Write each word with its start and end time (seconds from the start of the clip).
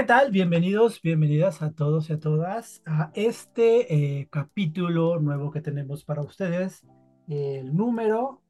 ¿Qué 0.00 0.06
tal? 0.06 0.30
Bienvenidos, 0.30 1.02
bienvenidas 1.02 1.60
a 1.60 1.72
todos 1.72 2.08
y 2.08 2.14
a 2.14 2.18
todas 2.18 2.80
a 2.86 3.10
este 3.12 4.20
eh, 4.20 4.28
capítulo 4.30 5.20
nuevo 5.20 5.50
que 5.50 5.60
tenemos 5.60 6.04
para 6.06 6.22
ustedes, 6.22 6.86
el 7.28 7.76
número 7.76 8.40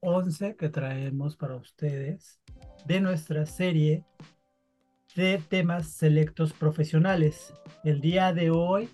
11 0.00 0.56
que 0.56 0.68
traemos 0.68 1.36
para 1.36 1.54
ustedes 1.54 2.40
de 2.86 3.00
nuestra 3.00 3.46
serie 3.46 4.04
de 5.14 5.40
temas 5.48 5.92
selectos 5.92 6.52
profesionales. 6.52 7.54
El 7.84 8.00
día 8.00 8.32
de 8.32 8.50
hoy 8.50 8.88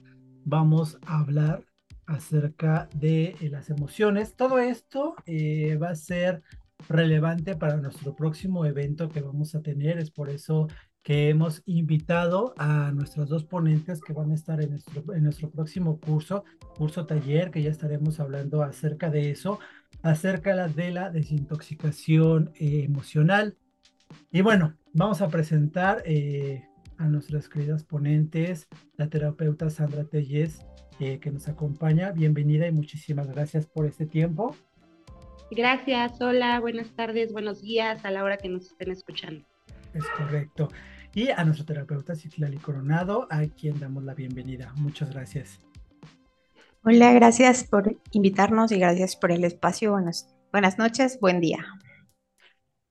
vamos 0.44 0.98
a 1.06 1.20
hablar 1.20 1.64
acerca 2.04 2.90
de 2.94 3.36
eh, 3.40 3.48
las 3.48 3.70
emociones. 3.70 4.36
Todo 4.36 4.58
esto 4.58 5.14
eh, 5.24 5.76
va 5.76 5.88
a 5.88 5.94
ser 5.94 6.42
relevante 6.90 7.56
para 7.56 7.78
nuestro 7.78 8.14
próximo 8.14 8.66
evento 8.66 9.08
que 9.08 9.22
vamos 9.22 9.54
a 9.54 9.62
tener. 9.62 9.96
Es 9.96 10.10
por 10.10 10.28
eso 10.28 10.68
que 11.02 11.28
hemos 11.28 11.62
invitado 11.66 12.54
a 12.56 12.92
nuestros 12.92 13.28
dos 13.28 13.44
ponentes 13.44 14.00
que 14.00 14.12
van 14.12 14.30
a 14.30 14.34
estar 14.34 14.60
en 14.62 14.70
nuestro, 14.70 15.14
en 15.14 15.24
nuestro 15.24 15.50
próximo 15.50 15.98
curso, 15.98 16.44
curso 16.76 17.06
taller, 17.06 17.50
que 17.50 17.62
ya 17.62 17.70
estaremos 17.70 18.20
hablando 18.20 18.62
acerca 18.62 19.10
de 19.10 19.30
eso, 19.30 19.58
acerca 20.02 20.68
de 20.68 20.90
la 20.92 21.10
desintoxicación 21.10 22.52
eh, 22.54 22.84
emocional. 22.84 23.56
Y 24.30 24.42
bueno, 24.42 24.76
vamos 24.92 25.22
a 25.22 25.28
presentar 25.28 26.02
eh, 26.04 26.64
a 26.98 27.08
nuestras 27.08 27.48
queridas 27.48 27.82
ponentes, 27.82 28.68
la 28.96 29.08
terapeuta 29.08 29.70
Sandra 29.70 30.04
Telles, 30.04 30.64
eh, 31.00 31.18
que 31.18 31.32
nos 31.32 31.48
acompaña. 31.48 32.12
Bienvenida 32.12 32.68
y 32.68 32.72
muchísimas 32.72 33.28
gracias 33.28 33.66
por 33.66 33.86
este 33.86 34.06
tiempo. 34.06 34.54
Gracias, 35.50 36.20
hola, 36.20 36.60
buenas 36.60 36.90
tardes, 36.92 37.32
buenos 37.32 37.60
días 37.60 38.04
a 38.04 38.10
la 38.10 38.22
hora 38.22 38.36
que 38.36 38.48
nos 38.48 38.66
estén 38.66 38.90
escuchando. 38.92 39.44
Es 39.92 40.04
correcto. 40.16 40.68
Y 41.14 41.28
a 41.28 41.44
nuestro 41.44 41.66
terapeuta 41.66 42.16
Citlali 42.16 42.56
Coronado, 42.56 43.26
a 43.30 43.44
quien 43.46 43.78
damos 43.78 44.02
la 44.02 44.14
bienvenida. 44.14 44.72
Muchas 44.76 45.10
gracias. 45.10 45.60
Hola, 46.84 47.12
gracias 47.12 47.64
por 47.64 48.00
invitarnos 48.12 48.72
y 48.72 48.78
gracias 48.78 49.14
por 49.14 49.30
el 49.30 49.44
espacio. 49.44 49.92
Buenas, 49.92 50.34
buenas 50.52 50.78
noches, 50.78 51.18
buen 51.20 51.40
día. 51.40 51.66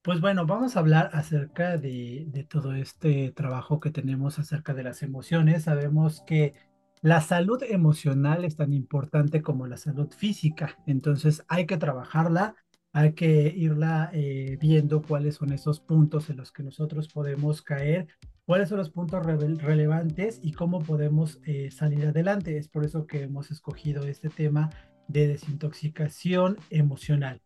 Pues 0.04 0.22
bueno, 0.22 0.46
vamos 0.46 0.76
a 0.76 0.80
hablar 0.80 1.10
acerca 1.14 1.78
de, 1.78 2.26
de, 2.28 2.44
todo 2.44 2.76
este 2.76 3.32
trabajo 3.32 3.80
que 3.80 3.90
tenemos 3.90 4.38
acerca 4.38 4.76
de 4.76 4.84
las 4.84 5.02
emociones. 5.02 5.64
Sabemos 5.64 6.22
que 6.26 6.54
la 7.02 7.22
salud 7.22 7.64
emocional 7.64 8.46
es 8.46 8.56
tan 8.56 8.72
importante 8.72 9.42
como 9.42 9.66
la 9.66 9.78
salud 9.78 10.12
física, 10.12 10.78
entonces 10.86 11.44
hay 11.48 11.66
que 11.66 11.78
trabajarla 11.78 12.56
hay 12.94 13.14
que 13.14 13.54
irla 13.56 14.10
eh, 14.14 14.58
viendo 14.60 15.02
cuáles 15.02 15.36
son 15.36 15.54
esos 15.54 15.80
puntos 15.80 16.30
en 16.30 16.38
los 16.38 16.52
que 16.52 16.64
nosotros 16.64 17.08
podemos 17.08 17.62
caer, 17.62 18.08
cuáles 18.46 18.70
son 18.70 18.80
los 18.80 18.90
puntos 18.90 19.26
relevantes 19.26 20.40
y 20.44 20.52
cómo 20.52 20.80
podemos 20.80 21.40
eh, 21.46 21.72
salir 21.72 22.06
adelante. 22.08 22.58
Es 22.58 22.68
por 22.68 22.84
eso 22.84 23.08
que 23.08 23.24
hemos 23.24 23.50
escogido 23.52 24.04
este 24.04 24.30
tema 24.30 24.70
de 25.08 25.28
desintoxicación 25.28 26.58
emocional. 26.70 27.42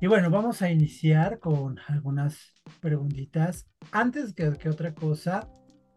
Y 0.00 0.06
bueno, 0.06 0.30
vamos 0.30 0.62
a 0.62 0.70
iniciar 0.70 1.40
con 1.40 1.78
algunas 1.88 2.54
preguntitas. 2.80 3.66
Antes 3.90 4.32
que, 4.32 4.52
que 4.52 4.68
otra 4.68 4.94
cosa, 4.94 5.50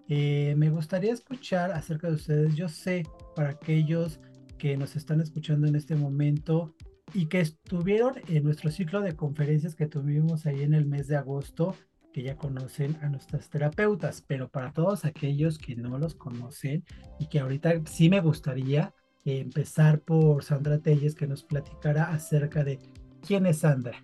eh, 0.07 0.55
me 0.57 0.71
gustaría 0.71 1.13
escuchar 1.13 1.71
acerca 1.71 2.07
de 2.07 2.15
ustedes. 2.15 2.55
Yo 2.55 2.67
sé, 2.67 3.03
para 3.35 3.51
aquellos 3.51 4.19
que 4.57 4.75
nos 4.75 4.95
están 4.95 5.21
escuchando 5.21 5.67
en 5.67 5.75
este 5.75 5.95
momento, 5.95 6.75
y 7.13 7.27
que 7.27 7.41
estuvieron 7.41 8.15
en 8.27 8.43
nuestro 8.43 8.71
ciclo 8.71 9.01
de 9.01 9.15
conferencias 9.15 9.75
que 9.75 9.87
tuvimos 9.87 10.45
ahí 10.45 10.63
en 10.63 10.73
el 10.73 10.85
mes 10.85 11.07
de 11.07 11.17
agosto, 11.17 11.75
que 12.13 12.23
ya 12.23 12.35
conocen 12.35 12.97
a 13.01 13.09
nuestras 13.09 13.49
terapeutas, 13.49 14.23
pero 14.27 14.49
para 14.49 14.71
todos 14.73 15.05
aquellos 15.05 15.57
que 15.57 15.75
no 15.75 15.97
los 15.97 16.15
conocen 16.15 16.83
y 17.19 17.27
que 17.27 17.39
ahorita 17.39 17.81
sí 17.85 18.09
me 18.09 18.19
gustaría 18.19 18.93
empezar 19.23 20.01
por 20.01 20.43
Sandra 20.43 20.79
Telles, 20.79 21.15
que 21.15 21.27
nos 21.27 21.43
platicara 21.43 22.11
acerca 22.11 22.63
de 22.63 22.79
quién 23.25 23.45
es 23.45 23.59
Sandra. 23.59 24.03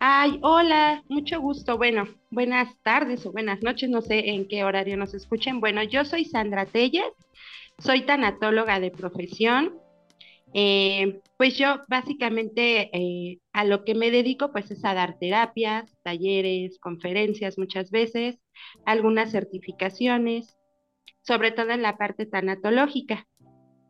Ay, 0.00 0.38
hola, 0.42 1.02
mucho 1.08 1.40
gusto. 1.40 1.76
Bueno, 1.76 2.04
buenas 2.30 2.68
tardes 2.82 3.26
o 3.26 3.32
buenas 3.32 3.62
noches, 3.62 3.90
no 3.90 4.00
sé 4.00 4.30
en 4.30 4.46
qué 4.46 4.64
horario 4.64 4.96
nos 4.96 5.14
escuchen. 5.14 5.60
Bueno, 5.60 5.82
yo 5.82 6.04
soy 6.04 6.24
Sandra 6.24 6.66
Telles, 6.66 7.12
soy 7.78 8.02
tanatóloga 8.02 8.80
de 8.80 8.90
profesión, 8.90 9.74
eh, 10.54 11.20
pues 11.36 11.56
yo 11.58 11.82
básicamente 11.88 12.90
eh, 12.96 13.38
a 13.52 13.64
lo 13.64 13.84
que 13.84 13.94
me 13.94 14.10
dedico 14.10 14.50
pues 14.50 14.70
es 14.70 14.84
a 14.84 14.94
dar 14.94 15.18
terapias, 15.18 15.96
talleres, 16.02 16.78
conferencias 16.80 17.58
muchas 17.58 17.90
veces, 17.90 18.38
algunas 18.86 19.30
certificaciones, 19.30 20.56
sobre 21.22 21.52
todo 21.52 21.70
en 21.70 21.82
la 21.82 21.96
parte 21.98 22.26
tanatológica. 22.26 23.26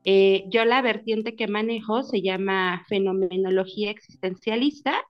Eh, 0.05 0.45
yo 0.49 0.65
la 0.65 0.83
vertiente 0.83 1.37
que 1.37 1.49
manejo 1.49 2.03
se 2.03 2.23
llama 2.23 2.85
fenomenología 2.89 3.91
existencialista 3.91 5.05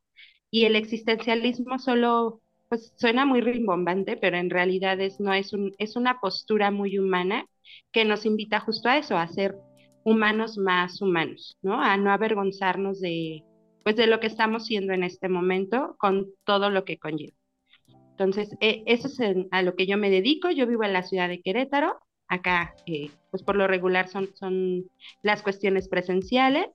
y 0.50 0.64
el 0.64 0.76
existencialismo 0.76 1.78
solo 1.78 2.40
pues 2.68 2.92
suena 2.96 3.24
muy 3.24 3.40
rimbombante, 3.40 4.16
pero 4.16 4.36
en 4.36 4.50
realidad 4.50 5.00
es, 5.00 5.20
no 5.20 5.32
es, 5.32 5.52
un, 5.52 5.72
es 5.78 5.96
una 5.96 6.20
postura 6.20 6.70
muy 6.70 6.98
humana 6.98 7.46
que 7.92 8.04
nos 8.04 8.26
invita 8.26 8.60
justo 8.60 8.88
a 8.88 8.98
eso, 8.98 9.16
a 9.16 9.26
ser 9.28 9.56
humanos 10.08 10.56
más 10.58 11.00
humanos, 11.02 11.58
¿no? 11.62 11.80
A 11.80 11.96
no 11.96 12.10
avergonzarnos 12.10 13.00
de, 13.00 13.44
pues, 13.84 13.96
de 13.96 14.06
lo 14.06 14.20
que 14.20 14.26
estamos 14.26 14.66
siendo 14.66 14.92
en 14.92 15.04
este 15.04 15.28
momento 15.28 15.96
con 15.98 16.26
todo 16.44 16.70
lo 16.70 16.84
que 16.84 16.98
conlleva. 16.98 17.36
Entonces, 18.10 18.56
e, 18.60 18.82
eso 18.86 19.08
es 19.08 19.18
a 19.50 19.62
lo 19.62 19.76
que 19.76 19.86
yo 19.86 19.96
me 19.96 20.10
dedico. 20.10 20.50
Yo 20.50 20.66
vivo 20.66 20.84
en 20.84 20.92
la 20.92 21.02
ciudad 21.02 21.28
de 21.28 21.40
Querétaro. 21.40 21.98
Acá, 22.26 22.74
eh, 22.86 23.10
pues 23.30 23.42
por 23.42 23.56
lo 23.56 23.66
regular 23.66 24.08
son, 24.08 24.28
son 24.34 24.84
las 25.22 25.42
cuestiones 25.42 25.88
presenciales, 25.88 26.66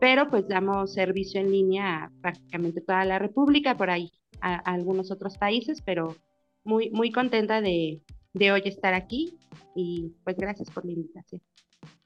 pero 0.00 0.28
pues 0.28 0.48
damos 0.48 0.92
servicio 0.92 1.40
en 1.40 1.50
línea 1.50 2.04
a 2.04 2.10
prácticamente 2.20 2.80
toda 2.80 3.04
la 3.04 3.18
República, 3.18 3.76
por 3.76 3.90
ahí 3.90 4.10
a, 4.40 4.56
algunos 4.56 5.10
otros 5.10 5.38
países, 5.38 5.80
pero 5.82 6.16
muy, 6.64 6.90
muy 6.90 7.10
contenta 7.10 7.60
de, 7.60 8.02
de 8.34 8.52
hoy 8.52 8.62
estar 8.64 8.94
aquí 8.94 9.38
y 9.74 10.12
pues 10.24 10.36
gracias 10.36 10.70
por 10.70 10.84
la 10.84 10.92
invitación. 10.92 11.40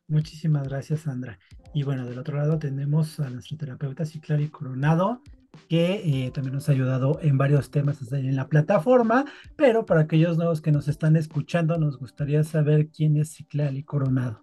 Muchísimas 0.08 0.68
gracias, 0.68 1.00
Sandra. 1.00 1.38
Y 1.74 1.82
bueno, 1.82 2.06
del 2.06 2.18
otro 2.18 2.36
lado 2.36 2.58
tenemos 2.58 3.18
a 3.18 3.28
nuestro 3.28 3.56
terapeuta 3.56 4.04
Ciclari 4.04 4.48
Coronado, 4.48 5.20
que 5.68 6.02
eh, 6.04 6.30
también 6.30 6.54
nos 6.54 6.68
ha 6.68 6.72
ayudado 6.72 7.18
en 7.22 7.38
varios 7.38 7.70
temas 7.70 8.00
en 8.12 8.36
la 8.36 8.48
plataforma, 8.48 9.24
pero 9.56 9.84
para 9.84 10.02
aquellos 10.02 10.36
nuevos 10.36 10.60
que 10.60 10.70
nos 10.70 10.86
están 10.86 11.16
escuchando, 11.16 11.76
nos 11.78 11.98
gustaría 11.98 12.44
saber 12.44 12.88
quién 12.88 13.16
es 13.16 13.32
Ciclali 13.32 13.82
Coronado. 13.82 14.42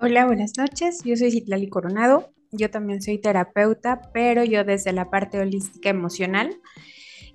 Hola, 0.00 0.26
buenas 0.26 0.52
noches. 0.56 1.02
Yo 1.04 1.16
soy 1.16 1.32
Ciclali 1.32 1.68
Coronado. 1.68 2.32
Yo 2.52 2.70
también 2.70 3.02
soy 3.02 3.18
terapeuta, 3.18 4.00
pero 4.14 4.44
yo 4.44 4.64
desde 4.64 4.92
la 4.92 5.10
parte 5.10 5.40
holística 5.40 5.90
emocional. 5.90 6.56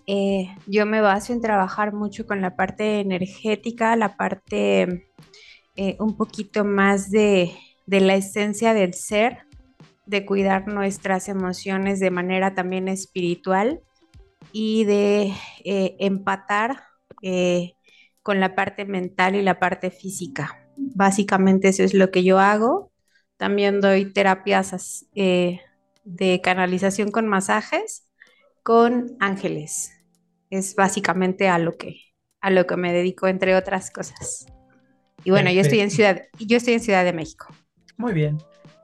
Eh, 0.08 0.48
yo 0.66 0.86
me 0.86 1.02
baso 1.02 1.34
en 1.34 1.42
trabajar 1.42 1.94
mucho 1.94 2.26
con 2.26 2.42
la 2.42 2.56
parte 2.56 3.00
energética, 3.00 3.96
la 3.96 4.16
parte 4.16 5.10
eh, 5.76 5.96
un 6.00 6.16
poquito 6.18 6.64
más 6.64 7.10
de, 7.10 7.52
la 7.88 8.16
esencia 8.16 8.74
del 8.74 8.94
ser, 8.94 9.40
de 10.06 10.26
cuidar 10.26 10.68
nuestras 10.68 11.30
emociones 11.30 12.00
de 12.00 12.12
manera 12.12 12.54
también 12.54 12.88
espiritual 12.88 13.82
y 14.52 14.84
de 14.86 15.34
eh, 15.64 15.96
empatar 16.00 16.84
eh, 17.22 17.74
con 18.22 18.40
la 18.40 18.56
parte 18.56 18.86
mental 18.86 19.36
y 19.36 19.42
la 19.42 19.60
parte 19.60 19.92
física. 19.92 20.68
Básicamente 20.78 21.70
eso 21.70 21.84
es 21.84 21.94
lo 21.94 22.12
que 22.12 22.24
yo 22.24 22.40
hago. 22.40 22.92
También 23.38 23.82
doy 23.82 24.06
terapias 24.14 25.08
de 25.14 26.42
canalización 26.42 27.12
con 27.12 27.28
masajes 27.28 28.08
con 28.64 29.18
ángeles. 29.20 29.92
Es 30.50 30.76
básicamente 30.76 31.50
a 31.50 31.60
lo 31.60 31.78
que, 31.78 31.98
a 32.42 32.50
lo 32.50 32.66
que 32.66 32.78
me 32.78 32.94
dedico, 32.94 33.28
entre 33.28 33.56
otras 33.56 33.92
cosas. 33.92 34.48
Y 35.24 35.32
bueno, 35.32 35.52
yo 35.52 35.62
estoy 35.62 35.80
en 35.80 35.90
Ciudad, 35.90 36.22
yo 36.40 36.58
estoy 36.58 36.74
en 36.74 36.80
Ciudad 36.80 37.06
de 37.06 37.14
México. 37.14 37.48
Muy 37.98 38.14
bien. 38.14 38.38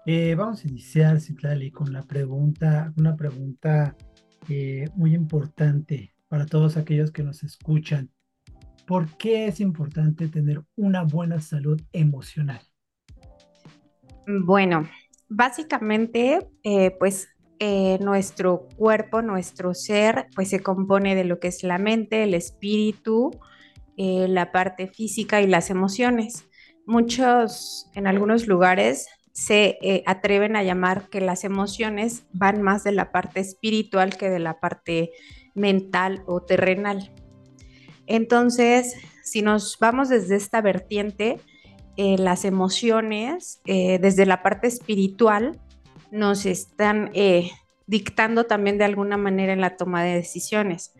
Eh, 0.05 0.33
vamos 0.35 0.63
a 0.63 0.67
iniciar, 0.67 1.19
Citlali, 1.19 1.71
con 1.71 1.91
la 1.91 2.01
pregunta, 2.03 2.93
una 2.97 3.15
pregunta 3.15 3.95
eh, 4.47 4.85
muy 4.95 5.13
importante 5.13 6.15
para 6.27 6.45
todos 6.45 6.77
aquellos 6.77 7.11
que 7.11 7.23
nos 7.23 7.43
escuchan. 7.43 8.09
¿Por 8.87 9.17
qué 9.17 9.47
es 9.47 9.59
importante 9.59 10.27
tener 10.27 10.63
una 10.75 11.03
buena 11.03 11.39
salud 11.41 11.79
emocional? 11.91 12.61
Bueno, 14.25 14.89
básicamente, 15.27 16.39
eh, 16.63 16.95
pues 16.97 17.29
nuestro 17.99 18.67
cuerpo, 18.77 19.21
nuestro 19.21 19.73
ser, 19.73 20.27
pues 20.33 20.49
se 20.49 20.61
compone 20.61 21.13
de 21.13 21.25
lo 21.25 21.41
que 21.41 21.49
es 21.49 21.61
la 21.61 21.77
mente, 21.77 22.23
el 22.23 22.33
espíritu, 22.33 23.31
eh, 24.01 24.29
la 24.29 24.53
parte 24.53 24.87
física 24.87 25.41
y 25.41 25.47
las 25.47 25.69
emociones. 25.69 26.45
Muchos, 26.85 27.91
en 27.95 28.07
algunos 28.07 28.47
lugares, 28.47 29.07
se 29.33 29.77
eh, 29.81 30.03
atreven 30.05 30.55
a 30.55 30.63
llamar 30.63 31.09
que 31.09 31.19
las 31.19 31.43
emociones 31.43 32.23
van 32.31 32.61
más 32.61 32.85
de 32.85 32.93
la 32.93 33.11
parte 33.11 33.41
espiritual 33.41 34.15
que 34.15 34.29
de 34.29 34.39
la 34.39 34.61
parte 34.61 35.11
mental 35.53 36.23
o 36.27 36.41
terrenal. 36.41 37.11
Entonces, 38.07 38.95
si 39.21 39.41
nos 39.41 39.77
vamos 39.81 40.07
desde 40.07 40.37
esta 40.37 40.61
vertiente, 40.61 41.41
eh, 41.97 42.15
las 42.17 42.45
emociones, 42.45 43.61
desde 43.65 44.25
la 44.25 44.41
parte 44.41 44.67
espiritual, 44.67 45.59
nos 46.09 46.45
están 46.45 47.11
dictando 47.85 48.45
también 48.45 48.77
de 48.77 48.85
alguna 48.85 49.17
manera 49.17 49.51
en 49.51 49.59
la 49.59 49.75
toma 49.75 50.05
de 50.05 50.15
decisiones. 50.15 50.93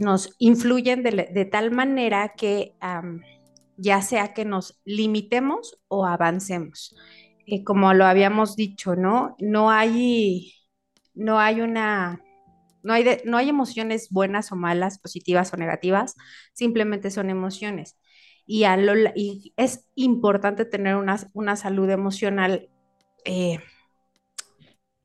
Nos 0.00 0.34
influyen 0.38 1.02
de, 1.02 1.48
tal 1.50 1.70
manera 1.70 2.34
que 2.36 2.74
ya 3.76 4.02
sea 4.02 4.34
que 4.34 4.44
nos 4.44 4.80
limitemos 4.84 5.78
o 5.88 6.06
avancemos. 6.06 6.94
como 7.64 7.94
lo 7.94 8.04
habíamos 8.04 8.56
dicho, 8.56 8.96
¿no? 8.96 9.36
No 9.38 9.70
hay, 9.70 10.52
no 11.14 11.38
hay 11.38 11.60
una 11.62 12.20
no 12.82 12.92
hay, 12.92 13.04
no 13.24 13.36
hay 13.36 13.48
emociones 13.48 14.08
buenas 14.10 14.52
o 14.52 14.56
malas, 14.56 14.98
positivas 14.98 15.52
o 15.52 15.56
negativas, 15.56 16.14
simplemente 16.52 17.10
son 17.10 17.30
emociones. 17.30 17.98
Y, 18.46 18.64
es 19.56 19.86
importante 19.94 20.64
tener 20.64 20.96
una, 20.96 21.18
una 21.34 21.56
salud 21.56 21.90
emocional 21.90 22.70
eh, 23.26 23.58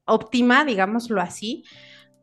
óptima, 0.05 0.63
digámoslo 0.63 1.21
así, 1.21 1.65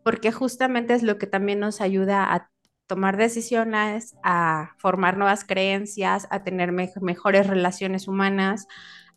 porque 0.05 0.33
justamente 0.33 0.95
es 0.95 1.03
lo 1.03 1.19
que 1.19 1.27
también 1.27 1.61
nos 1.61 1.81
ayuda 1.81 2.33
a 2.35 2.51
tomar 2.87 3.17
decisiones, 3.17 4.17
a 4.25 4.75
formar 4.79 5.17
nuevas 5.17 5.45
creencias, 5.45 6.27
a 6.31 6.43
tener 6.43 6.73
mejores 6.73 7.47
relaciones 7.47 8.09
humanas, 8.09 8.67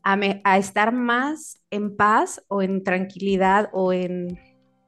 a, 0.04 0.18
a, 0.44 0.58
estar 0.58 0.92
más 0.92 1.62
en 1.72 1.96
paz 1.96 2.44
o 2.50 2.62
en 2.62 2.84
tranquilidad 2.84 3.70
o 3.72 3.94
en 3.94 4.38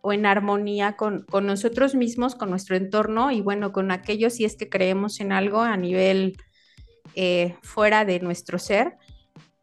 o 0.08 0.14
en 0.14 0.28
armonía 0.28 0.96
con, 0.96 1.26
nosotros 1.42 1.96
mismos, 1.96 2.36
con 2.36 2.52
nuestro 2.52 2.76
entorno 2.76 3.32
y 3.32 3.42
bueno, 3.42 3.72
con 3.72 3.90
aquellos 3.90 4.34
si 4.34 4.46
es 4.46 4.56
que 4.56 4.70
creemos 4.70 5.20
en 5.20 5.32
algo 5.32 5.62
a 5.62 5.78
nivel 5.78 6.38
eh, 7.16 7.56
fuera 7.64 8.06
de 8.06 8.20
nuestro 8.20 8.60
ser, 8.60 8.98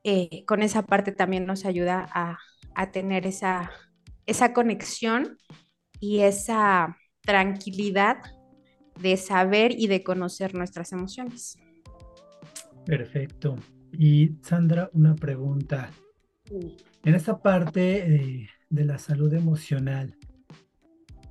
eh, 0.03 0.45
con 0.45 0.63
esa 0.63 0.83
parte 0.83 1.13
también 1.13 1.47
nos 1.47 1.65
ayuda 1.65 2.09
a, 2.13 2.91
tener 2.91 3.25
esa, 3.25 3.71
esa 4.27 4.53
conexión 4.53 5.39
y 6.03 6.19
esa 6.23 6.99
tranquilidad 7.21 8.17
de 9.01 9.17
saber 9.17 9.71
y 9.71 9.87
de 9.87 10.03
conocer 10.03 10.53
nuestras 10.53 10.93
emociones. 10.93 11.57
Perfecto. 12.85 13.57
Y 13.93 14.33
Sandra, 14.43 14.91
una 14.95 15.15
pregunta. 15.15 15.91
En 17.05 17.15
esta 17.15 17.41
parte 17.41 18.15
eh, 18.15 18.49
de 18.69 18.85
la 18.85 18.99
salud 18.99 19.33
emocional, 19.33 20.17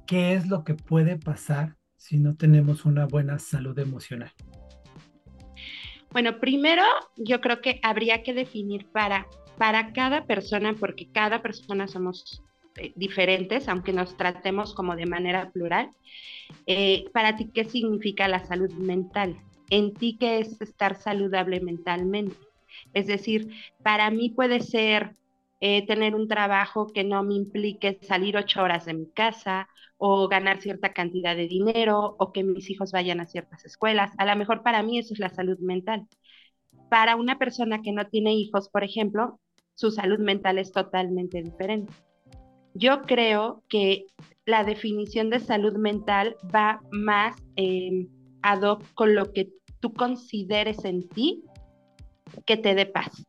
¿qué 0.07 0.35
es 0.35 0.47
lo 0.47 0.63
que 0.63 0.75
puede 0.75 1.17
pasar 1.17 1.75
si 1.97 2.17
no 2.17 2.37
tenemos 2.37 2.85
una 2.85 3.05
buena 3.05 3.39
salud 3.39 3.77
emocional? 3.77 4.31
Bueno, 6.11 6.39
primero 6.39 6.83
yo 7.17 7.41
creo 7.41 7.59
que 7.59 7.81
habría 7.83 8.23
que 8.23 8.33
definir 8.33 8.87
para, 8.93 9.27
para 9.57 9.91
cada 9.91 10.25
persona, 10.25 10.73
porque 10.79 11.11
cada 11.11 11.41
persona 11.41 11.89
somos 11.89 12.41
diferentes, 12.95 13.67
aunque 13.67 13.93
nos 13.93 14.17
tratemos 14.17 14.73
como 14.73 14.95
de 14.95 15.05
manera 15.05 15.51
plural. 15.51 15.89
Eh, 16.65 17.05
para 17.13 17.35
ti, 17.35 17.49
¿qué 17.53 17.65
significa 17.65 18.27
la 18.27 18.45
salud 18.45 18.71
mental? 18.73 19.37
En 19.69 19.93
ti, 19.93 20.17
¿qué 20.19 20.39
es 20.39 20.61
estar 20.61 20.95
saludable 20.95 21.59
mentalmente? 21.61 22.35
Es 22.93 23.07
decir, 23.07 23.49
para 23.83 24.09
mí 24.09 24.29
puede 24.29 24.59
ser 24.61 25.15
eh, 25.59 25.85
tener 25.85 26.15
un 26.15 26.27
trabajo 26.27 26.91
que 26.91 27.03
no 27.03 27.23
me 27.23 27.35
implique 27.35 27.99
salir 28.01 28.37
ocho 28.37 28.61
horas 28.63 28.85
de 28.85 28.93
mi 28.93 29.05
casa 29.11 29.69
o 29.97 30.27
ganar 30.27 30.59
cierta 30.61 30.93
cantidad 30.93 31.35
de 31.35 31.47
dinero 31.47 32.15
o 32.17 32.31
que 32.31 32.43
mis 32.43 32.69
hijos 32.69 32.91
vayan 32.91 33.19
a 33.19 33.27
ciertas 33.27 33.63
escuelas. 33.65 34.11
A 34.17 34.25
lo 34.25 34.35
mejor 34.35 34.63
para 34.63 34.81
mí 34.81 34.97
eso 34.97 35.13
es 35.13 35.19
la 35.19 35.29
salud 35.29 35.59
mental. 35.59 36.07
Para 36.89 37.15
una 37.15 37.37
persona 37.37 37.81
que 37.81 37.91
no 37.91 38.07
tiene 38.07 38.33
hijos, 38.33 38.69
por 38.69 38.83
ejemplo, 38.83 39.39
su 39.75 39.91
salud 39.91 40.19
mental 40.19 40.57
es 40.57 40.71
totalmente 40.71 41.41
diferente. 41.41 41.93
Yo 42.73 43.01
creo 43.03 43.63
que 43.69 44.05
la 44.45 44.63
definición 44.63 45.29
de 45.29 45.39
salud 45.39 45.77
mental 45.77 46.35
va 46.53 46.81
más 46.91 47.35
eh, 47.55 48.07
ad 48.41 48.61
hoc 48.63 48.83
con 48.93 49.15
lo 49.15 49.31
que 49.33 49.49
tú 49.79 49.93
consideres 49.93 50.83
en 50.85 51.07
ti 51.09 51.43
que 52.45 52.57
te 52.57 52.75
dé 52.75 52.85
paz 52.85 53.25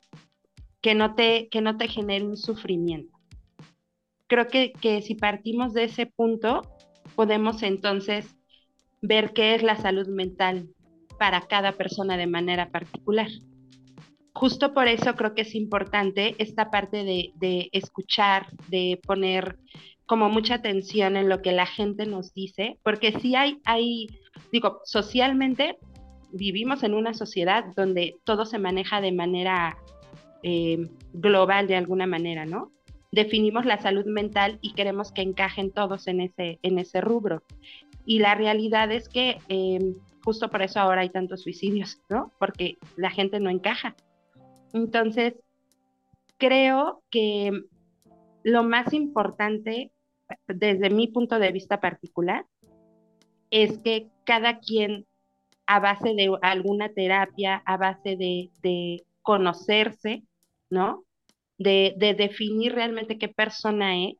que 0.82 0.94
no 0.94 1.14
te, 1.14 1.48
que 1.48 1.62
no 1.62 1.78
te 1.78 1.88
genere 1.88 2.24
un 2.24 2.36
sufrimiento. 2.36 3.16
Creo 4.26 4.48
que, 4.48 4.72
que 4.72 5.00
si 5.00 5.14
partimos 5.14 5.72
de 5.72 5.84
ese 5.84 6.06
punto, 6.06 6.62
podemos 7.14 7.62
entonces 7.62 8.36
ver 9.00 9.32
qué 9.32 9.54
es 9.54 9.62
la 9.62 9.76
salud 9.76 10.08
mental 10.08 10.68
para 11.18 11.42
cada 11.42 11.72
persona 11.72 12.16
de 12.16 12.26
manera 12.26 12.70
particular. 12.70 13.28
Justo 14.34 14.72
por 14.72 14.88
eso 14.88 15.14
creo 15.14 15.34
que 15.34 15.42
es 15.42 15.54
importante 15.54 16.34
esta 16.38 16.70
parte 16.70 17.04
de, 17.04 17.32
de, 17.36 17.68
escuchar, 17.72 18.46
de 18.68 18.98
poner 19.06 19.58
como 20.06 20.28
mucha 20.28 20.54
atención 20.54 21.16
en 21.16 21.28
lo 21.28 21.42
que 21.42 21.52
la 21.52 21.66
gente 21.66 22.06
nos 22.06 22.34
dice, 22.34 22.78
porque 22.82 23.12
si 23.20 23.34
hay, 23.34 23.58
hay, 23.64 24.08
digo, 24.50 24.80
socialmente 24.84 25.78
vivimos 26.32 26.82
en 26.82 26.94
una 26.94 27.14
sociedad 27.14 27.64
donde 27.76 28.16
todo 28.24 28.46
se 28.46 28.58
maneja 28.58 29.00
de 29.00 29.12
manera 29.12 29.76
eh, 30.42 30.88
global 31.12 31.68
de 31.68 31.76
alguna 31.76 32.06
manera, 32.06 32.46
¿no? 32.46 32.72
Definimos 33.12 33.66
la 33.66 33.78
salud 33.80 34.06
mental 34.06 34.58
y 34.62 34.72
queremos 34.72 35.12
que 35.12 35.22
encajen 35.22 35.70
todos 35.70 36.08
en 36.08 36.20
ese, 36.20 36.58
en 36.62 36.78
ese 36.78 37.00
rubro. 37.00 37.42
Y 38.06 38.18
la 38.18 38.34
realidad 38.34 38.90
es 38.90 39.08
que 39.08 39.38
em, 39.48 39.94
justo 40.24 40.50
por 40.50 40.62
eso 40.62 40.80
ahora 40.80 41.02
hay 41.02 41.10
tantos 41.10 41.42
suicidios, 41.42 42.00
¿no? 42.08 42.32
Porque 42.38 42.78
la 42.96 43.10
gente 43.10 43.38
no 43.38 43.50
encaja. 43.50 43.94
Entonces, 44.72 45.34
creo 46.38 47.02
que 47.10 47.52
lo 48.42 48.64
más 48.64 48.92
importante, 48.92 49.92
desde 50.48 50.90
mi 50.90 51.08
punto 51.08 51.38
de 51.38 51.52
vista 51.52 51.80
particular, 51.80 52.46
es 53.50 53.78
que 53.78 54.08
cada 54.24 54.58
quien 54.60 55.06
a 55.66 55.80
base 55.80 56.14
de 56.14 56.36
alguna 56.42 56.88
terapia, 56.88 57.62
a 57.64 57.76
base 57.76 58.16
de, 58.16 58.50
de 58.62 59.04
conocerse, 59.22 60.24
¿no? 60.70 61.04
De, 61.58 61.94
definir 62.18 62.74
realmente 62.74 63.18
qué 63.18 63.28
persona 63.28 64.04
es. 64.04 64.16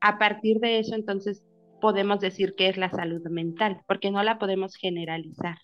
A 0.00 0.18
partir 0.18 0.58
de 0.58 0.80
eso, 0.80 0.94
entonces, 0.94 1.44
podemos 1.80 2.20
decir 2.20 2.54
que 2.56 2.68
es 2.68 2.76
la 2.76 2.90
salud 2.90 3.22
mental, 3.28 3.80
porque 3.86 4.10
no 4.10 4.22
la 4.22 4.38
podemos 4.38 4.74
generalizar. 4.74 5.58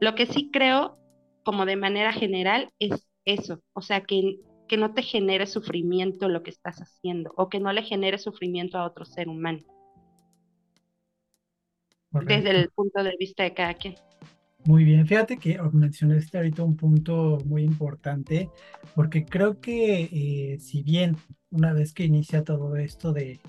Lo 0.00 0.14
que 0.14 0.26
sí 0.26 0.50
creo, 0.52 0.98
como 1.44 1.66
de 1.66 1.76
manera 1.76 2.12
general, 2.12 2.70
es 2.78 3.06
eso, 3.24 3.62
o 3.72 3.82
sea, 3.82 4.02
que, 4.02 4.40
que 4.68 4.76
no 4.76 4.94
te 4.94 5.02
genere 5.02 5.46
sufrimiento 5.46 6.28
lo 6.28 6.42
que 6.42 6.50
estás 6.50 6.78
haciendo 6.78 7.32
o 7.36 7.48
que 7.48 7.60
no 7.60 7.72
le 7.72 7.82
genere 7.82 8.18
sufrimiento 8.18 8.78
a 8.78 8.86
otro 8.86 9.04
ser 9.04 9.28
humano. 9.28 9.60
Desde 12.10 12.50
el 12.50 12.68
punto 12.70 13.02
de 13.02 13.16
vista 13.18 13.42
de 13.42 13.54
cada 13.54 13.74
quien. 13.74 13.94
Muy 14.64 14.84
bien, 14.84 15.06
fíjate 15.06 15.38
que 15.38 15.58
mencionaste 15.72 16.38
ahorita 16.38 16.62
un 16.62 16.76
punto 16.76 17.38
muy 17.44 17.64
importante, 17.64 18.48
porque 18.94 19.24
creo 19.24 19.60
que 19.60 20.02
eh, 20.12 20.58
si 20.60 20.82
bien 20.82 21.16
una 21.50 21.72
vez 21.72 21.92
que 21.92 22.04
inicia 22.04 22.44
todo 22.44 22.76
esto 22.76 23.12
de, 23.12 23.40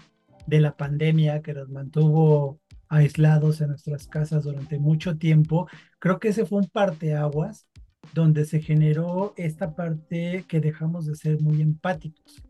de 0.48 0.60
la 0.60 0.76
pandemia 0.76 1.42
que 1.42 1.54
nos 1.54 1.70
mantuvo 1.70 2.60
aislados 2.90 3.62
en 3.62 3.70
nuestras 3.70 4.08
casas 4.08 4.44
durante 4.44 4.80
mucho 4.80 5.18
tiempo, 5.18 5.68
creo 6.00 6.20
que 6.20 6.30
ese 6.30 6.46
fue 6.46 6.60
un 6.60 6.68
parteaguas 6.68 7.68
donde 8.14 8.46
se 8.46 8.62
generó 8.62 9.34
esta 9.38 9.76
parte 9.76 10.46
que 10.48 10.60
dejamos 10.60 11.06
de 11.06 11.16
ser 11.16 11.42
muy 11.42 11.62
empáticos. 11.62 12.44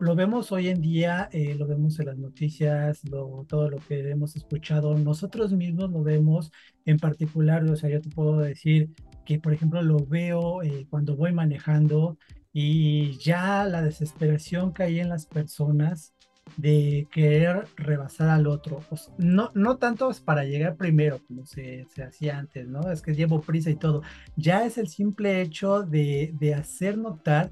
Lo 0.00 0.16
vemos 0.16 0.50
hoy 0.50 0.68
en 0.68 0.80
día, 0.80 1.28
eh, 1.32 1.54
lo 1.54 1.66
vemos 1.66 1.98
en 2.00 2.06
las 2.06 2.18
noticias, 2.18 3.02
todo 3.46 3.70
lo 3.70 3.78
que 3.78 4.10
hemos 4.10 4.34
escuchado, 4.36 4.98
nosotros 4.98 5.52
mismos 5.52 5.90
lo 5.90 6.02
vemos 6.02 6.50
en 6.84 6.98
particular, 6.98 7.64
o 7.64 7.76
sea, 7.76 7.90
yo 7.90 8.00
te 8.00 8.10
puedo 8.10 8.38
decir 8.38 8.90
que, 9.24 9.38
por 9.38 9.54
ejemplo, 9.54 9.82
lo 9.82 10.04
veo 10.04 10.62
eh, 10.62 10.86
cuando 10.90 11.16
voy 11.16 11.32
manejando 11.32 12.18
y 12.52 13.16
ya 13.18 13.64
la 13.64 13.82
desesperación 13.82 14.72
que 14.74 14.82
hay 14.82 15.00
en 15.00 15.08
las 15.08 15.26
personas 15.26 16.14
de 16.56 17.08
querer 17.10 17.64
rebasar 17.76 18.28
al 18.30 18.46
otro. 18.46 18.80
no, 19.18 19.50
no 19.54 19.76
tanto 19.78 20.10
es 20.10 20.20
para 20.20 20.44
llegar 20.44 20.76
primero, 20.76 21.20
como 21.26 21.46
se, 21.46 21.86
se, 21.94 22.02
hacía 22.02 22.38
antes, 22.38 22.68
¿no? 22.68 22.90
Es 22.90 23.02
que 23.02 23.14
llevo 23.14 23.40
prisa 23.40 23.70
y 23.70 23.76
todo. 23.76 24.02
Ya 24.36 24.64
es 24.64 24.78
el 24.78 24.88
simple 24.88 25.40
hecho 25.40 25.82
de, 25.82 26.34
de 26.38 26.54
hacer 26.54 26.98
notar 26.98 27.50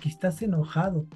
que 0.00 0.08
estás 0.08 0.42
enojado, 0.42 1.06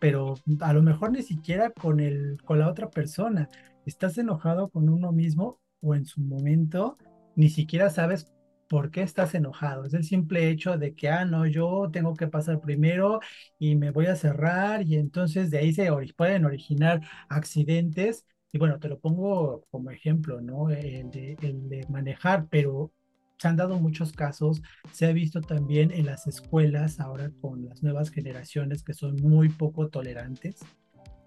pero 0.00 0.34
a 0.60 0.72
lo 0.72 0.82
mejor 0.82 1.12
ni 1.12 1.22
siquiera 1.22 1.70
con, 1.70 2.00
el, 2.00 2.38
con 2.44 2.58
la 2.58 2.68
otra 2.68 2.90
persona. 2.90 3.48
Estás 3.86 4.18
enojado 4.18 4.68
con 4.68 4.88
uno 4.88 5.12
mismo 5.12 5.60
o 5.80 5.94
en 5.94 6.04
su 6.04 6.20
momento 6.20 6.98
ni 7.36 7.48
siquiera 7.48 7.90
sabes 7.90 8.32
por 8.68 8.90
qué 8.90 9.02
estás 9.02 9.34
enojado. 9.34 9.84
Es 9.84 9.94
el 9.94 10.04
simple 10.04 10.48
hecho 10.48 10.78
de 10.78 10.94
que, 10.94 11.08
ah, 11.08 11.24
no, 11.24 11.46
yo 11.46 11.90
tengo 11.92 12.14
que 12.14 12.28
pasar 12.28 12.60
primero 12.60 13.20
y 13.58 13.76
me 13.76 13.90
voy 13.90 14.06
a 14.06 14.16
cerrar 14.16 14.82
y 14.82 14.96
entonces 14.96 15.50
de 15.50 15.58
ahí 15.58 15.72
se 15.72 15.90
pueden 16.16 16.44
originar 16.44 17.00
accidentes 17.28 18.26
Y 18.52 18.58
bueno, 18.58 18.78
te 18.78 18.88
lo 18.88 18.98
pongo 19.00 19.66
como 19.70 19.90
ejemplo, 19.90 20.40
¿no? 20.40 20.70
El 20.70 21.10
de, 21.10 21.36
el 21.40 21.68
de 21.68 21.86
manejar, 21.88 22.48
pero 22.50 22.92
se 23.38 23.48
han 23.48 23.56
dado 23.56 23.78
muchos 23.80 24.12
casos, 24.12 24.62
se 24.92 25.06
ha 25.06 25.12
visto 25.12 25.40
también 25.42 25.90
en 25.90 26.06
las 26.06 26.26
escuelas 26.28 27.00
ahora 27.00 27.30
con 27.40 27.64
las 27.66 27.82
nuevas 27.82 28.10
generaciones 28.10 28.84
que 28.84 28.94
son 28.94 29.16
muy 29.22 29.48
poco 29.50 29.88
tolerantes. 29.88 30.60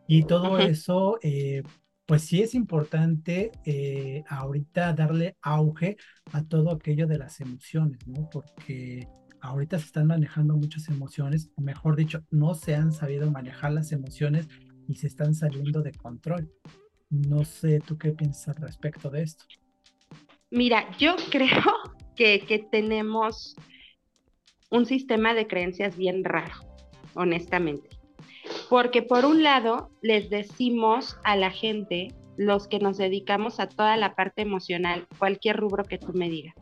Y 0.07 0.25
todo 0.25 0.59
eso, 0.59 1.19
eh, 1.21 1.63
pues 2.07 2.23
sí 2.23 2.41
es 2.41 2.55
importante 2.55 3.51
eh, 3.65 4.23
ahorita 4.29 4.93
darle 4.93 5.35
auge 5.41 5.97
a 6.31 6.43
todo 6.43 6.71
aquello 6.71 7.05
de 7.05 7.17
las 7.17 7.41
emociones, 7.41 8.07
¿no? 8.07 8.29
Porque 8.31 9.07
ahorita 9.41 9.77
se 9.77 9.87
están 9.87 10.07
manejando 10.07 10.55
muchas 10.55 10.87
emociones, 10.87 11.51
o 11.55 11.61
mejor 11.61 11.97
dicho, 11.97 12.23
no 12.31 12.55
se 12.55 12.75
han 12.75 12.93
sabido 12.93 13.29
manejar 13.29 13.73
las 13.73 13.91
emociones 13.91 14.47
y 14.87 14.95
se 14.95 15.07
están 15.07 15.35
saliendo 15.35 15.81
de 15.81 15.91
control. 15.91 16.49
No 17.09 17.43
sé, 17.43 17.81
¿tú 17.85 17.97
qué 17.97 18.11
piensas 18.11 18.57
respecto 18.57 19.09
de 19.09 19.23
esto? 19.23 19.43
Mira, 20.49 20.89
yo 20.97 21.17
creo 21.29 21.61
que 22.15 22.67
tenemos 22.71 23.55
un 24.69 24.85
sistema 24.85 25.33
de 25.33 25.45
creencias 25.45 25.97
bien 25.97 26.23
raro, 26.23 26.55
honestamente. 27.15 27.96
Porque 28.69 29.01
por 29.01 29.25
un 29.25 29.43
lado, 29.43 29.89
les 30.01 30.29
decimos 30.29 31.17
a 31.23 31.35
la 31.35 31.51
gente, 31.51 32.13
los 32.37 32.67
que 32.67 32.79
nos 32.79 32.97
dedicamos 32.97 33.59
a 33.59 33.67
toda 33.67 33.97
la 33.97 34.15
parte 34.15 34.41
emocional, 34.41 35.07
cualquier 35.17 35.57
rubro 35.57 35.83
que 35.85 35.97
tú 35.97 36.13
me 36.13 36.29
digas, 36.29 36.55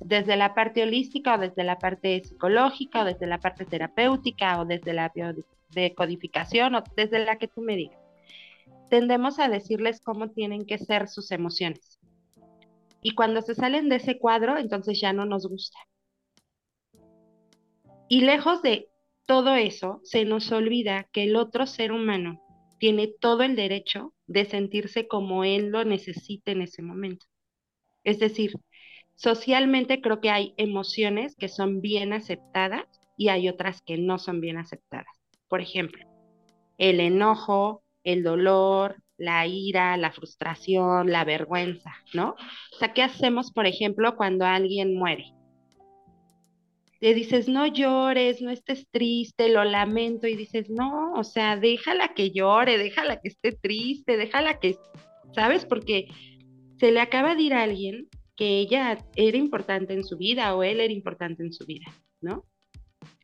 desde 0.00 0.36
la 0.36 0.54
parte 0.54 0.82
holística 0.82 1.36
o 1.36 1.38
desde 1.38 1.64
la 1.64 1.78
parte 1.78 2.22
psicológica 2.24 3.02
o 3.02 3.04
desde 3.04 3.26
la 3.26 3.38
parte 3.38 3.64
terapéutica 3.64 4.60
o 4.60 4.64
desde 4.64 4.92
la 4.92 5.12
codificación 5.94 6.74
o 6.74 6.82
desde 6.96 7.24
la 7.24 7.36
que 7.36 7.48
tú 7.48 7.60
me 7.62 7.76
digas 7.76 8.06
tendemos 8.88 9.38
a 9.38 9.48
decirles 9.48 10.00
cómo 10.00 10.30
tienen 10.30 10.66
que 10.66 10.78
ser 10.78 11.08
sus 11.08 11.30
emociones. 11.30 11.98
Y 13.02 13.14
cuando 13.14 13.42
se 13.42 13.54
salen 13.54 13.88
de 13.88 13.96
ese 13.96 14.18
cuadro, 14.18 14.58
entonces 14.58 15.00
ya 15.00 15.12
no 15.12 15.26
nos 15.26 15.46
gusta. 15.46 15.78
Y 18.08 18.22
lejos 18.22 18.62
de 18.62 18.88
todo 19.26 19.54
eso, 19.56 20.00
se 20.04 20.24
nos 20.24 20.52
olvida 20.52 21.08
que 21.12 21.24
el 21.24 21.36
otro 21.36 21.66
ser 21.66 21.92
humano 21.92 22.40
tiene 22.78 23.08
todo 23.08 23.42
el 23.42 23.56
derecho 23.56 24.14
de 24.26 24.44
sentirse 24.44 25.08
como 25.08 25.44
él 25.44 25.68
lo 25.70 25.84
necesite 25.84 26.52
en 26.52 26.62
ese 26.62 26.82
momento. 26.82 27.26
Es 28.04 28.18
decir, 28.18 28.52
socialmente 29.16 30.00
creo 30.00 30.20
que 30.20 30.30
hay 30.30 30.54
emociones 30.56 31.36
que 31.36 31.48
son 31.48 31.80
bien 31.82 32.12
aceptadas 32.12 32.86
y 33.18 33.28
hay 33.28 33.48
otras 33.48 33.82
que 33.82 33.98
no 33.98 34.18
son 34.18 34.40
bien 34.40 34.58
aceptadas. 34.58 35.14
Por 35.48 35.60
ejemplo, 35.60 36.04
el 36.78 37.00
enojo, 37.00 37.84
el 38.04 38.22
dolor, 38.22 39.02
la 39.18 39.46
ira, 39.46 39.96
la 39.96 40.12
frustración, 40.12 41.10
la 41.12 41.24
vergüenza, 41.24 41.92
¿no? 42.14 42.36
O 42.74 42.78
sea, 42.78 42.94
¿qué 42.94 43.02
hacemos, 43.02 43.52
por 43.52 43.66
ejemplo, 43.66 44.16
cuando 44.16 44.46
alguien 44.46 44.96
muere? 44.96 45.35
Le 47.00 47.14
dices, 47.14 47.48
no 47.48 47.66
llores, 47.66 48.40
no 48.40 48.50
estés 48.50 48.86
triste, 48.90 49.48
lo 49.48 49.64
lamento, 49.64 50.26
y 50.26 50.36
dices, 50.36 50.70
no, 50.70 51.12
o 51.12 51.24
sea, 51.24 51.56
déjala 51.56 52.14
que 52.14 52.30
llore, 52.30 52.78
déjala 52.78 53.20
que 53.20 53.28
esté 53.28 53.52
triste, 53.52 54.16
déjala 54.16 54.58
que, 54.58 54.76
¿sabes? 55.34 55.64
Porque 55.64 56.08
se 56.78 56.92
le 56.92 57.00
acaba 57.00 57.34
de 57.34 57.42
ir 57.42 57.54
a 57.54 57.62
alguien 57.62 58.08
que 58.36 58.58
ella 58.58 58.98
era 59.14 59.36
importante 59.36 59.94
en 59.94 60.04
su 60.04 60.16
vida 60.18 60.54
o 60.54 60.62
él 60.62 60.80
era 60.80 60.92
importante 60.92 61.42
en 61.42 61.52
su 61.52 61.64
vida, 61.66 61.86
¿no? 62.20 62.44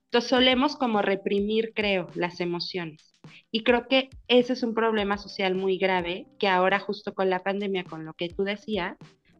Entonces 0.05 0.31
solemos 0.31 0.77
como 0.77 1.01
reprimir, 1.01 1.73
creo, 1.75 2.09
las 2.15 2.41
emociones. 2.41 3.13
Y 3.51 3.63
creo 3.63 3.89
que 3.89 4.11
ese 4.29 4.55
es 4.55 4.63
un 4.63 4.75
problema 4.75 5.17
social 5.17 5.55
muy 5.55 5.79
grave 5.79 6.27
que 6.39 6.49
ahora 6.49 6.81
justo 6.81 7.15
con 7.15 7.31
la 7.31 7.43
pandemia, 7.43 7.85
con 7.85 8.05
lo 8.05 8.15
que 8.15 8.29
tú 8.29 8.45
decías, 8.45 8.97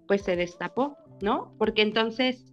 pues 0.07 0.23
se 0.23 0.37
destapó, 0.37 0.97
¿no? 1.21 1.55
Porque 1.59 1.83
entonces, 1.83 2.52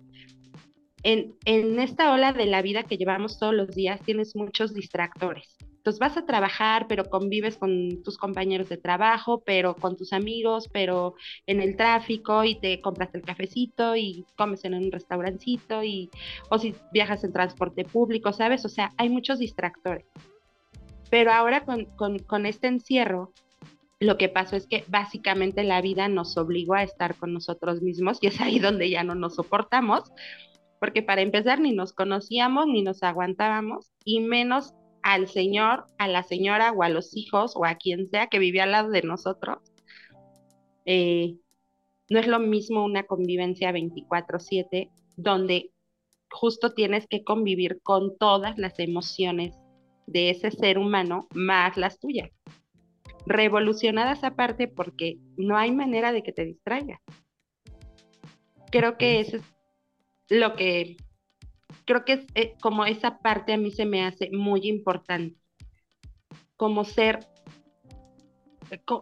en, 1.03 1.36
en 1.46 1.79
esta 1.79 2.13
ola 2.13 2.34
de 2.34 2.46
la 2.46 2.62
vida 2.62 2.84
que 2.84 2.98
llevamos 2.98 3.39
todos 3.39 3.53
los 3.53 3.75
días, 3.75 4.01
tienes 4.01 4.36
muchos 4.36 4.74
distractores. 4.74 5.58
Entonces 5.79 6.00
vas 6.00 6.18
a 6.18 6.25
trabajar, 6.25 6.88
pero 6.89 7.06
convives 7.06 7.58
con 7.58 8.03
tus 8.03 8.18
compañeros 8.18 8.68
de 8.68 8.75
trabajo, 8.75 9.41
pero 9.46 9.75
con 9.75 9.96
tus 9.96 10.12
amigos, 10.12 10.70
pero 10.74 11.15
en 11.48 11.62
el 11.62 11.77
tráfico 11.77 12.44
y 12.44 12.60
te 12.60 12.82
compras 12.82 13.15
el 13.15 13.22
cafecito 13.22 13.96
y 13.96 14.25
comes 14.36 14.65
en 14.65 14.74
un 14.74 14.91
restaurancito 14.91 15.82
y 15.82 16.10
o 16.50 16.60
si 16.60 16.75
viajas 16.91 17.24
en 17.24 17.32
transporte 17.32 17.86
público, 17.86 18.34
¿sabes? 18.34 18.65
O 18.65 18.70
sea, 18.70 18.91
hay 18.98 19.08
muchos 19.08 19.39
distractores. 19.39 20.06
Pero 21.10 21.32
ahora 21.32 21.63
con, 21.63 22.46
este 22.46 22.68
encierro, 22.68 23.32
lo 24.01 24.18
que 24.18 24.27
pasó 24.27 24.58
es 24.58 24.68
que 24.68 24.84
básicamente 24.89 25.63
la 25.63 25.82
vida 25.82 26.10
nos 26.10 26.38
obligó 26.38 26.74
a 26.74 26.84
estar 26.84 27.15
con 27.15 27.34
nosotros 27.34 27.82
mismos 27.82 28.20
y 28.22 28.27
es 28.27 28.39
ahí 28.41 28.60
donde 28.60 28.89
ya 28.89 29.06
no 29.06 29.15
nos 29.15 29.36
soportamos, 29.36 30.03
porque 30.80 31.04
para 31.04 31.22
empezar 31.22 31.60
ni 31.60 31.74
nos 31.74 31.94
conocíamos 31.94 32.68
ni 32.68 32.82
nos 32.82 33.04
aguantábamos 33.04 33.92
y 34.04 34.22
menos 34.22 34.74
al 35.02 35.28
señor, 35.28 35.86
a 35.98 36.08
la 36.08 36.24
señora 36.24 36.72
o 36.72 36.84
a 36.84 36.90
los 36.90 37.16
hijos 37.16 37.54
o 37.56 37.66
a 37.66 37.76
quien 37.76 38.10
sea 38.10 38.28
que 38.28 38.40
vivía 38.40 38.64
al 38.64 38.72
lado 38.72 38.90
de 38.90 39.02
nosotros. 39.02 39.60
Eh, 40.86 41.38
no 42.10 42.20
es 42.20 42.28
lo 42.28 42.40
mismo 42.40 42.84
una 42.84 43.04
convivencia 43.04 43.72
24/7 43.72 44.90
donde 45.16 45.72
justo 46.32 46.74
tienes 46.74 47.08
que 47.08 47.24
convivir 47.24 47.82
con 47.82 48.18
todas 48.18 48.58
las 48.58 48.80
emociones 48.80 49.56
de 50.08 50.32
ese 50.32 50.52
ser 50.52 50.78
humano 50.78 51.28
más 51.34 51.78
las 51.78 52.00
tuyas. 52.00 52.32
Revolucionadas 53.26 54.24
aparte 54.24 54.68
porque 54.68 55.18
no 55.38 55.58
hay 55.58 55.72
manera 55.72 56.12
de 56.12 56.24
que 56.24 56.32
te 56.32 56.46
distraiga. 56.46 57.02
Creo 58.72 58.98
que 58.98 59.20
eso 59.20 59.38
es 59.38 59.59
lo 60.30 60.56
que, 60.56 60.98
creo 61.86 62.06
que 62.06 62.14
es 62.14 62.26
eh, 62.36 62.56
como 62.62 62.86
esa 62.86 63.20
parte 63.20 63.54
a 63.54 63.58
mí 63.58 63.72
se 63.72 63.86
me 63.86 64.06
hace 64.06 64.30
muy 64.32 64.68
importante. 64.68 65.38
Como 66.56 66.84
ser, 66.84 67.20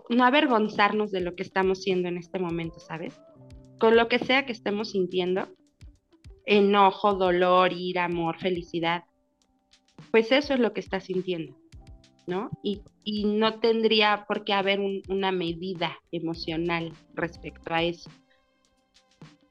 no 0.10 0.24
avergonzarnos 0.24 1.12
de 1.12 1.22
lo 1.22 1.36
que 1.36 1.44
estamos 1.44 1.82
siendo 1.84 2.08
en 2.08 2.18
este 2.18 2.40
momento, 2.40 2.80
¿sabes? 2.80 3.20
Con 3.80 3.96
lo 3.96 4.08
que 4.08 4.20
sea 4.20 4.46
que 4.46 4.52
estemos 4.52 4.92
sintiendo, 4.92 5.50
enojo, 6.46 7.14
dolor, 7.14 7.74
ira, 7.74 8.06
amor, 8.06 8.40
felicidad, 8.40 9.04
pues 10.12 10.32
eso 10.32 10.54
es 10.54 10.60
lo 10.60 10.74
que 10.74 10.80
está 10.80 11.00
sintiendo, 11.00 11.56
¿no? 12.26 12.50
Y, 12.64 12.82
no 13.26 13.62
tendría 13.62 14.26
por 14.28 14.44
qué 14.44 14.52
haber 14.52 14.82
una 15.08 15.32
medida 15.32 15.98
emocional 16.12 16.92
respecto 17.14 17.74
a 17.74 17.82
eso. 17.82 18.10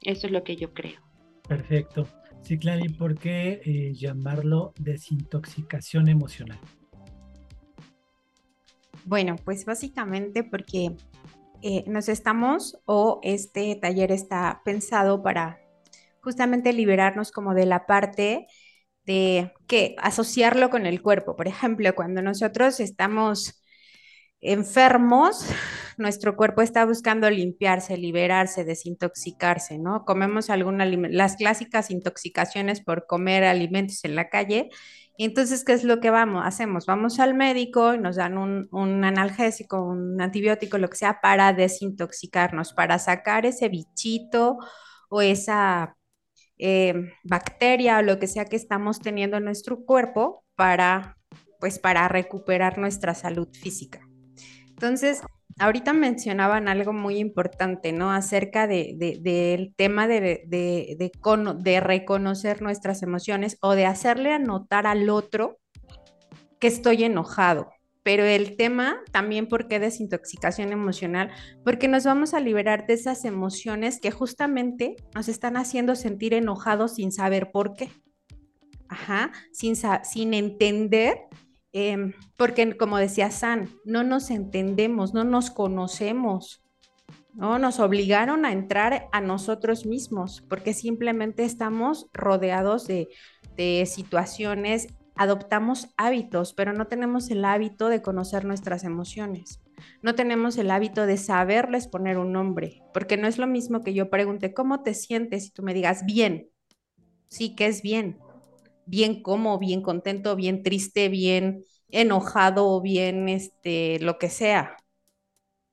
Eso 0.02 0.26
es 0.26 0.32
lo 0.32 0.44
que 0.44 0.56
yo 0.56 0.74
creo. 0.74 1.05
Perfecto. 1.48 2.06
Sí, 2.42 2.58
Clary, 2.58 2.88
¿por 2.90 3.18
qué 3.18 3.60
eh, 3.64 3.92
llamarlo 3.94 4.72
desintoxicación 4.78 6.08
emocional? 6.08 6.58
Bueno, 9.04 9.36
pues 9.44 9.64
básicamente 9.64 10.44
porque 10.44 10.96
eh, 11.62 11.84
nos 11.86 12.08
estamos 12.08 12.78
o 12.84 13.20
este 13.22 13.76
taller 13.76 14.12
está 14.12 14.62
pensado 14.64 15.22
para 15.22 15.60
justamente 16.20 16.72
liberarnos 16.72 17.30
como 17.30 17.54
de 17.54 17.66
la 17.66 17.86
parte 17.86 18.46
de 19.04 19.52
que 19.66 19.94
asociarlo 19.98 20.70
con 20.70 20.86
el 20.86 21.00
cuerpo. 21.00 21.36
Por 21.36 21.48
ejemplo, 21.48 21.94
cuando 21.94 22.22
nosotros 22.22 22.80
estamos 22.80 23.62
enfermos, 24.40 25.46
nuestro 25.98 26.36
cuerpo 26.36 26.62
está 26.62 26.84
buscando 26.84 27.30
limpiarse, 27.30 27.96
liberarse, 27.96 28.64
desintoxicarse, 28.64 29.78
¿no? 29.78 30.04
Comemos 30.04 30.50
alguna 30.50 30.84
las 30.86 31.36
clásicas 31.36 31.90
intoxicaciones 31.90 32.80
por 32.80 33.06
comer 33.06 33.44
alimentos 33.44 34.04
en 34.04 34.14
la 34.14 34.28
calle. 34.28 34.70
Y 35.18 35.24
entonces, 35.24 35.64
¿qué 35.64 35.72
es 35.72 35.84
lo 35.84 36.00
que 36.00 36.10
vamos? 36.10 36.42
Hacemos, 36.44 36.84
vamos 36.86 37.18
al 37.20 37.34
médico 37.34 37.94
y 37.94 37.98
nos 37.98 38.16
dan 38.16 38.36
un, 38.36 38.68
un 38.70 39.04
analgésico, 39.04 39.82
un 39.82 40.20
antibiótico, 40.20 40.78
lo 40.78 40.88
que 40.88 40.96
sea, 40.96 41.20
para 41.22 41.52
desintoxicarnos, 41.52 42.74
para 42.74 42.98
sacar 42.98 43.46
ese 43.46 43.68
bichito 43.68 44.58
o 45.08 45.22
esa 45.22 45.96
eh, 46.58 47.12
bacteria 47.24 47.98
o 47.98 48.02
lo 48.02 48.18
que 48.18 48.26
sea 48.26 48.46
que 48.46 48.56
estamos 48.56 49.00
teniendo 49.00 49.36
en 49.36 49.44
nuestro 49.44 49.84
cuerpo 49.84 50.44
para, 50.54 51.18
pues, 51.60 51.78
para 51.78 52.08
recuperar 52.08 52.78
nuestra 52.78 53.14
salud 53.14 53.48
física. 53.52 54.00
Entonces, 54.68 55.22
ahorita 55.58 55.92
mencionaban 55.92 56.68
algo 56.68 56.92
muy 56.92 57.18
importante, 57.18 57.92
¿no? 57.92 58.10
Acerca 58.10 58.66
del 58.66 58.98
de, 58.98 59.72
tema 59.76 60.06
de 60.06 61.80
reconocer 61.80 62.62
nuestras 62.62 63.02
emociones 63.02 63.58
o 63.60 63.72
de 63.72 63.86
hacerle 63.86 64.32
anotar 64.32 64.86
al 64.86 65.08
otro 65.08 65.58
que 66.58 66.68
estoy 66.68 67.04
enojado, 67.04 67.70
pero 68.06 68.24
el 68.24 68.56
tema 68.56 69.00
también, 69.10 69.48
¿por 69.48 69.66
qué 69.66 69.80
desintoxicación 69.80 70.70
emocional? 70.72 71.32
Porque 71.64 71.88
nos 71.88 72.04
vamos 72.04 72.34
a 72.34 72.40
liberar 72.40 72.86
de 72.86 72.94
esas 72.94 73.24
emociones 73.24 73.98
que 74.00 74.12
justamente 74.12 74.94
nos 75.12 75.28
están 75.28 75.56
haciendo 75.56 75.96
sentir 75.96 76.32
enojados 76.32 76.94
sin 76.94 77.10
saber 77.10 77.50
por 77.50 77.74
qué. 77.74 77.90
Ajá, 78.88 79.32
sin, 79.52 79.74
sin 80.04 80.34
entender 80.34 81.18
Em, 81.78 82.14
porque 82.38 82.74
como 82.78 82.96
decía 82.96 83.30
San, 83.30 83.68
no 83.84 84.02
nos 84.02 84.30
entendemos, 84.30 85.12
no 85.12 85.24
nos 85.24 85.50
conocemos, 85.50 86.64
¿no? 87.34 87.58
Nos 87.58 87.80
obligaron 87.80 88.46
a 88.46 88.52
entrar 88.52 89.08
a 89.12 89.20
nosotros 89.20 89.84
mismos, 89.84 90.42
porque 90.48 90.72
simplemente 90.72 91.44
estamos 91.44 92.06
rodeados 92.14 92.86
de, 92.86 93.08
de 93.58 93.84
situaciones, 93.84 94.86
adoptamos 95.16 95.88
hábitos, 95.98 96.54
pero 96.54 96.72
no 96.72 96.86
tenemos 96.86 97.28
el 97.28 97.44
hábito 97.44 97.90
de 97.90 98.00
conocer 98.00 98.46
nuestras 98.46 98.82
emociones. 98.82 99.60
No 100.00 100.14
tenemos 100.14 100.56
el 100.56 100.70
hábito 100.70 101.04
de 101.04 101.18
saberles 101.18 101.88
poner 101.88 102.16
un 102.16 102.32
nombre, 102.32 102.80
porque 102.94 103.18
no 103.18 103.26
es 103.26 103.36
lo 103.36 103.46
mismo 103.46 103.84
que 103.84 103.92
yo 103.92 104.08
pregunte, 104.08 104.54
¿cómo 104.54 104.82
te 104.82 104.94
sientes? 104.94 105.48
Y 105.48 105.50
tú 105.50 105.62
me 105.62 105.74
digas, 105.74 106.06
bien. 106.06 106.48
Sí, 107.28 107.54
que 107.54 107.66
es 107.66 107.82
bien 107.82 108.16
bien 108.86 109.22
como, 109.22 109.58
bien 109.58 109.82
contento, 109.82 110.36
bien 110.36 110.62
triste, 110.62 111.08
bien 111.08 111.64
enojado, 111.88 112.80
bien 112.80 113.28
este, 113.28 113.98
lo 114.00 114.18
que 114.18 114.30
sea. 114.30 114.76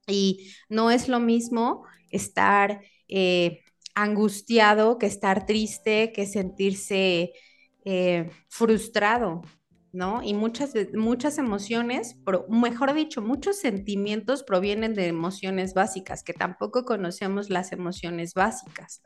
Y 0.08 0.54
no 0.70 0.92
es 0.92 1.08
lo 1.08 1.20
mismo 1.20 1.86
estar 2.12 2.82
eh, 3.08 3.62
angustiado 3.96 4.98
que 4.98 5.06
estar 5.06 5.46
triste, 5.46 6.12
que 6.12 6.26
sentirse 6.26 7.34
eh, 7.86 8.30
frustrado, 8.50 9.42
¿no? 9.92 10.22
Y 10.24 10.34
muchas, 10.34 10.74
muchas 10.94 11.38
emociones, 11.38 12.18
mejor 12.50 12.94
dicho, 12.94 13.22
muchos 13.22 13.58
sentimientos 13.60 14.44
provienen 14.44 14.94
de 14.94 15.08
emociones 15.08 15.74
básicas, 15.74 16.24
que 16.24 16.34
tampoco 16.34 16.84
conocemos 16.86 17.50
las 17.50 17.72
emociones 17.72 18.34
básicas. 18.34 19.02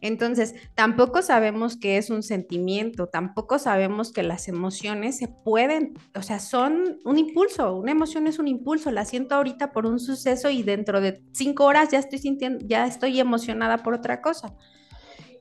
Entonces, 0.00 0.54
tampoco 0.74 1.20
sabemos 1.20 1.76
qué 1.76 1.98
es 1.98 2.08
un 2.08 2.22
sentimiento, 2.22 3.08
tampoco 3.08 3.58
sabemos 3.58 4.12
que 4.12 4.22
las 4.22 4.48
emociones 4.48 5.18
se 5.18 5.28
pueden, 5.28 5.94
o 6.14 6.22
sea, 6.22 6.38
son 6.38 6.98
un 7.04 7.18
impulso, 7.18 7.76
una 7.76 7.92
emoción 7.92 8.26
es 8.26 8.38
un 8.38 8.48
impulso, 8.48 8.90
la 8.90 9.04
siento 9.04 9.34
ahorita 9.34 9.72
por 9.72 9.84
un 9.84 10.00
suceso 10.00 10.48
y 10.48 10.62
dentro 10.62 11.02
de 11.02 11.22
cinco 11.32 11.64
horas 11.64 11.90
ya 11.90 11.98
estoy 11.98 12.18
sintiendo, 12.18 12.64
ya 12.66 12.86
estoy 12.86 13.20
emocionada 13.20 13.78
por 13.78 13.92
otra 13.92 14.22
cosa. 14.22 14.54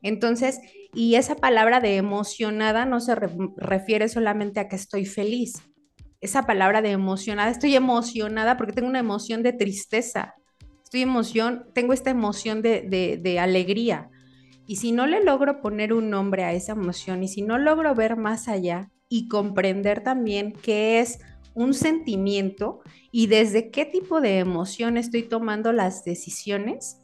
Entonces, 0.02 0.60
y 0.94 1.16
esa 1.16 1.36
palabra 1.36 1.80
de 1.80 1.96
emocionada 1.96 2.86
no 2.86 3.00
se 3.00 3.16
refiere 3.16 4.10
solamente 4.10 4.60
a 4.60 4.68
que 4.68 4.76
estoy 4.76 5.06
feliz. 5.06 5.62
Esa 6.20 6.46
palabra 6.46 6.82
de 6.82 6.92
emocionada, 6.92 7.50
estoy 7.50 7.76
emocionada 7.76 8.58
porque 8.58 8.74
tengo 8.74 8.90
una 8.90 9.00
emoción 9.00 9.42
de 9.42 9.54
tristeza, 9.54 10.36
estoy 10.84 11.02
emoción, 11.02 11.66
tengo 11.74 11.94
esta 11.94 12.10
emoción 12.10 12.62
de, 12.62 12.82
de 13.22 13.40
alegría 13.40 14.10
y 14.70 14.76
si 14.76 14.92
no 14.92 15.08
le 15.08 15.24
logro 15.24 15.62
poner 15.62 15.94
un 15.94 16.12
nombre 16.12 16.44
a 16.44 16.54
esa 16.54 16.74
emoción 16.74 17.24
y 17.24 17.28
si 17.28 17.42
no 17.42 17.58
logro 17.58 17.96
ver 17.96 18.18
más 18.18 18.48
allá 18.48 18.92
y 19.10 19.28
comprender 19.28 20.04
también 20.04 20.54
qué 20.54 21.00
es 21.00 21.22
un 21.56 21.74
sentimiento 21.74 22.82
y 23.12 23.26
desde 23.26 23.72
qué 23.72 23.86
tipo 23.86 24.22
de 24.22 24.38
emoción 24.38 24.98
estoy 24.98 25.24
tomando 25.24 25.74
las 25.74 26.06
decisiones, 26.06 27.02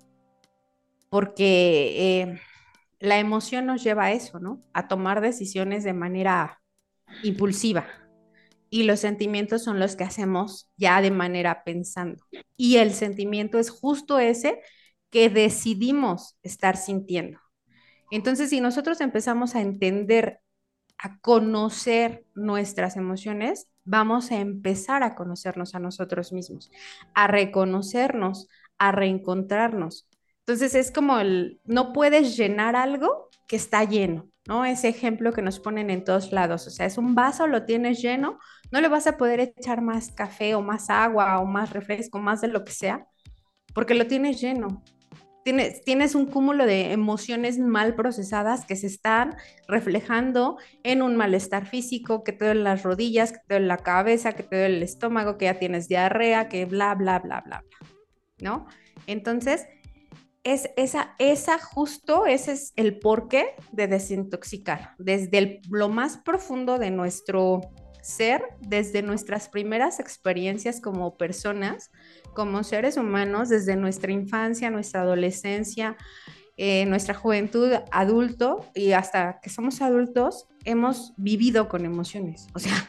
porque 1.09 2.21
eh, 2.21 2.39
la 2.99 3.17
emoción 3.17 3.65
nos 3.65 3.83
lleva 3.83 4.05
a 4.05 4.11
eso, 4.11 4.39
¿no? 4.39 4.61
A 4.71 4.87
tomar 4.87 5.19
decisiones 5.19 5.83
de 5.83 5.93
manera 5.93 6.61
impulsiva. 7.23 7.87
Y 8.69 8.83
los 8.83 8.99
sentimientos 8.99 9.63
son 9.63 9.79
los 9.79 9.95
que 9.95 10.03
hacemos 10.03 10.69
ya 10.77 11.01
de 11.01 11.09
manera 11.09 11.63
pensando. 11.63 12.23
Y 12.57 12.75
el 12.75 12.93
sentimiento 12.93 13.57
es 13.57 13.71
justo 13.71 14.19
ese 14.19 14.61
que 15.09 15.31
decidimos 15.31 16.37
estar 16.43 16.77
sintiendo. 16.77 17.39
Entonces, 18.11 18.49
si 18.49 18.61
nosotros 18.61 19.01
empezamos 19.01 19.55
a 19.55 19.61
entender, 19.61 20.41
a 20.97 21.19
conocer 21.19 22.25
nuestras 22.35 22.95
emociones, 22.97 23.67
vamos 23.83 24.31
a 24.31 24.39
empezar 24.39 25.03
a 25.03 25.15
conocernos 25.15 25.75
a 25.75 25.79
nosotros 25.79 26.33
mismos, 26.33 26.71
a 27.13 27.27
reconocernos, 27.27 28.47
a 28.77 28.91
reencontrarnos. 28.91 30.09
Entonces 30.39 30.75
es 30.75 30.91
como 30.91 31.19
el, 31.19 31.59
no 31.63 31.93
puedes 31.93 32.37
llenar 32.37 32.75
algo 32.75 33.29
que 33.47 33.55
está 33.55 33.83
lleno, 33.83 34.29
¿no? 34.47 34.65
Ese 34.65 34.89
ejemplo 34.89 35.33
que 35.33 35.41
nos 35.41 35.59
ponen 35.59 35.89
en 35.89 36.03
todos 36.03 36.31
lados, 36.31 36.67
o 36.67 36.69
sea, 36.69 36.85
es 36.85 36.97
un 36.97 37.15
vaso, 37.15 37.47
lo 37.47 37.65
tienes 37.65 38.01
lleno, 38.01 38.39
no 38.71 38.81
le 38.81 38.87
vas 38.87 39.07
a 39.07 39.17
poder 39.17 39.39
echar 39.39 39.81
más 39.81 40.11
café 40.11 40.55
o 40.55 40.61
más 40.61 40.89
agua 40.89 41.39
o 41.39 41.45
más 41.45 41.71
refresco, 41.71 42.19
más 42.19 42.41
de 42.41 42.47
lo 42.49 42.63
que 42.63 42.71
sea, 42.71 43.07
porque 43.73 43.95
lo 43.95 44.07
tienes 44.07 44.39
lleno 44.39 44.83
tienes, 45.45 46.15
un 46.15 46.25
cúmulo 46.25 46.65
de 46.65 46.91
emociones 46.91 47.59
mal 47.59 47.95
procesadas 47.95 48.65
que 48.65 48.75
se 48.75 48.87
están 48.87 49.35
reflejando 49.67 50.57
en 50.83 51.03
un 51.03 51.15
malestar 51.15 51.67
físico, 51.67 52.23
que 52.23 52.31
te 52.31 52.45
duele 52.45 52.63
las 52.63 52.81
rodillas, 52.81 53.31
que 53.31 53.37
te 53.47 53.53
duele 53.53 53.67
la 53.67 53.77
cabeza, 53.77 54.33
que 54.33 54.41
te 54.41 54.57
duele 54.57 54.77
el 54.77 54.83
estómago, 54.83 55.37
que 55.37 55.45
ya 55.45 55.59
tienes 55.59 55.87
diarrea, 55.87 56.49
que 56.49 56.65
bla, 56.65 56.95
bla, 56.95 57.19
bla, 57.19 57.41
bla, 57.41 57.63
bla, 57.63 57.87
¿no? 58.39 58.65
Entonces, 59.05 59.67
es 60.43 60.69
esa, 60.77 61.13
esa 61.19 61.59
justo, 61.59 62.25
ese 62.25 62.53
es 62.53 62.73
el 62.75 62.97
porqué 62.97 63.53
de 63.71 63.87
desintoxicar, 63.87 64.95
desde 64.97 65.61
lo 65.69 65.89
más 65.89 66.17
profundo 66.17 66.79
de 66.79 66.89
nuestro 66.89 67.61
ser, 68.05 68.43
desde 68.61 69.01
nuestras 69.01 69.49
primeras 69.49 69.99
experiencias 69.99 70.79
como 70.79 71.17
personas, 71.17 71.91
como 72.35 72.63
seres 72.63 72.97
humanos 72.97 73.49
desde 73.49 73.75
nuestra 73.75 74.11
infancia, 74.11 74.69
nuestra 74.69 75.01
adolescencia, 75.01 75.97
eh, 76.55 76.85
nuestra 76.85 77.15
juventud, 77.15 77.73
adulto 77.91 78.69
y 78.75 78.91
hasta 78.91 79.39
que 79.41 79.49
somos 79.49 79.81
adultos, 79.81 80.47
hemos 80.65 81.13
vivido 81.17 81.67
con 81.67 81.83
emociones. 81.83 82.47
O 82.53 82.59
sea, 82.59 82.87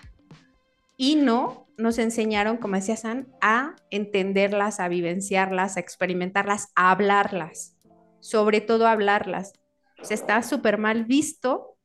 y 0.99 1.17
no 1.17 1.67
nos 1.79 1.99
enseñaron, 1.99 2.59
como 2.59 2.77
decía 2.77 2.97
San, 2.97 3.29
a 3.41 3.75
entenderlas, 3.91 4.81
a 4.81 4.89
vivenciarlas, 4.89 5.79
a 5.79 5.81
experimentarlas, 5.81 6.69
a 6.75 6.91
hablarlas, 6.91 7.77
sobre 8.21 8.61
todo 8.61 8.87
hablarlas. 8.87 9.55
O 10.01 10.05
sea, 10.05 10.15
está 10.15 10.43
súper 10.43 10.77
mal 10.77 11.05
visto 11.07 11.79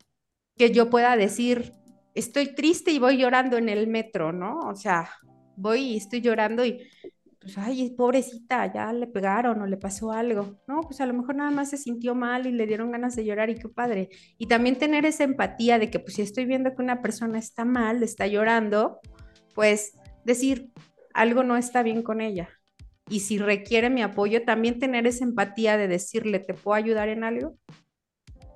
que 0.58 0.72
yo 0.72 0.90
pueda 0.90 1.16
decir, 1.16 1.74
estoy 2.14 2.54
triste 2.56 2.92
y 2.92 3.00
voy 3.00 3.18
llorando 3.18 3.58
en 3.58 3.70
el 3.70 3.88
metro, 3.88 4.32
¿no? 4.32 4.60
O 4.60 4.76
sea, 4.76 5.10
voy 5.56 5.82
y 5.82 5.98
estoy 5.98 6.22
llorando 6.22 6.66
y 6.66 6.82
pues, 7.42 7.58
ay, 7.58 7.90
pobrecita, 7.98 8.72
ya 8.72 8.94
le 8.94 9.08
pegaron 9.08 9.62
o 9.62 9.66
le 9.66 9.78
pasó 9.78 10.12
algo. 10.12 10.62
No, 10.68 10.82
pues 10.82 11.02
a 11.02 11.08
lo 11.08 11.14
mejor 11.14 11.36
nada 11.36 11.50
más 11.50 11.72
se 11.72 11.78
sintió 11.78 12.14
mal 12.14 12.46
y 12.46 12.52
le 12.52 12.68
dieron 12.68 12.92
ganas 12.92 13.16
de 13.16 13.26
llorar 13.26 13.50
y 13.50 13.56
qué 13.56 13.68
padre. 13.68 14.10
Y 14.38 14.46
también 14.46 14.78
tener 14.78 15.06
esa 15.06 15.24
empatía 15.24 15.80
de 15.80 15.90
que, 15.90 16.00
pues 16.00 16.16
si 16.16 16.22
estoy 16.22 16.46
viendo 16.46 16.76
que 16.76 16.84
una 16.84 17.02
persona 17.02 17.40
está 17.40 17.66
mal, 17.66 18.04
está 18.04 18.28
llorando, 18.28 19.00
pues 19.56 19.94
decir, 20.24 20.72
algo 21.16 21.44
no 21.44 21.58
está 21.58 21.82
bien 21.82 22.04
con 22.04 22.22
ella. 22.22 22.48
Y 23.10 23.22
si 23.22 23.40
requiere 23.40 23.90
mi 23.90 24.04
apoyo, 24.04 24.44
también 24.46 24.80
tener 24.80 25.08
esa 25.08 25.24
empatía 25.24 25.78
de 25.78 25.88
decirle, 25.88 26.40
¿te 26.40 26.54
puedo 26.54 26.76
ayudar 26.76 27.10
en 27.10 27.24
algo? 27.24 27.58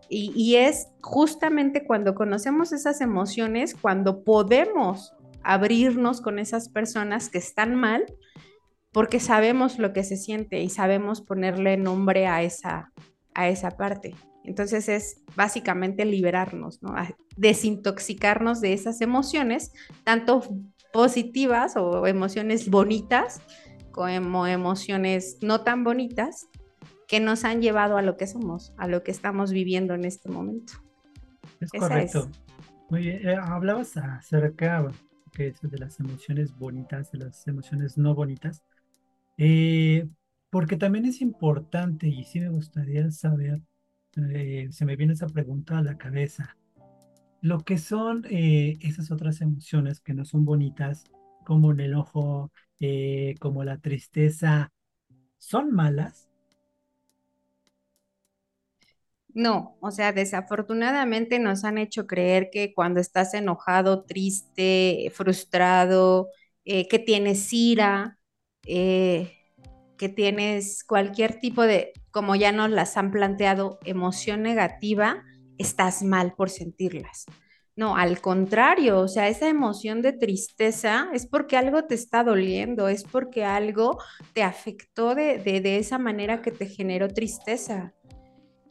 Y, 0.09 0.55
es 0.55 0.87
justamente 1.01 1.85
cuando 1.85 2.15
conocemos 2.15 2.71
esas 2.71 3.01
emociones, 3.01 3.75
cuando 3.75 4.23
podemos 4.23 5.13
abrirnos 5.43 6.21
con 6.21 6.39
esas 6.39 6.69
personas 6.69 7.29
que 7.29 7.37
están 7.37 7.75
mal 7.75 8.05
porque 8.91 9.19
sabemos 9.19 9.77
lo 9.77 9.93
que 9.93 10.03
se 10.03 10.15
siente 10.15 10.61
y 10.61 10.69
sabemos 10.69 11.21
ponerle 11.21 11.75
nombre 11.75 12.27
a 12.27 12.43
esa, 12.43 12.93
a 13.33 13.49
esa 13.49 13.71
parte. 13.71 14.15
Entonces 14.45 14.87
es 14.87 15.21
básicamente 15.35 16.05
liberarnos, 16.05 16.81
¿no? 16.81 16.95
desintoxicarnos 17.35 18.61
de 18.61 18.73
esas 18.73 19.01
emociones, 19.01 19.73
tanto 20.03 20.43
positivas 20.93 21.75
o 21.75 22.07
emociones 22.07 22.69
bonitas 22.69 23.41
como 23.91 24.47
emociones 24.47 25.39
no 25.41 25.61
tan 25.61 25.83
bonitas 25.83 26.47
que 27.07 27.19
nos 27.19 27.43
han 27.43 27.61
llevado 27.61 27.97
a 27.97 28.01
lo 28.01 28.17
que 28.17 28.27
somos, 28.27 28.73
a 28.77 28.87
lo 28.87 29.03
que 29.03 29.11
estamos 29.11 29.51
viviendo 29.51 29.93
en 29.93 30.05
este 30.05 30.29
momento. 30.29 30.73
Es 31.59 31.71
correcto. 31.71 32.29
Muy 32.89 33.01
bien. 33.01 33.27
Eh, 33.27 33.35
hablabas 33.35 33.95
acerca 33.97 34.87
que 35.35 35.53
de 35.61 35.77
las 35.77 35.99
emociones 35.99 36.57
bonitas, 36.57 37.11
de 37.11 37.19
las 37.19 37.47
emociones 37.47 37.97
no 37.97 38.15
bonitas. 38.15 38.63
Eh, 39.37 40.07
porque 40.49 40.77
también 40.77 41.05
es 41.05 41.21
importante 41.21 42.07
y 42.07 42.23
sí 42.23 42.39
me 42.39 42.49
gustaría 42.49 43.11
saber, 43.11 43.61
eh, 44.33 44.69
se 44.71 44.85
me 44.85 44.95
viene 44.95 45.13
esa 45.13 45.27
pregunta 45.27 45.77
a 45.77 45.83
la 45.83 45.97
cabeza, 45.97 46.57
lo 47.41 47.59
que 47.59 47.77
son 47.77 48.25
eh, 48.29 48.77
esas 48.81 49.11
otras 49.11 49.41
emociones 49.41 49.99
que 49.99 50.13
no 50.13 50.23
son 50.23 50.45
bonitas, 50.45 51.03
como 51.45 51.71
el 51.71 51.81
enojo, 51.81 52.51
como 53.39 53.63
la 53.63 53.77
tristeza, 53.77 54.71
¿son 55.37 55.71
malas? 55.71 56.29
No, 59.35 59.77
o 59.81 59.91
sea, 59.91 60.13
desafortunadamente 60.13 61.37
nos 61.37 61.63
han 61.63 61.77
hecho 61.77 62.07
creer 62.07 62.49
que 62.51 62.73
cuando 62.73 62.99
estás 62.99 63.35
enojado, 63.35 64.03
triste, 64.05 65.11
frustrado, 65.13 66.29
que 66.63 67.03
tienes 67.05 67.53
ira, 67.53 68.17
eh, 68.65 69.31
que 69.97 70.09
tienes 70.09 70.83
cualquier 70.83 71.39
tipo 71.39 71.63
de, 71.63 71.93
como 72.11 72.35
ya 72.35 72.51
nos 72.51 72.69
las 72.69 72.97
han 72.97 73.11
planteado, 73.11 73.79
emoción 73.85 74.41
negativa, 74.41 75.23
estás 75.57 76.03
mal 76.03 76.33
por 76.35 76.49
sentirlas. 76.49 77.25
No, 77.77 77.95
al 77.95 78.19
contrario, 78.21 78.99
o 78.99 79.07
sea, 79.07 79.29
esa 79.29 79.47
emoción 79.49 80.01
de 80.01 80.13
tristeza 80.13 81.09
es 81.13 81.27
porque 81.27 81.57
algo 81.57 81.85
te 81.85 81.95
está 81.95 82.23
doliendo, 82.23 82.89
es 82.89 83.03
porque 83.03 83.45
algo 83.45 83.99
te 84.33 84.43
afectó 84.43 85.15
de, 85.15 85.39
de, 85.39 85.77
esa 85.77 85.97
manera 85.97 86.41
que 86.41 86.51
te 86.51 86.67
generó 86.67 87.07
tristeza. 87.09 87.93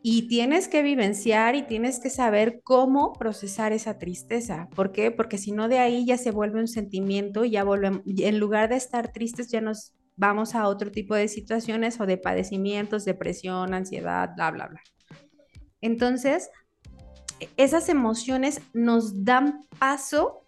Y 0.06 0.28
tienes 0.28 0.68
que 0.68 0.82
vivenciar 0.82 1.54
y 1.54 1.62
tienes 1.62 1.98
que 1.98 2.10
saber 2.10 2.60
cómo 2.62 3.14
procesar 3.14 3.72
esa 3.72 3.98
tristeza. 3.98 4.68
¿Por 4.76 4.92
qué? 4.92 5.10
Porque 5.10 5.38
si 5.38 5.50
no 5.50 5.66
de 5.66 5.78
ahí 5.78 6.04
ya 6.04 6.18
se 6.18 6.30
vuelve 6.30 6.60
un 6.60 6.68
sentimiento 6.68 7.46
ya 7.46 7.64
volvemos, 7.64 8.02
en 8.04 8.38
lugar 8.38 8.68
de 8.68 8.76
estar 8.76 9.12
tristes 9.12 9.50
ya 9.50 9.62
nos 9.62 9.94
vamos 10.14 10.54
a 10.54 10.68
otro 10.68 10.90
tipo 10.90 11.14
de 11.14 11.26
situaciones 11.26 11.98
o 12.00 12.06
de 12.06 12.18
padecimientos, 12.18 13.06
depresión, 13.06 13.72
ansiedad, 13.72 14.28
bla, 14.36 14.50
bla, 14.50 14.66
bla. 14.66 14.82
Entonces, 15.80 16.50
esas 17.56 17.88
emociones 17.88 18.60
nos 18.74 19.24
dan 19.24 19.62
paso 19.78 20.44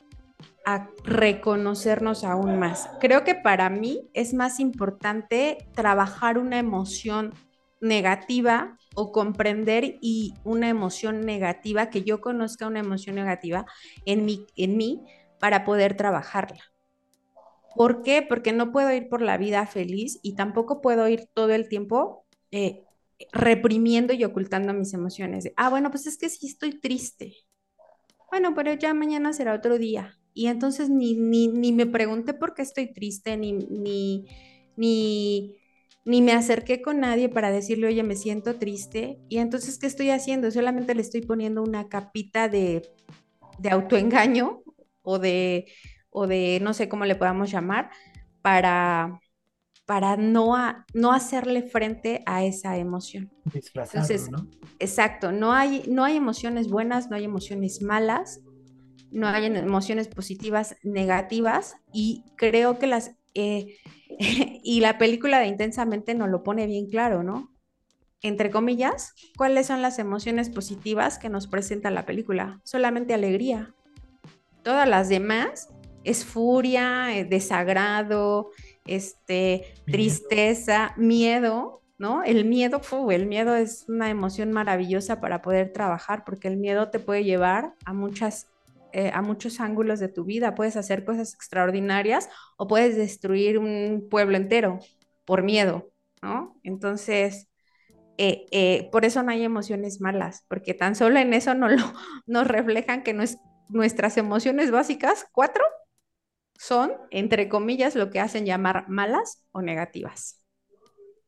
a 0.66 0.90
reconocernos 1.02 2.24
aún 2.24 2.58
más. 2.58 2.90
Creo 3.00 3.24
que 3.24 3.34
para 3.34 3.70
mí 3.70 4.10
es 4.12 4.34
más 4.34 4.60
importante 4.60 5.56
trabajar 5.72 6.36
una 6.36 6.58
emoción 6.58 7.32
negativa 7.80 8.78
o 8.94 9.12
comprender 9.12 9.98
y 10.00 10.34
una 10.44 10.68
emoción 10.68 11.20
negativa, 11.22 11.90
que 11.90 12.02
yo 12.02 12.20
conozca 12.20 12.66
una 12.66 12.80
emoción 12.80 13.16
negativa 13.16 13.66
en 14.04 14.24
mí, 14.24 14.46
en 14.56 14.76
mí 14.76 15.02
para 15.38 15.64
poder 15.64 15.96
trabajarla. 15.96 16.64
¿Por 17.74 18.02
qué? 18.02 18.22
Porque 18.22 18.52
no 18.52 18.72
puedo 18.72 18.90
ir 18.92 19.08
por 19.08 19.20
la 19.20 19.36
vida 19.36 19.66
feliz 19.66 20.18
y 20.22 20.34
tampoco 20.34 20.80
puedo 20.80 21.06
ir 21.08 21.26
todo 21.34 21.50
el 21.50 21.68
tiempo 21.68 22.24
eh, 22.50 22.84
reprimiendo 23.32 24.14
y 24.14 24.24
ocultando 24.24 24.72
mis 24.72 24.94
emociones. 24.94 25.52
ah, 25.56 25.68
bueno, 25.68 25.90
pues 25.90 26.06
es 26.06 26.16
que 26.16 26.30
sí 26.30 26.46
estoy 26.46 26.80
triste. 26.80 27.36
Bueno, 28.30 28.54
pero 28.54 28.72
ya 28.74 28.94
mañana 28.94 29.32
será 29.32 29.54
otro 29.54 29.78
día. 29.78 30.18
Y 30.34 30.48
entonces 30.48 30.90
ni, 30.90 31.14
ni, 31.14 31.48
ni 31.48 31.72
me 31.72 31.86
pregunté 31.86 32.34
por 32.34 32.54
qué 32.54 32.62
estoy 32.62 32.92
triste, 32.92 33.36
ni, 33.36 33.52
ni, 33.52 34.26
ni, 34.76 35.56
ni 36.06 36.22
me 36.22 36.32
acerqué 36.32 36.80
con 36.80 37.00
nadie 37.00 37.28
para 37.28 37.50
decirle, 37.50 37.88
oye, 37.88 38.04
me 38.04 38.14
siento 38.14 38.54
triste. 38.54 39.18
Y 39.28 39.38
entonces, 39.38 39.76
¿qué 39.76 39.88
estoy 39.88 40.10
haciendo? 40.10 40.50
Solamente 40.52 40.94
le 40.94 41.02
estoy 41.02 41.20
poniendo 41.20 41.64
una 41.64 41.88
capita 41.88 42.48
de, 42.48 42.88
de 43.58 43.70
autoengaño 43.70 44.62
o 45.02 45.18
de, 45.18 45.66
o 46.10 46.28
de, 46.28 46.60
no 46.62 46.74
sé 46.74 46.88
cómo 46.88 47.04
le 47.06 47.16
podamos 47.16 47.50
llamar, 47.50 47.90
para, 48.40 49.20
para 49.84 50.16
no, 50.16 50.54
no 50.94 51.12
hacerle 51.12 51.64
frente 51.64 52.22
a 52.24 52.44
esa 52.44 52.78
emoción. 52.78 53.32
Entonces, 53.52 54.30
¿no? 54.30 54.48
Exacto, 54.78 55.32
no 55.32 55.52
hay, 55.52 55.82
no 55.88 56.04
hay 56.04 56.16
emociones 56.16 56.68
buenas, 56.68 57.10
no 57.10 57.16
hay 57.16 57.24
emociones 57.24 57.82
malas, 57.82 58.42
no 59.10 59.26
hay 59.26 59.46
emociones 59.46 60.06
positivas, 60.06 60.76
negativas, 60.84 61.74
y 61.92 62.22
creo 62.36 62.78
que 62.78 62.86
las... 62.86 63.10
Eh, 63.34 63.76
y 64.62 64.80
la 64.80 64.98
película 64.98 65.40
de 65.40 65.46
Intensamente 65.46 66.14
nos 66.14 66.28
lo 66.28 66.42
pone 66.42 66.66
bien 66.66 66.88
claro, 66.88 67.22
¿no? 67.22 67.52
Entre 68.22 68.50
comillas, 68.50 69.14
¿cuáles 69.36 69.66
son 69.66 69.82
las 69.82 69.98
emociones 69.98 70.50
positivas 70.50 71.18
que 71.18 71.28
nos 71.28 71.46
presenta 71.46 71.90
la 71.90 72.06
película? 72.06 72.60
Solamente 72.64 73.14
alegría. 73.14 73.74
Todas 74.62 74.88
las 74.88 75.08
demás 75.08 75.68
es 76.02 76.24
furia, 76.24 77.16
eh, 77.16 77.24
desagrado, 77.24 78.50
este, 78.86 79.74
tristeza, 79.86 80.94
miedo, 80.96 81.82
¿no? 81.98 82.22
El 82.22 82.44
miedo, 82.44 82.80
el 83.10 83.26
miedo 83.26 83.54
es 83.54 83.84
una 83.88 84.10
emoción 84.10 84.52
maravillosa 84.52 85.20
para 85.20 85.42
poder 85.42 85.72
trabajar 85.72 86.24
porque 86.24 86.48
el 86.48 86.56
miedo 86.56 86.90
te 86.90 86.98
puede 86.98 87.24
llevar 87.24 87.74
a 87.84 87.92
muchas 87.92 88.48
eh, 88.96 89.10
a 89.12 89.20
muchos 89.20 89.60
ángulos 89.60 90.00
de 90.00 90.08
tu 90.08 90.24
vida. 90.24 90.54
Puedes 90.54 90.74
hacer 90.74 91.04
cosas 91.04 91.34
extraordinarias 91.34 92.30
o 92.56 92.66
puedes 92.66 92.96
destruir 92.96 93.58
un 93.58 94.08
pueblo 94.10 94.38
entero 94.38 94.78
por 95.26 95.42
miedo, 95.42 95.92
¿no? 96.22 96.58
Entonces, 96.62 97.46
eh, 98.16 98.46
eh, 98.52 98.88
por 98.90 99.04
eso 99.04 99.22
no 99.22 99.32
hay 99.32 99.44
emociones 99.44 100.00
malas, 100.00 100.46
porque 100.48 100.72
tan 100.72 100.96
solo 100.96 101.18
en 101.18 101.34
eso 101.34 101.54
no 101.54 101.68
lo, 101.68 101.76
nos 102.26 102.46
reflejan 102.46 103.02
que 103.02 103.14
nuestras 103.68 104.16
emociones 104.16 104.70
básicas, 104.70 105.26
cuatro, 105.30 105.62
son, 106.54 106.92
entre 107.10 107.50
comillas, 107.50 107.96
lo 107.96 108.08
que 108.08 108.20
hacen 108.20 108.46
llamar 108.46 108.88
malas 108.88 109.44
o 109.52 109.60
negativas. 109.60 110.42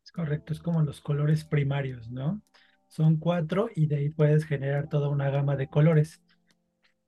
Es 0.02 0.10
correcto, 0.10 0.54
es 0.54 0.60
como 0.60 0.80
los 0.80 1.02
colores 1.02 1.44
primarios, 1.44 2.10
¿no? 2.10 2.40
Son 2.86 3.18
cuatro 3.18 3.68
y 3.76 3.88
de 3.88 3.96
ahí 3.96 4.08
puedes 4.08 4.46
generar 4.46 4.88
toda 4.88 5.10
una 5.10 5.28
gama 5.28 5.54
de 5.56 5.68
colores. 5.68 6.22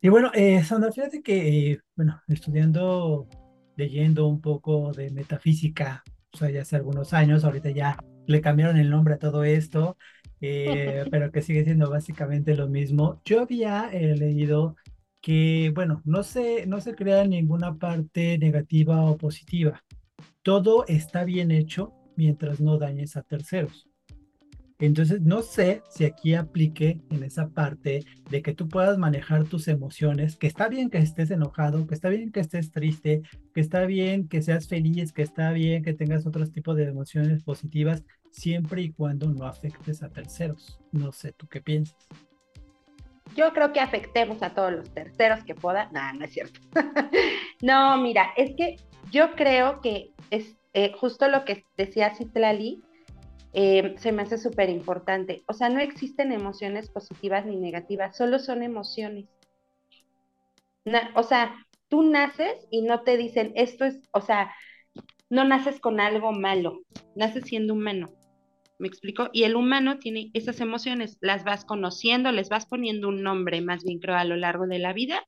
Y 0.03 0.09
bueno, 0.09 0.31
eh, 0.35 0.65
Sandra, 0.65 0.91
fíjate 0.93 1.23
que, 1.23 1.73
eh, 1.73 1.81
bueno, 1.95 2.23
estudiando, 2.27 3.29
leyendo 3.77 4.27
un 4.29 4.41
poco 4.41 4.93
de 4.93 5.11
metafísica, 5.11 6.03
o 6.33 6.39
sea, 6.39 6.51
ya 6.51 6.63
hace 6.63 6.77
algunos 6.77 7.13
años, 7.13 7.45
ahorita 7.45 7.71
ya 7.71 7.99
le 8.27 8.41
cambiaron 8.41 8.79
el 8.79 8.89
nombre 8.89 9.15
a 9.15 9.19
todo 9.19 9.45
esto, 9.45 9.99
eh, 10.41 11.05
pero 11.11 11.31
que 11.31 11.43
sigue 11.43 11.65
siendo 11.65 11.91
básicamente 11.91 12.55
lo 12.55 12.69
mismo. 12.69 13.21
Yo 13.27 13.43
había 13.43 13.91
eh, 13.93 14.17
leído 14.17 14.77
que, 15.21 15.71
bueno, 15.75 16.01
no 16.07 16.23
se, 16.23 16.67
no 16.67 16.81
se 16.81 16.95
crea 16.95 17.27
ninguna 17.27 17.77
parte 17.77 18.39
negativa 18.39 19.03
o 19.03 19.19
positiva. 19.19 19.85
Todo 20.43 20.87
está 20.87 21.25
bien 21.25 21.51
hecho 21.51 21.93
mientras 22.17 22.61
no 22.61 22.79
dañes 22.79 23.19
a 23.19 23.23
terceros. 23.23 23.90
Entonces, 24.81 25.21
no 25.21 25.43
sé 25.43 25.83
si 25.91 26.05
aquí 26.05 26.35
aplique 26.35 26.99
en 27.11 27.23
esa 27.23 27.49
parte 27.49 28.01
de 28.31 28.43
que 28.43 28.55
tú 28.55 28.69
puedas 28.69 28.97
manejar 28.99 29.45
tus 29.45 29.69
emociones, 29.69 30.37
que 30.37 30.47
está 30.47 30.69
bien 30.69 30.89
que 30.89 30.99
estés 30.99 31.31
enojado, 31.31 31.87
que 31.87 31.95
está 31.95 32.09
bien 32.09 32.33
que 32.33 32.41
estés 32.41 32.73
triste, 32.73 33.23
que 33.55 33.61
está 33.61 33.85
bien 33.85 34.27
que 34.27 34.43
seas 34.43 34.69
feliz, 34.69 35.13
que 35.13 35.23
está 35.23 35.53
bien 35.53 35.85
que 35.85 35.93
tengas 35.93 36.27
otros 36.27 36.51
tipos 36.51 36.77
de 36.77 36.85
emociones 36.85 37.45
positivas, 37.45 38.05
siempre 38.31 38.83
y 38.83 38.93
cuando 38.93 39.31
no 39.31 39.45
afectes 39.45 40.03
a 40.03 40.09
terceros. 40.09 40.81
No 40.93 41.13
sé, 41.13 41.33
¿tú 41.33 41.47
qué 41.47 41.61
piensas? 41.61 42.09
yo 43.37 43.53
creo 43.53 43.73
que 43.73 43.81
afectemos 43.81 44.43
a 44.43 44.51
todos 44.51 44.73
los 44.73 44.91
terceros 44.91 45.45
que 45.45 45.55
puedan. 45.55 45.93
No, 45.93 46.13
no 46.15 46.25
es 46.25 46.33
cierto. 46.33 46.61
no, 47.63 47.97
mira, 47.99 48.33
es 48.37 48.55
que 48.57 48.77
yo 49.11 49.33
creo 49.33 49.81
que 49.81 50.11
es 50.31 50.57
eh, 50.73 50.93
justo 50.99 51.29
lo 51.29 51.45
que 51.45 51.65
decía 51.77 52.15
Citlali, 52.15 52.83
eh, 53.53 53.95
se 53.99 54.13
me 54.13 54.23
hace 54.23 54.39
súper 54.39 54.71
importante. 54.71 55.43
O 55.47 55.53
sea, 55.53 55.69
no 55.69 55.81
existen 55.81 56.33
emociones 56.33 56.89
positivas 56.89 57.47
ni 57.47 57.57
negativas, 57.57 58.17
solo 58.17 58.39
son 58.39 58.63
emociones. 58.63 59.27
o 61.15 61.23
sea, 61.23 61.67
tú 61.89 62.03
naces 62.03 62.67
y 62.71 62.83
no 62.83 63.03
te 63.03 63.17
dicen, 63.17 63.53
esto 63.57 63.85
es, 63.85 64.01
o 64.13 64.21
sea, 64.21 64.53
no 65.29 65.45
naces 65.45 65.81
con 65.81 66.01
algo 66.01 66.33
malo, 66.33 66.81
naces 67.17 67.45
siendo 67.45 67.75
humano. 67.75 68.11
¿Me 68.79 68.89
explico? 68.89 69.29
Y 69.33 69.43
el 69.43 69.57
humano 69.57 69.99
tiene 69.99 70.31
esas 70.33 70.61
emociones, 70.61 71.19
las 71.21 71.45
vas 71.45 71.67
conociendo, 71.67 72.33
les 72.33 72.49
vas 72.49 72.65
poniendo 72.67 73.09
un 73.09 73.23
nombre, 73.23 73.61
más 73.61 73.85
bien 73.85 73.99
creo, 73.99 74.17
a 74.17 74.25
lo 74.25 74.37
largo 74.37 74.67
de 74.67 74.79
la 74.79 74.95
vida, 74.95 75.27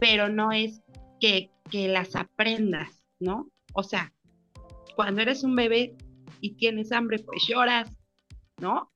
pero 0.00 0.28
no 0.28 0.50
es 0.50 0.82
que, 1.20 1.50
que 1.70 1.86
las 1.86 2.16
aprendas, 2.16 3.04
¿no? 3.20 3.48
O 3.74 3.84
sea, 3.84 4.12
cuando 4.96 5.22
eres 5.22 5.44
un 5.44 5.54
bebé 5.54 5.96
y 6.40 6.54
tienes 6.54 6.92
hambre, 6.92 7.18
pues 7.18 7.46
lloras, 7.46 7.90
¿no? 8.60 8.92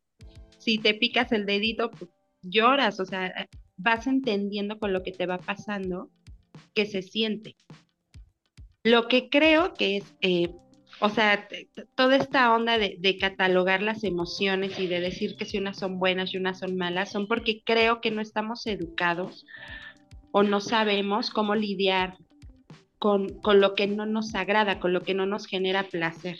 Si 0.58 0.78
te 0.78 0.94
picas 0.94 1.32
el 1.32 1.46
dedito, 1.46 1.90
pues 1.90 2.10
lloras, 2.42 3.00
o 3.00 3.04
sea, 3.04 3.48
vas 3.76 4.06
entendiendo 4.06 4.78
con 4.78 4.92
lo 4.92 5.02
que 5.02 5.12
te 5.12 5.26
va 5.26 5.38
pasando 5.38 6.10
que 6.74 6.86
se 6.86 7.02
siente. 7.02 7.56
Lo 8.84 9.08
que 9.08 9.28
creo 9.28 9.74
que 9.74 9.98
es 9.98 10.14
eh, 10.20 10.50
o 11.04 11.08
sea, 11.08 11.48
toda 11.96 12.14
esta 12.14 12.54
onda 12.54 12.78
de, 12.78 13.18
catalogar 13.18 13.82
las 13.82 14.04
emociones 14.04 14.78
y 14.78 14.86
de 14.86 15.00
decir 15.00 15.36
que 15.36 15.44
si 15.44 15.58
unas 15.58 15.76
son 15.76 15.98
buenas 15.98 16.32
y 16.32 16.36
unas 16.36 16.60
son 16.60 16.76
malas, 16.76 17.10
son 17.10 17.26
porque 17.26 17.62
creo 17.64 18.00
que 18.00 18.12
no 18.12 18.20
estamos 18.20 18.66
educados 18.68 19.44
o 20.30 20.44
no 20.44 20.60
sabemos 20.60 21.30
cómo 21.30 21.56
lidiar 21.56 22.18
con, 23.00 23.28
con 23.40 23.60
lo 23.60 23.74
que 23.74 23.88
no 23.88 24.06
nos 24.06 24.36
agrada, 24.36 24.78
con 24.78 24.92
lo 24.92 25.00
que 25.00 25.14
no 25.14 25.26
nos 25.26 25.46
genera 25.46 25.82
placer. 25.82 26.38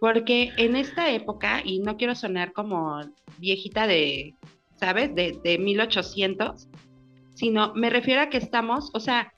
Porque 0.00 0.50
en 0.56 0.76
esta 0.76 1.10
época, 1.10 1.62
y 1.64 1.80
no 1.80 1.96
quiero 1.96 2.14
sonar 2.14 2.52
como 2.52 3.00
viejita 3.38 3.86
de, 3.86 4.34
¿sabes? 4.76 5.14
De, 5.14 5.38
de 5.42 5.58
1800, 5.58 6.68
sino 7.34 7.74
me 7.74 7.90
refiero 7.90 8.20
a 8.20 8.28
que 8.28 8.38
estamos, 8.38 8.90
o 8.94 9.00
sea, 9.00 9.32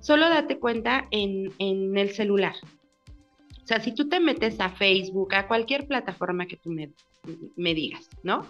solo 0.00 0.28
date 0.28 0.58
cuenta 0.58 1.08
en, 1.10 1.52
en 1.58 1.96
el 1.98 2.10
celular, 2.10 2.54
o 3.64 3.66
sea, 3.66 3.80
si 3.80 3.94
tú 3.94 4.10
te 4.10 4.20
metes 4.20 4.60
a 4.60 4.68
Facebook, 4.68 5.34
a 5.34 5.48
cualquier 5.48 5.86
plataforma 5.86 6.46
que 6.46 6.58
tú 6.58 6.70
me, 6.70 7.74
digas, 7.74 8.10
¿no? 8.22 8.46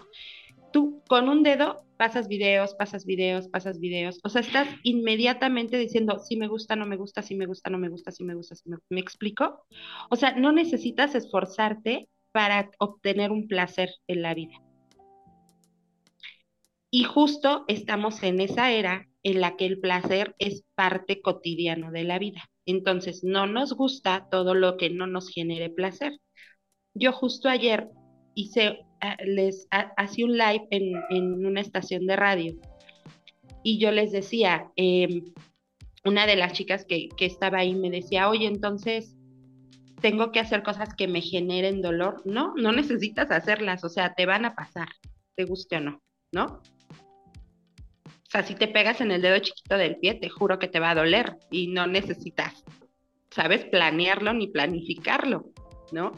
Tú 0.75 1.01
con 1.07 1.29
un 1.29 1.41
dedo 1.41 1.85
pasas 1.95 2.27
videos, 2.27 2.75
pasas 2.75 3.05
videos, 3.05 3.47
pasas 3.47 3.79
videos. 3.79 4.19
O 4.25 4.29
sea, 4.29 4.41
estás 4.41 4.67
inmediatamente 4.83 5.77
diciendo 5.77 6.19
si 6.19 6.35
me 6.35 6.49
gusta, 6.49 6.75
no 6.75 6.85
me 6.85 6.97
gusta, 6.97 7.21
si 7.21 7.33
me 7.33 7.45
gusta, 7.45 7.69
no 7.69 7.77
me 7.77 7.87
gusta, 7.87 8.11
si 8.11 8.25
me 8.25 8.35
gusta, 8.35 8.55
si 8.55 8.69
me, 8.69 8.75
¿me 8.89 8.99
explico. 8.99 9.65
O 10.09 10.17
sea, 10.17 10.35
no 10.35 10.51
necesitas 10.51 11.15
esforzarte 11.15 12.09
para 12.33 12.71
obtener 12.79 13.31
un 13.31 13.47
placer 13.47 13.89
en 14.07 14.21
la 14.21 14.33
vida. 14.33 14.61
Y 16.91 17.05
justo 17.05 17.63
estamos 17.69 18.21
en 18.23 18.41
esa 18.41 18.69
era 18.69 19.07
en 19.23 19.39
la 19.39 19.55
que 19.55 19.67
el 19.67 19.79
placer 19.79 20.35
es 20.39 20.65
parte 20.75 21.21
cotidiano 21.21 21.89
de 21.89 22.03
la 22.03 22.19
vida. 22.19 22.49
Entonces, 22.65 23.23
no 23.23 23.47
nos 23.47 23.71
gusta 23.71 24.27
todo 24.29 24.53
lo 24.53 24.75
que 24.75 24.89
no 24.89 25.07
nos 25.07 25.29
genere 25.29 25.69
placer. 25.69 26.19
Yo 26.93 27.13
justo 27.13 27.47
ayer 27.47 27.87
hice, 28.35 28.85
ah, 29.01 29.17
les 29.25 29.67
hacía 29.71 30.25
un 30.25 30.37
live 30.37 30.67
en, 30.69 31.45
una 31.45 31.61
estación 31.61 32.05
de 32.05 32.15
radio 32.15 32.55
y 33.63 33.79
yo 33.79 33.91
les 33.91 34.11
decía, 34.11 34.71
em, 34.75 35.25
una 36.03 36.27
de 36.27 36.35
las 36.35 36.53
chicas 36.53 36.85
que, 36.85 37.09
que 37.09 37.25
estaba 37.25 37.59
ahí 37.59 37.73
me 37.73 37.89
decía, 37.89 38.29
oye, 38.29 38.45
entonces, 38.45 39.15
tengo 40.01 40.31
que 40.31 40.39
hacer 40.39 40.61
cosas 40.61 40.93
que 40.93 41.07
me 41.07 41.21
generen 41.21 41.81
dolor. 41.81 42.21
No, 42.25 42.53
no 42.55 42.71
necesitas 42.71 43.31
hacerlas, 43.31 43.83
o 43.83 43.89
sea, 43.89 44.13
te 44.13 44.27
van 44.27 44.45
a 44.45 44.53
pasar, 44.53 44.87
te 45.35 45.45
guste 45.45 45.77
o 45.77 45.79
no, 45.79 46.01
¿no? 46.31 46.61
O 48.05 48.29
sea, 48.29 48.43
si 48.43 48.53
te 48.53 48.67
pegas 48.67 49.01
en 49.01 49.11
el 49.11 49.23
dedo 49.23 49.39
chiquito 49.39 49.77
del 49.77 49.97
pie, 49.97 50.15
te 50.15 50.29
juro 50.29 50.59
que 50.59 50.67
te 50.67 50.79
va 50.79 50.91
a 50.91 50.95
doler 50.95 51.37
y 51.49 51.67
no 51.67 51.87
necesitas, 51.87 52.63
¿sabes? 53.31 53.65
Planearlo 53.65 54.33
ni 54.33 54.47
planificarlo, 54.47 55.51
¿no? 55.91 56.11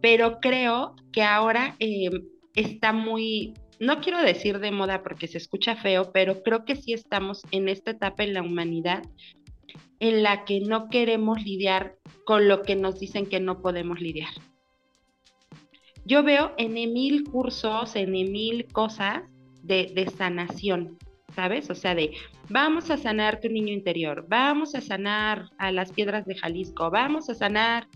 Pero 0.00 0.38
creo 0.40 0.94
que 1.12 1.22
ahora 1.22 1.76
eh, 1.78 2.10
está 2.54 2.92
muy, 2.92 3.54
no 3.80 4.00
quiero 4.00 4.20
decir 4.20 4.58
de 4.58 4.70
moda 4.70 5.02
porque 5.02 5.28
se 5.28 5.38
escucha 5.38 5.76
feo, 5.76 6.12
pero 6.12 6.42
creo 6.42 6.64
que 6.64 6.76
sí 6.76 6.92
estamos 6.92 7.42
en 7.50 7.68
esta 7.68 7.92
etapa 7.92 8.24
en 8.24 8.34
la 8.34 8.42
humanidad 8.42 9.02
en 10.00 10.22
la 10.22 10.44
que 10.44 10.60
no 10.60 10.88
queremos 10.88 11.42
lidiar 11.42 11.96
con 12.24 12.48
lo 12.48 12.62
que 12.62 12.76
nos 12.76 13.00
dicen 13.00 13.26
que 13.26 13.40
no 13.40 13.60
podemos 13.60 14.00
lidiar. 14.00 14.30
Yo 16.04 16.22
veo 16.22 16.52
en 16.56 16.72
mil 16.72 17.24
cursos, 17.24 17.96
en 17.96 18.12
mil 18.12 18.66
cosas 18.66 19.22
de, 19.62 19.90
de 19.94 20.08
sanación, 20.08 20.96
¿sabes? 21.34 21.68
O 21.68 21.74
sea, 21.74 21.94
de 21.94 22.12
vamos 22.48 22.90
a 22.90 22.96
sanar 22.96 23.40
tu 23.40 23.48
niño 23.48 23.72
interior, 23.72 24.24
vamos 24.28 24.74
a 24.74 24.80
sanar 24.80 25.50
a 25.58 25.70
las 25.72 25.92
piedras 25.92 26.24
de 26.24 26.36
Jalisco, 26.36 26.90
vamos 26.90 27.28
a 27.28 27.34
sanar 27.34 27.88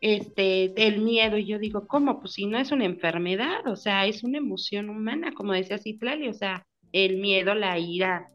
este 0.00 0.72
el 0.86 1.00
miedo. 1.00 1.38
Y 1.38 1.46
yo 1.46 1.58
digo, 1.58 1.86
¿cómo? 1.86 2.20
Pues 2.20 2.32
si 2.32 2.46
no 2.46 2.58
es 2.58 2.72
una 2.72 2.84
enfermedad, 2.84 3.66
o 3.66 3.76
sea, 3.76 4.06
es 4.06 4.24
una 4.24 4.38
emoción 4.38 4.90
humana, 4.90 5.32
como 5.32 5.52
decía 5.52 5.78
Citlali, 5.78 6.28
o 6.28 6.34
sea, 6.34 6.66
el 6.92 7.18
miedo, 7.18 7.54
la 7.54 7.78
ira, 7.78 8.26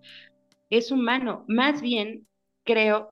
es 0.70 0.92
humano. 0.92 1.46
Más 1.48 1.82
bien, 1.82 2.28
creo 2.64 3.10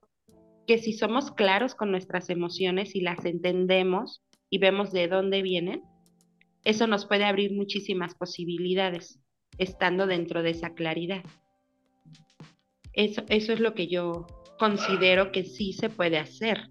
que 0.66 0.78
si 0.78 0.92
somos 0.92 1.30
claros 1.32 1.74
con 1.74 1.90
nuestras 1.90 2.30
emociones 2.30 2.94
y 2.94 3.00
las 3.00 3.24
entendemos 3.24 4.22
y 4.48 4.58
vemos 4.58 4.92
de 4.92 5.08
dónde 5.08 5.42
vienen, 5.42 5.82
eso 6.64 6.86
nos 6.86 7.06
puede 7.06 7.24
abrir 7.24 7.52
muchísimas 7.52 8.14
posibilidades 8.14 9.20
estando 9.58 10.06
dentro 10.06 10.42
de 10.42 10.50
esa 10.50 10.74
claridad. 10.74 11.22
Eso, 12.94 13.22
eso 13.28 13.52
es 13.52 13.60
lo 13.60 13.74
que 13.74 13.88
yo 13.88 14.26
considero 14.58 15.30
que 15.32 15.44
sí 15.44 15.72
se 15.72 15.90
puede 15.90 16.18
hacer. 16.18 16.70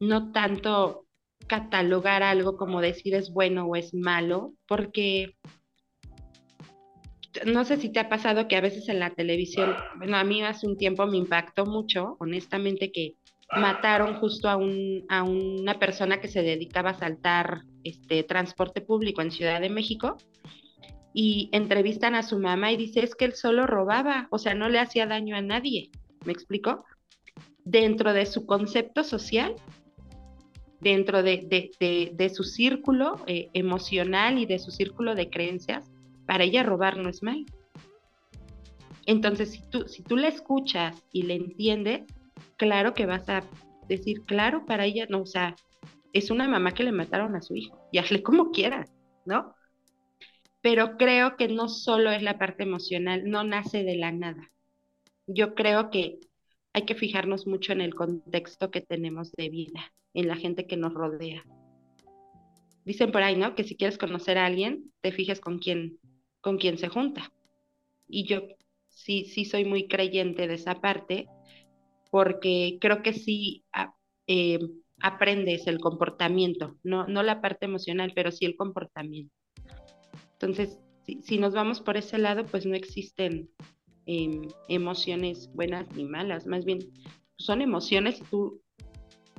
No 0.00 0.32
tanto 0.32 1.06
catalogar 1.50 2.22
algo 2.22 2.56
como 2.56 2.80
decir 2.80 3.12
es 3.16 3.32
bueno 3.32 3.66
o 3.66 3.74
es 3.74 3.92
malo, 3.92 4.54
porque 4.68 5.34
no 7.44 7.64
sé 7.64 7.76
si 7.76 7.90
te 7.90 7.98
ha 7.98 8.08
pasado 8.08 8.46
que 8.46 8.54
a 8.54 8.60
veces 8.60 8.88
en 8.88 9.00
la 9.00 9.10
televisión, 9.10 9.74
bueno, 9.96 10.16
a 10.16 10.22
mí 10.22 10.44
hace 10.44 10.68
un 10.68 10.76
tiempo 10.76 11.08
me 11.08 11.16
impactó 11.16 11.66
mucho, 11.66 12.16
honestamente, 12.20 12.92
que 12.92 13.16
mataron 13.56 14.14
justo 14.20 14.48
a, 14.48 14.54
un, 14.54 15.04
a 15.08 15.24
una 15.24 15.80
persona 15.80 16.20
que 16.20 16.28
se 16.28 16.42
dedicaba 16.42 16.90
a 16.90 16.98
saltar 16.98 17.62
este 17.82 18.22
transporte 18.22 18.80
público 18.80 19.20
en 19.20 19.32
Ciudad 19.32 19.60
de 19.60 19.70
México 19.70 20.18
y 21.12 21.48
entrevistan 21.50 22.14
a 22.14 22.22
su 22.22 22.38
mamá 22.38 22.70
y 22.70 22.76
dice, 22.76 23.02
es 23.02 23.16
que 23.16 23.24
él 23.24 23.34
solo 23.34 23.66
robaba, 23.66 24.28
o 24.30 24.38
sea, 24.38 24.54
no 24.54 24.68
le 24.68 24.78
hacía 24.78 25.08
daño 25.08 25.34
a 25.34 25.42
nadie, 25.42 25.90
¿me 26.24 26.32
explico? 26.32 26.84
Dentro 27.64 28.12
de 28.12 28.24
su 28.26 28.46
concepto 28.46 29.02
social, 29.02 29.56
dentro 30.80 31.22
de, 31.22 32.32
su 32.34 32.44
círculo 32.44 33.22
eh, 33.26 33.50
emocional 33.52 34.38
y 34.38 34.46
de 34.46 34.58
su 34.58 34.70
círculo 34.70 35.14
de 35.14 35.30
creencias, 35.30 35.90
para 36.26 36.44
ella 36.44 36.62
robar 36.62 36.96
no 36.96 37.08
es 37.08 37.22
mal. 37.22 37.44
Entonces, 39.06 39.52
si 39.52 39.62
tú, 39.70 39.88
si 39.88 40.02
tú 40.02 40.16
la 40.16 40.28
escuchas 40.28 41.02
y 41.12 41.22
le 41.22 41.34
entiendes, 41.34 42.02
claro 42.56 42.94
que 42.94 43.06
vas 43.06 43.28
a 43.28 43.42
decir, 43.88 44.22
claro, 44.24 44.64
para 44.66 44.84
ella, 44.84 45.06
no, 45.08 45.22
o 45.22 45.26
sea, 45.26 45.56
es 46.12 46.30
una 46.30 46.48
mamá 46.48 46.72
que 46.72 46.84
le 46.84 46.92
mataron 46.92 47.34
a 47.34 47.42
su 47.42 47.56
hijo, 47.56 47.78
y 47.92 47.98
hazle 47.98 48.22
como 48.22 48.50
quieras, 48.50 48.92
¿no? 49.24 49.54
pero 50.60 50.96
creo 50.96 51.36
que 51.36 51.48
no 51.48 51.68
solo 51.68 52.10
es 52.10 52.22
la 52.22 52.38
parte 52.38 52.62
emocional, 52.62 53.22
no 53.24 53.44
nace 53.44 53.82
de 53.82 53.96
la 53.96 54.12
nada. 54.12 54.50
Yo 55.26 55.54
creo 55.54 55.90
que 55.90 56.18
hay 56.72 56.84
que 56.84 56.94
fijarnos 56.94 57.46
mucho 57.46 57.72
en 57.72 57.80
el 57.80 57.94
contexto 57.94 58.70
que 58.70 58.80
tenemos 58.80 59.32
de 59.32 59.48
vida, 59.48 59.92
en 60.14 60.28
la 60.28 60.36
gente 60.36 60.66
que 60.66 60.76
nos 60.76 60.94
rodea. 60.94 61.44
Dicen 62.84 63.12
por 63.12 63.22
ahí, 63.22 63.36
¿no? 63.36 63.54
Que 63.54 63.64
si 63.64 63.76
quieres 63.76 63.98
conocer 63.98 64.38
a 64.38 64.46
alguien, 64.46 64.92
te 65.00 65.12
fijes 65.12 65.40
con 65.40 65.58
quién, 65.58 65.98
con 66.40 66.58
quién 66.58 66.78
se 66.78 66.88
junta. 66.88 67.32
Y 68.08 68.24
yo 68.24 68.42
sí, 68.88 69.24
sí 69.24 69.44
soy 69.44 69.64
muy 69.64 69.88
creyente 69.88 70.48
de 70.48 70.54
esa 70.54 70.80
parte, 70.80 71.26
porque 72.10 72.78
creo 72.80 73.02
que 73.02 73.12
sí 73.12 73.64
ah, 73.72 73.94
eh, 74.26 74.58
aprendes 75.00 75.66
el 75.66 75.78
comportamiento, 75.78 76.76
no, 76.82 77.06
no 77.06 77.22
la 77.22 77.40
parte 77.40 77.66
emocional, 77.66 78.12
pero 78.14 78.30
sí 78.30 78.44
el 78.44 78.56
comportamiento. 78.56 79.34
Entonces, 80.32 80.78
si, 81.22 81.38
nos 81.38 81.54
vamos 81.54 81.80
por 81.80 81.96
ese 81.96 82.18
lado, 82.18 82.46
pues 82.46 82.66
no 82.66 82.74
existen 82.74 83.50
em, 84.06 84.42
emociones 84.68 85.50
buenas 85.54 85.86
ni 85.94 86.04
malas, 86.04 86.46
más 86.46 86.64
bien 86.64 86.80
son 87.36 87.62
emociones 87.62 88.22
tú, 88.30 88.60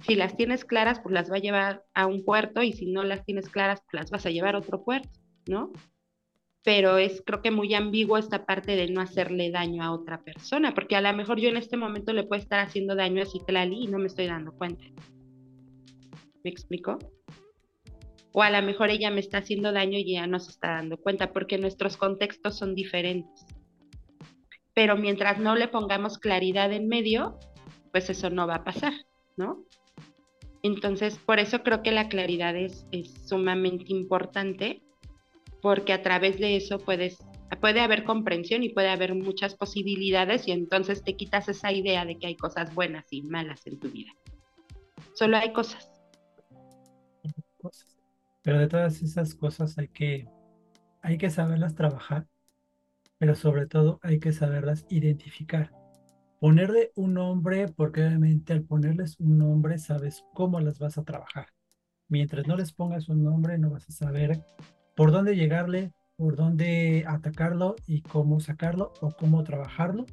si 0.01 0.15
las 0.15 0.35
tienes 0.35 0.65
claras, 0.65 0.99
pues 0.99 1.13
las 1.13 1.31
va 1.31 1.35
a 1.35 1.39
llevar 1.39 1.83
a 1.93 2.07
un 2.07 2.23
puerto 2.23 2.63
y 2.63 2.73
si 2.73 2.91
no 2.91 3.03
las 3.03 3.23
tienes 3.25 3.49
claras, 3.49 3.81
pues 3.81 4.01
las 4.01 4.11
vas 4.11 4.25
a 4.25 4.31
llevar 4.31 4.55
a 4.55 4.59
otro 4.59 4.83
puerto, 4.83 5.09
¿no? 5.47 5.71
Pero 6.63 6.97
es 6.97 7.21
creo 7.25 7.41
que 7.41 7.51
muy 7.51 7.73
ambiguo 7.73 8.17
esta 8.17 8.45
parte 8.45 8.75
de 8.75 8.87
no 8.87 9.01
hacerle 9.01 9.51
daño 9.51 9.83
a 9.83 9.91
otra 9.91 10.23
persona, 10.23 10.73
porque 10.73 10.95
a 10.95 11.01
lo 11.01 11.13
mejor 11.13 11.39
yo 11.39 11.49
en 11.49 11.57
este 11.57 11.77
momento 11.77 12.13
le 12.13 12.23
puedo 12.23 12.41
estar 12.41 12.59
haciendo 12.59 12.95
daño 12.95 13.21
a 13.21 13.25
Citlali 13.25 13.83
y 13.83 13.87
no 13.87 13.99
me 13.99 14.07
estoy 14.07 14.27
dando 14.27 14.51
cuenta. 14.53 14.85
¿Me 16.43 16.49
explico? 16.49 16.97
o 18.33 18.41
a 18.41 18.49
lo 18.49 18.61
mejor 18.61 18.89
ella 18.89 19.11
me 19.11 19.19
está 19.19 19.39
haciendo 19.39 19.71
daño 19.71 19.97
y 19.97 20.11
ella 20.11 20.27
no 20.27 20.39
se 20.39 20.51
está 20.51 20.75
dando 20.75 20.97
cuenta 20.97 21.33
porque 21.33 21.57
nuestros 21.57 21.97
contextos 21.97 22.57
son 22.57 22.75
diferentes. 22.75 23.45
Pero 24.73 24.95
mientras 24.95 25.39
no 25.39 25.55
le 25.55 25.67
pongamos 25.67 26.17
claridad 26.17 26.71
en 26.71 26.87
medio, 26.87 27.37
pues 27.91 28.09
eso 28.09 28.29
no 28.29 28.47
va 28.47 28.55
a 28.55 28.63
pasar, 28.63 28.93
¿no? 29.37 29.65
Entonces, 30.63 31.17
por 31.17 31.39
eso 31.39 31.63
creo 31.63 31.81
que 31.81 31.91
la 31.91 32.07
claridad 32.07 32.55
es, 32.55 32.85
sumamente 33.25 33.85
importante, 33.87 34.83
porque 35.61 35.93
a 35.93 36.01
través 36.01 36.39
de 36.39 36.55
eso 36.55 36.77
puedes, 36.79 37.17
puede 37.59 37.81
haber 37.81 38.03
comprensión 38.03 38.63
y 38.63 38.69
puede 38.69 38.89
haber 38.89 39.15
muchas 39.15 39.55
posibilidades 39.55 40.47
y 40.47 40.51
entonces 40.51 41.03
te 41.03 41.15
quitas 41.15 41.49
esa 41.49 41.71
idea 41.71 42.05
de 42.05 42.17
que 42.17 42.27
hay 42.27 42.35
cosas 42.35 42.73
buenas 42.75 43.05
y 43.11 43.23
malas 43.23 43.65
en 43.65 43.79
tu 43.79 43.89
vida. 43.89 44.11
Solo 45.13 45.37
hay 45.37 45.51
cosas. 45.51 45.91
Cosas. 47.59 47.97
Pero 48.43 48.59
de 48.59 48.67
todas 48.67 49.01
esas 49.01 49.35
cosas 49.35 49.77
hay 49.77 49.87
que, 49.87 50.27
hay 51.01 51.17
que 51.17 51.29
saberlas 51.29 51.75
trabajar, 51.75 52.27
pero 53.21 53.35
sobre 53.35 53.67
todo 53.67 53.99
hay 54.01 54.19
que 54.19 54.31
saberlas 54.31 54.83
identificar. 54.89 55.71
Ponerle 56.39 56.91
un 56.95 57.13
nombre, 57.13 57.67
porque 57.67 58.03
obviamente 58.03 58.51
al 58.51 58.63
ponerles 58.63 59.19
un 59.19 59.37
nombre 59.37 59.77
sabes 59.77 60.25
cómo 60.33 60.59
las 60.59 60.79
vas 60.79 60.97
a 60.97 61.03
trabajar. 61.03 61.49
Mientras 62.07 62.47
no 62.47 62.57
les 62.57 62.73
pongas 62.73 63.09
un 63.09 63.23
nombre, 63.23 63.59
no 63.59 63.69
vas 63.69 63.87
a 63.87 63.91
saber 63.91 64.43
por 64.95 65.11
dónde 65.11 65.35
llegarle, 65.35 65.91
por 66.17 66.35
dónde 66.35 67.05
atacarlo 67.07 67.75
y 67.85 68.01
cómo 68.01 68.39
sacarlo 68.39 68.91
o 69.01 69.11
cómo 69.11 69.43
trabajarlo 69.43 70.07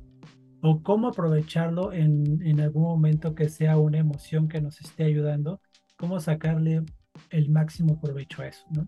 o 0.61 0.83
cómo 0.83 1.09
aprovecharlo 1.09 1.95
en, 1.95 2.43
en 2.43 2.61
algún 2.61 2.83
momento 2.83 3.35
que 3.35 3.49
sea 3.49 3.79
una 3.79 3.97
emoción 3.97 4.49
que 4.49 4.61
nos 4.61 4.83
esté 4.83 5.05
ayudando, 5.05 5.63
cómo 5.97 6.21
sacarle 6.21 6.83
el 7.31 7.49
máximo 7.49 7.99
provecho 8.03 8.43
a 8.43 8.49
eso, 8.49 8.67
¿no? 8.71 8.87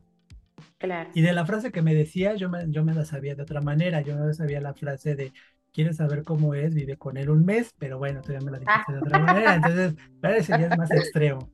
Claro. 0.81 1.11
Y 1.15 1.21
de 1.21 1.33
la 1.35 1.45
frase 1.45 1.71
que 1.71 1.83
me 1.83 1.95
decía, 1.95 2.35
yo 2.35 2.49
me, 2.49 2.65
yo 2.69 2.83
me 2.83 2.95
la 2.95 3.05
sabía 3.05 3.35
de 3.35 3.43
otra 3.43 3.61
manera, 3.61 4.01
yo 4.01 4.17
no 4.17 4.33
sabía 4.33 4.63
la 4.63 4.73
frase 4.73 5.15
de, 5.15 5.33
¿quieres 5.73 5.99
saber 5.99 6.25
cómo 6.25 6.55
es? 6.55 6.75
Vive 6.75 6.97
con 6.97 7.19
él 7.19 7.29
un 7.29 7.45
mes, 7.45 7.75
pero 7.79 7.99
bueno, 7.99 8.23
todavía 8.23 8.47
me 8.47 8.51
la 8.51 8.59
dijiste 8.59 8.93
de 8.93 8.99
otra 8.99 9.19
manera, 9.19 9.55
entonces, 9.55 9.95
parece 10.21 10.57
que 10.57 10.65
es 10.65 10.79
más 10.79 10.91
extremo. 10.91 11.51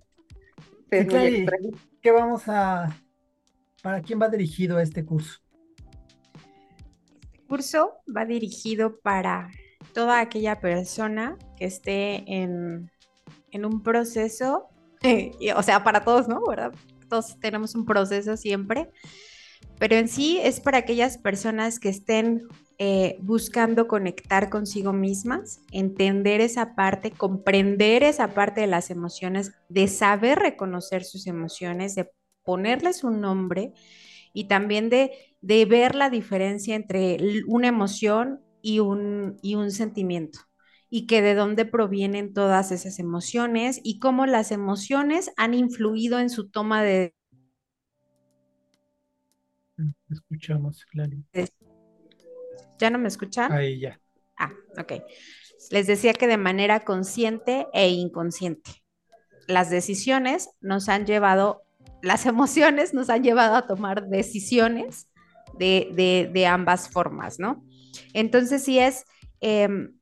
Es 0.91 1.09
¿Qué 2.01 2.11
vamos 2.13 2.45
a, 2.47 2.97
para 3.83 4.01
quién 4.01 4.23
va 4.23 4.29
dirigido 4.29 4.79
este 4.79 5.05
curso? 5.05 5.41
Este 7.25 7.43
curso 7.49 7.95
va 8.17 8.25
dirigido 8.25 9.01
para 9.01 9.51
toda 9.93 10.21
aquella 10.21 10.61
persona 10.61 11.37
que 11.57 11.65
esté 11.65 12.23
en, 12.33 12.93
en 13.51 13.65
un 13.65 13.83
proceso 13.83 14.69
o 15.57 15.63
sea, 15.63 15.85
para 15.85 16.05
todos, 16.05 16.29
¿no? 16.29 16.43
¿Verdad? 16.47 16.73
Todos 17.09 17.39
tenemos 17.41 17.75
un 17.75 17.85
proceso 17.85 18.37
siempre, 18.37 18.91
pero 19.79 19.97
en 19.97 20.09
sí 20.09 20.39
es 20.43 20.61
para 20.61 20.79
aquellas 20.79 21.19
personas 21.19 21.79
que 21.79 21.89
estén 21.89 22.49
eh, 22.79 23.17
buscando 23.21 23.89
conectar 23.89 24.51
consigo 24.51 24.93
mismas, 24.93 25.61
entender 25.73 26.41
esa 26.41 26.75
parte, 26.75 27.11
comprender 27.11 28.03
esa 28.03 28.29
parte 28.35 28.61
de 28.61 28.67
las 28.67 28.91
emociones, 28.91 29.53
de 29.69 29.89
saber 29.89 30.39
reconocer 30.39 31.05
sus 31.05 31.27
emociones, 31.27 31.95
de 31.95 32.11
ponerles 32.45 33.03
un 33.03 33.21
nombre 33.21 33.73
y 34.33 34.45
también 34.45 34.91
de, 34.91 35.13
de 35.41 35.65
ver 35.65 35.95
la 35.95 36.11
diferencia 36.11 36.75
entre 36.75 37.19
una 37.47 37.69
emoción 37.69 38.43
y 38.61 38.81
un, 38.81 39.39
y 39.43 39.55
un 39.55 39.71
sentimiento 39.71 40.41
y 40.97 41.07
que 41.07 41.21
de 41.21 41.35
dónde 41.35 41.67
provienen 41.67 42.33
todas 42.33 42.73
esas 42.73 42.99
emociones 42.99 43.83
y 43.83 43.99
cómo 43.99 44.25
las 44.25 44.51
emociones 44.51 45.31
han 45.37 45.53
influido 45.53 46.19
en 46.21 46.31
su 46.31 46.49
toma 46.49 46.83
de... 46.83 47.15
Escuchamos, 50.09 50.87
Clary. 50.87 51.23
¿Ya 52.79 52.89
no 52.89 52.99
me 52.99 53.09
escuchan? 53.09 53.53
Ahí 53.53 53.79
ya. 53.79 54.01
Ah, 54.39 54.55
ok. 54.79 55.03
Les 55.71 55.87
decía 55.87 56.15
que 56.15 56.27
de 56.27 56.39
manera 56.39 56.87
consciente 56.87 57.67
e 57.75 57.91
inconsciente. 57.91 58.83
Las 59.49 59.69
decisiones 59.69 60.49
nos 60.63 60.89
han 60.89 61.05
llevado, 61.05 61.67
las 62.01 62.25
emociones 62.25 62.95
nos 62.95 63.11
han 63.11 63.23
llevado 63.23 63.55
a 63.55 63.67
tomar 63.67 64.09
decisiones 64.09 65.11
de, 65.59 66.31
de, 66.33 66.47
ambas 66.47 66.89
formas, 66.89 67.39
¿no? 67.39 67.63
Entonces, 68.15 68.65
sí 68.65 68.79
es, 68.79 69.05
em, 69.41 69.96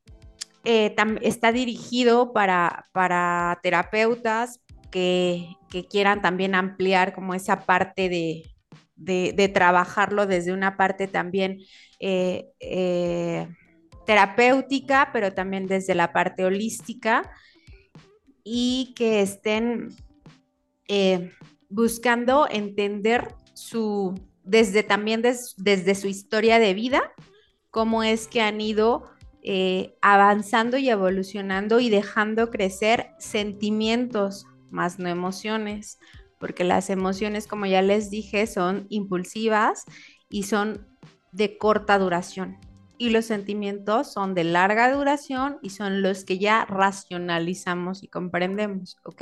eh, 0.65 0.95
está 1.21 1.51
dirigido 1.51 2.33
para, 2.33 2.85
para 2.91 3.59
terapeutas 3.61 4.61
que, 4.89 5.49
quieran 5.91 6.21
también 6.21 6.55
ampliar 6.55 7.13
como 7.13 7.33
esa 7.33 7.65
parte 7.65 8.07
de, 8.07 8.45
de, 8.95 9.49
trabajarlo 9.49 10.25
desde 10.25 10.53
una 10.53 10.77
parte 10.77 11.07
también 11.07 11.59
eh, 11.99 12.45
eh, 12.61 13.49
terapéutica, 14.05 15.09
pero 15.11 15.33
también 15.33 15.67
desde 15.67 15.95
la 15.95 16.13
parte 16.13 16.45
holística 16.45 17.29
y 18.45 18.93
que 18.95 19.21
estén 19.21 19.89
buscando 21.67 22.47
entender 22.49 23.35
su, 23.53 24.17
desde 24.43 24.81
también 24.81 25.21
desde 25.21 25.95
su 25.95 26.07
historia 26.07 26.57
de 26.57 26.73
vida, 26.73 27.11
cómo 27.69 28.01
es 28.01 28.29
que 28.29 28.39
han 28.39 28.61
ido 28.61 29.14
avanzando 30.01 30.77
y 30.77 30.89
evolucionando 30.89 31.79
y 31.79 31.89
dejando 31.89 32.49
crecer 32.49 33.11
sentimientos 33.19 34.47
más 34.71 34.99
no 34.99 35.07
emociones, 35.07 35.99
porque 36.39 36.63
las 36.63 36.89
emociones, 36.89 37.47
como 37.47 37.65
ya 37.65 37.81
les 37.81 38.09
dije, 38.09 38.47
son 38.47 38.87
impulsivas 38.89 39.85
y 40.29 40.43
son 40.43 40.87
de 41.31 41.57
corta 41.57 41.97
duración. 41.97 42.57
Y 42.97 43.09
los 43.09 43.25
sentimientos 43.25 44.11
son 44.13 44.33
de 44.33 44.45
larga 44.45 44.91
duración 44.91 45.57
y 45.61 45.71
son 45.71 46.01
los 46.01 46.23
que 46.23 46.39
ya 46.39 46.65
racionalizamos 46.65 48.03
y 48.03 48.07
comprendemos, 48.07 48.97
¿ok? 49.03 49.21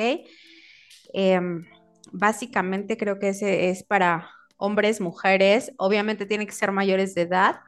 Em, 1.14 1.66
básicamente 2.12 2.98
creo 2.98 3.20
que 3.20 3.30
ese 3.30 3.70
es 3.70 3.84
para 3.84 4.30
hombres, 4.58 5.02
mujeres, 5.02 5.72
obviamente 5.78 6.26
tienen 6.26 6.48
que 6.48 6.54
ser 6.54 6.72
mayores 6.72 7.16
de 7.16 7.24
edad, 7.24 7.62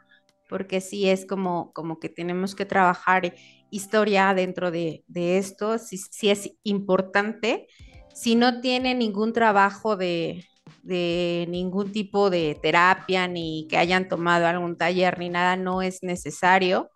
porque 0.50 0.82
sí 0.82 1.10
es 1.10 1.26
como, 1.26 1.72
como 1.74 2.00
que 2.00 2.10
tenemos 2.10 2.56
que 2.56 2.66
trabajar 2.66 3.34
historia 3.70 4.34
dentro 4.34 4.72
de, 4.72 5.04
esto, 5.14 5.78
sí, 5.78 5.98
sí 5.98 6.30
es 6.30 6.52
importante 6.64 7.68
si 8.16 8.36
no 8.36 8.62
tiene 8.62 8.96
ningún 8.96 9.34
trabajo 9.34 9.98
de, 9.98 10.46
ningún 10.84 11.92
tipo 11.92 12.30
de 12.30 12.58
terapia, 12.62 13.28
ni 13.28 13.68
que 13.70 13.78
hayan 13.78 14.08
tomado 14.08 14.48
algún 14.48 14.78
taller, 14.78 15.20
ni 15.20 15.30
nada, 15.30 15.58
no 15.58 15.82
es 15.82 16.02
necesario. 16.02 16.90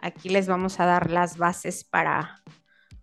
Aquí 0.00 0.30
les 0.30 0.48
vamos 0.48 0.80
a 0.80 0.86
dar 0.86 1.10
las 1.10 1.36
bases 1.36 1.84
para, 1.84 2.42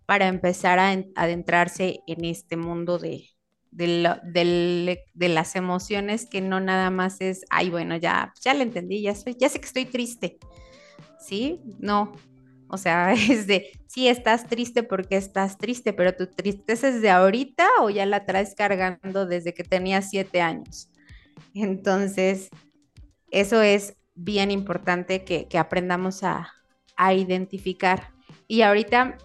para 0.04 0.26
empezar 0.26 0.80
a, 0.80 0.90
adentrarse 1.14 2.00
en 2.08 2.24
este 2.24 2.56
mundo 2.56 2.98
de, 2.98 3.28
de, 3.70 4.98
las 5.14 5.56
emociones 5.56 6.26
que 6.26 6.40
no 6.40 6.60
nada 6.60 6.90
más 6.90 7.20
es, 7.20 7.44
ay, 7.50 7.70
bueno, 7.70 7.96
ya, 7.96 8.32
ya 8.40 8.54
le 8.54 8.62
entendí, 8.62 9.02
ya, 9.02 9.12
ya 9.12 9.48
sé 9.48 9.60
que 9.60 9.66
estoy 9.66 9.84
triste. 9.86 10.38
¿Sí? 11.20 11.60
No, 11.78 12.12
o 12.68 12.78
sea, 12.78 13.12
es 13.30 13.46
de, 13.46 13.72
sí, 13.86 14.08
estás 14.08 14.46
triste 14.46 14.82
porque 14.82 15.16
estás 15.16 15.58
triste, 15.58 15.92
pero 15.92 16.14
tu 16.14 16.26
tristeza 16.26 16.88
es 16.88 17.02
de 17.02 17.10
ahorita 17.10 17.68
o 17.80 17.90
ya 17.90 18.06
la 18.06 18.24
traes 18.24 18.54
cargando 18.54 19.26
desde 19.26 19.52
que 19.52 19.64
tenías 19.64 20.10
siete 20.10 20.40
años. 20.40 20.90
Entonces, 21.54 22.48
eso 23.30 23.60
es 23.62 23.94
bien 24.14 24.50
importante 24.50 25.24
que, 25.24 25.46
aprendamos 25.58 26.22
a, 26.22 26.52
a 26.96 27.14
identificar. 27.14 28.12
Y 28.46 28.62
ahorita, 28.62 29.18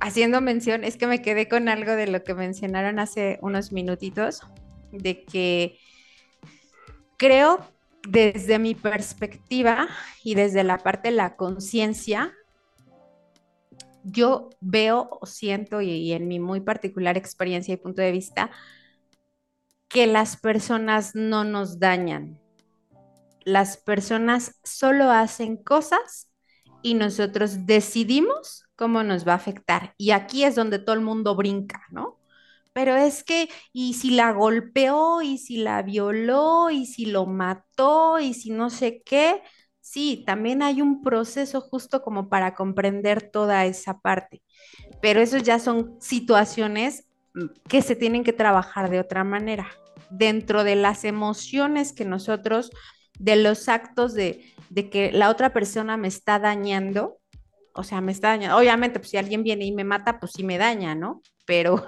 haciendo 0.00 0.40
mención, 0.40 0.84
es 0.84 0.96
que 0.96 1.06
me 1.06 1.22
quedé 1.22 1.48
con 1.48 1.68
algo 1.68 1.92
de 1.92 2.06
lo 2.06 2.22
que 2.24 2.34
mencionaron 2.34 2.98
hace 2.98 3.38
unos 3.42 3.72
minutitos, 3.72 4.40
de 4.92 5.24
que 5.24 5.78
creo 7.16 7.60
desde 8.08 8.58
mi 8.58 8.74
perspectiva 8.74 9.88
y 10.22 10.34
desde 10.34 10.64
la 10.64 10.78
parte 10.78 11.08
de 11.08 11.16
la 11.16 11.36
conciencia, 11.36 12.32
yo 14.04 14.50
veo, 14.60 15.18
siento 15.24 15.80
y, 15.80 16.12
en 16.12 16.28
mi 16.28 16.38
muy 16.38 16.60
particular 16.60 17.16
experiencia 17.16 17.74
y 17.74 17.76
punto 17.76 18.02
de 18.02 18.12
vista, 18.12 18.50
que 19.88 20.06
las 20.06 20.36
personas 20.36 21.14
no 21.14 21.44
nos 21.44 21.80
dañan. 21.80 22.40
Las 23.44 23.76
personas 23.76 24.60
solo 24.62 25.10
hacen 25.10 25.56
cosas 25.56 26.28
y 26.82 26.94
nosotros 26.94 27.66
decidimos 27.66 28.64
cómo 28.76 29.02
nos 29.02 29.26
va 29.26 29.32
a 29.32 29.36
afectar. 29.36 29.94
Y 29.96 30.10
aquí 30.10 30.44
es 30.44 30.54
donde 30.54 30.78
todo 30.78 30.94
el 30.94 31.02
mundo 31.02 31.34
brinca, 31.34 31.82
¿no? 31.90 32.18
Pero 32.72 32.94
es 32.94 33.24
que, 33.24 33.48
y 33.72 33.94
si 33.94 34.10
la 34.10 34.32
golpeó, 34.32 35.22
y 35.22 35.38
si 35.38 35.58
la 35.58 35.82
violó, 35.82 36.70
y 36.70 36.86
si 36.86 37.06
lo 37.06 37.26
mató, 37.26 38.18
y 38.18 38.34
si 38.34 38.50
no 38.50 38.68
sé 38.70 39.02
qué, 39.04 39.42
Sí, 39.86 40.24
también 40.26 40.62
hay 40.62 40.82
un 40.82 41.00
proceso 41.00 41.60
justo 41.60 42.02
como 42.02 42.28
para 42.28 42.56
comprender 42.56 43.30
toda 43.30 43.66
esa 43.66 44.00
parte, 44.00 44.42
pero 45.00 45.20
eso 45.20 45.38
ya 45.38 45.60
son 45.60 45.96
situaciones 46.00 47.06
que 47.68 47.82
se 47.82 47.94
tienen 47.94 48.24
que 48.24 48.32
trabajar 48.32 48.90
de 48.90 48.98
otra 48.98 49.22
manera. 49.22 49.68
Dentro 50.10 50.64
de 50.64 50.74
las 50.74 51.04
emociones 51.04 51.92
que 51.92 52.04
nosotros, 52.04 52.72
de 53.20 53.36
los 53.36 53.68
actos 53.68 54.12
de, 54.14 54.55
que 54.74 55.12
la 55.12 55.30
otra 55.30 55.52
persona 55.52 55.96
me 55.96 56.08
está 56.08 56.38
dañando, 56.38 57.18
o 57.72 57.82
sea, 57.84 58.00
me 58.00 58.12
está 58.12 58.28
dañando. 58.28 58.56
Obviamente, 58.56 58.98
pues 58.98 59.10
si 59.10 59.16
alguien 59.16 59.42
viene 59.42 59.66
y 59.66 59.72
me 59.72 59.84
mata, 59.84 60.18
pues 60.18 60.32
sí 60.32 60.44
me 60.44 60.58
daña, 60.58 60.94
¿no? 60.94 61.22
Pero, 61.46 61.82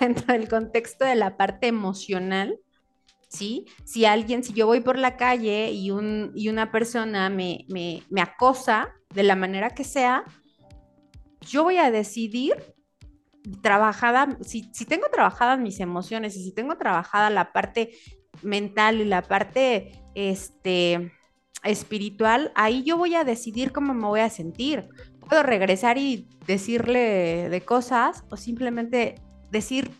dentro 0.00 0.32
del 0.32 0.48
contexto 0.48 1.04
de 1.04 1.14
la 1.14 1.36
parte 1.36 1.66
emocional, 1.66 2.58
¿sí? 3.28 3.66
Si 3.84 4.04
alguien, 4.04 4.42
si 4.44 4.52
yo 4.52 4.66
voy 4.66 4.80
por 4.80 4.98
la 4.98 5.16
calle 5.16 5.70
y, 5.70 5.90
un, 5.90 6.32
y 6.34 6.48
una 6.48 6.70
persona 6.70 7.30
me, 7.30 7.64
me, 7.68 8.02
me 8.10 8.20
acosa 8.20 8.94
de 9.14 9.22
la 9.22 9.36
manera 9.36 9.70
que 9.70 9.84
sea, 9.84 10.24
yo 11.40 11.64
voy 11.64 11.78
a 11.78 11.90
decidir 11.90 12.54
trabajada, 13.62 14.36
si, 14.42 14.70
si, 14.72 14.84
tengo 14.84 15.06
trabajadas 15.10 15.58
mis 15.58 15.80
emociones 15.80 16.36
y 16.36 16.44
si 16.44 16.52
tengo 16.52 16.76
trabajada 16.76 17.30
la 17.30 17.52
parte 17.52 17.90
mental 18.42 19.00
y 19.00 19.04
la 19.04 19.22
parte 19.22 20.02
este, 20.14 21.12
espiritual, 21.68 22.50
ahí 22.54 22.82
yo 22.82 22.96
voy 22.96 23.14
a 23.14 23.24
decidir 23.24 23.72
cómo 23.72 23.92
me 23.94 24.06
voy 24.06 24.20
a 24.20 24.30
sentir. 24.30 24.88
Puedo 25.28 25.42
regresar 25.42 25.98
y 25.98 26.26
decirle 26.46 27.48
de 27.50 27.60
cosas 27.60 28.24
o 28.30 28.36
simplemente 28.36 29.16
decir 29.50 29.90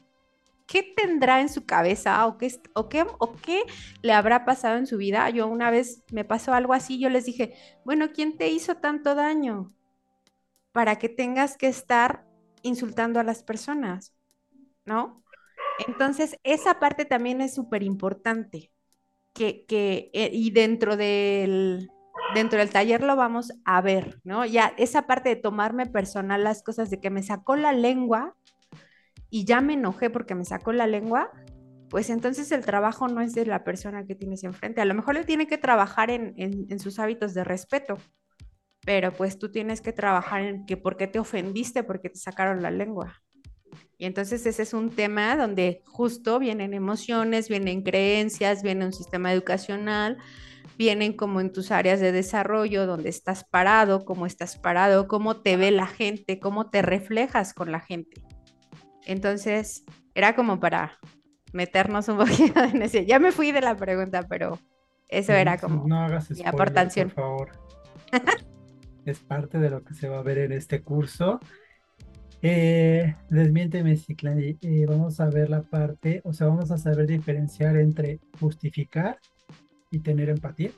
qué 0.66 0.82
tendrá 0.82 1.40
en 1.40 1.48
su 1.48 1.66
cabeza 1.66 2.26
o 2.26 2.38
qué, 2.38 2.58
o, 2.74 2.88
qué, 2.88 3.06
o 3.18 3.32
qué 3.32 3.62
le 4.02 4.12
habrá 4.12 4.44
pasado 4.44 4.78
en 4.78 4.86
su 4.86 4.96
vida. 4.96 5.28
Yo 5.30 5.46
una 5.46 5.70
vez 5.70 6.02
me 6.10 6.24
pasó 6.24 6.54
algo 6.54 6.72
así, 6.72 6.98
yo 6.98 7.10
les 7.10 7.26
dije, 7.26 7.54
bueno, 7.84 8.12
¿quién 8.14 8.36
te 8.36 8.48
hizo 8.48 8.76
tanto 8.76 9.14
daño 9.14 9.74
para 10.72 10.96
que 10.96 11.08
tengas 11.08 11.56
que 11.56 11.68
estar 11.68 12.26
insultando 12.62 13.20
a 13.20 13.24
las 13.24 13.42
personas? 13.42 14.14
¿No? 14.86 15.22
Entonces, 15.86 16.38
esa 16.42 16.78
parte 16.80 17.04
también 17.04 17.40
es 17.40 17.54
súper 17.54 17.82
importante. 17.82 18.70
Que, 19.38 19.64
que, 19.66 20.10
eh, 20.14 20.30
y 20.32 20.50
dentro 20.50 20.96
del, 20.96 21.88
dentro 22.34 22.58
del 22.58 22.70
taller 22.70 23.02
lo 23.04 23.14
vamos 23.14 23.52
a 23.64 23.80
ver, 23.80 24.20
¿no? 24.24 24.44
Ya 24.44 24.74
esa 24.76 25.06
parte 25.06 25.28
de 25.28 25.36
tomarme 25.36 25.86
personal 25.86 26.42
las 26.42 26.64
cosas, 26.64 26.90
de 26.90 27.00
que 27.00 27.10
me 27.10 27.22
sacó 27.22 27.54
la 27.54 27.72
lengua, 27.72 28.34
y 29.30 29.44
ya 29.44 29.60
me 29.60 29.74
enojé 29.74 30.10
porque 30.10 30.34
me 30.34 30.44
sacó 30.44 30.72
la 30.72 30.86
lengua, 30.86 31.30
pues 31.90 32.10
entonces 32.10 32.50
el 32.52 32.64
trabajo 32.64 33.08
no 33.08 33.20
es 33.20 33.34
de 33.34 33.46
la 33.46 33.64
persona 33.64 34.04
que 34.04 34.14
tienes 34.14 34.44
enfrente. 34.44 34.80
A 34.80 34.84
lo 34.84 34.94
mejor 34.94 35.16
él 35.16 35.26
tiene 35.26 35.46
que 35.46 35.58
trabajar 35.58 36.10
en, 36.10 36.34
en, 36.36 36.78
sus 36.78 36.98
hábitos 36.98 37.34
de 37.34 37.44
respeto, 37.44 37.96
pero 38.84 39.12
pues 39.12 39.38
tú 39.38 39.50
tienes 39.50 39.80
que 39.80 39.92
trabajar 39.92 40.42
en 40.42 40.66
que 40.66 40.76
por 40.76 40.96
qué 40.96 41.06
te 41.06 41.18
ofendiste, 41.18 41.82
porque 41.82 42.10
te 42.10 42.18
sacaron 42.18 42.62
la 42.62 42.70
lengua. 42.70 43.22
Y 43.98 44.06
entonces 44.06 44.46
ese 44.46 44.62
es 44.62 44.74
un 44.74 44.90
tema 44.90 45.36
donde 45.36 45.82
justo 45.84 46.38
vienen 46.38 46.72
emociones, 46.72 47.48
vienen 47.48 47.82
creencias, 47.82 48.62
viene 48.62 48.86
un 48.86 48.92
sistema 48.92 49.32
educacional, 49.32 50.18
vienen 50.78 51.14
como 51.14 51.40
en 51.40 51.52
tus 51.52 51.72
áreas 51.72 51.98
de 51.98 52.12
desarrollo, 52.12 52.86
donde 52.86 53.08
estás 53.08 53.42
parado, 53.42 54.04
cómo 54.04 54.24
estás 54.24 54.56
parado, 54.56 55.08
cómo 55.08 55.42
te 55.42 55.56
ve 55.56 55.72
la 55.72 55.88
gente, 55.88 56.38
cómo 56.38 56.70
te 56.70 56.80
reflejas 56.80 57.52
con 57.52 57.72
la 57.72 57.80
gente. 57.80 58.22
Entonces, 59.04 59.84
era 60.14 60.36
como 60.36 60.60
para 60.60 60.98
meternos 61.52 62.08
un 62.08 62.18
poquito 62.18 62.62
en 62.62 62.82
ese. 62.82 63.04
Ya 63.04 63.18
me 63.18 63.32
fui 63.32 63.50
de 63.50 63.60
la 63.60 63.76
pregunta, 63.76 64.26
pero 64.28 64.60
eso 65.08 65.32
era 65.32 65.58
como 65.58 65.88
no 65.88 65.98
hagas 65.98 66.30
mi 66.30 66.46
aportación. 66.46 67.10
Por 67.10 67.24
favor. 67.24 67.50
es 69.04 69.18
parte 69.18 69.58
de 69.58 69.70
lo 69.70 69.82
que 69.82 69.94
se 69.94 70.08
va 70.08 70.18
a 70.18 70.22
ver 70.22 70.38
en 70.38 70.52
este 70.52 70.82
curso. 70.82 71.40
Eh, 72.40 73.16
desmiénteme, 73.30 73.96
Ciclani. 73.96 74.56
Eh, 74.60 74.86
vamos 74.86 75.18
a 75.20 75.28
ver 75.28 75.50
la 75.50 75.62
parte, 75.62 76.20
o 76.24 76.32
sea, 76.32 76.46
vamos 76.46 76.70
a 76.70 76.78
saber 76.78 77.06
diferenciar 77.06 77.76
entre 77.76 78.20
justificar 78.38 79.18
y 79.90 80.00
tener 80.00 80.28
empatía. 80.28 80.70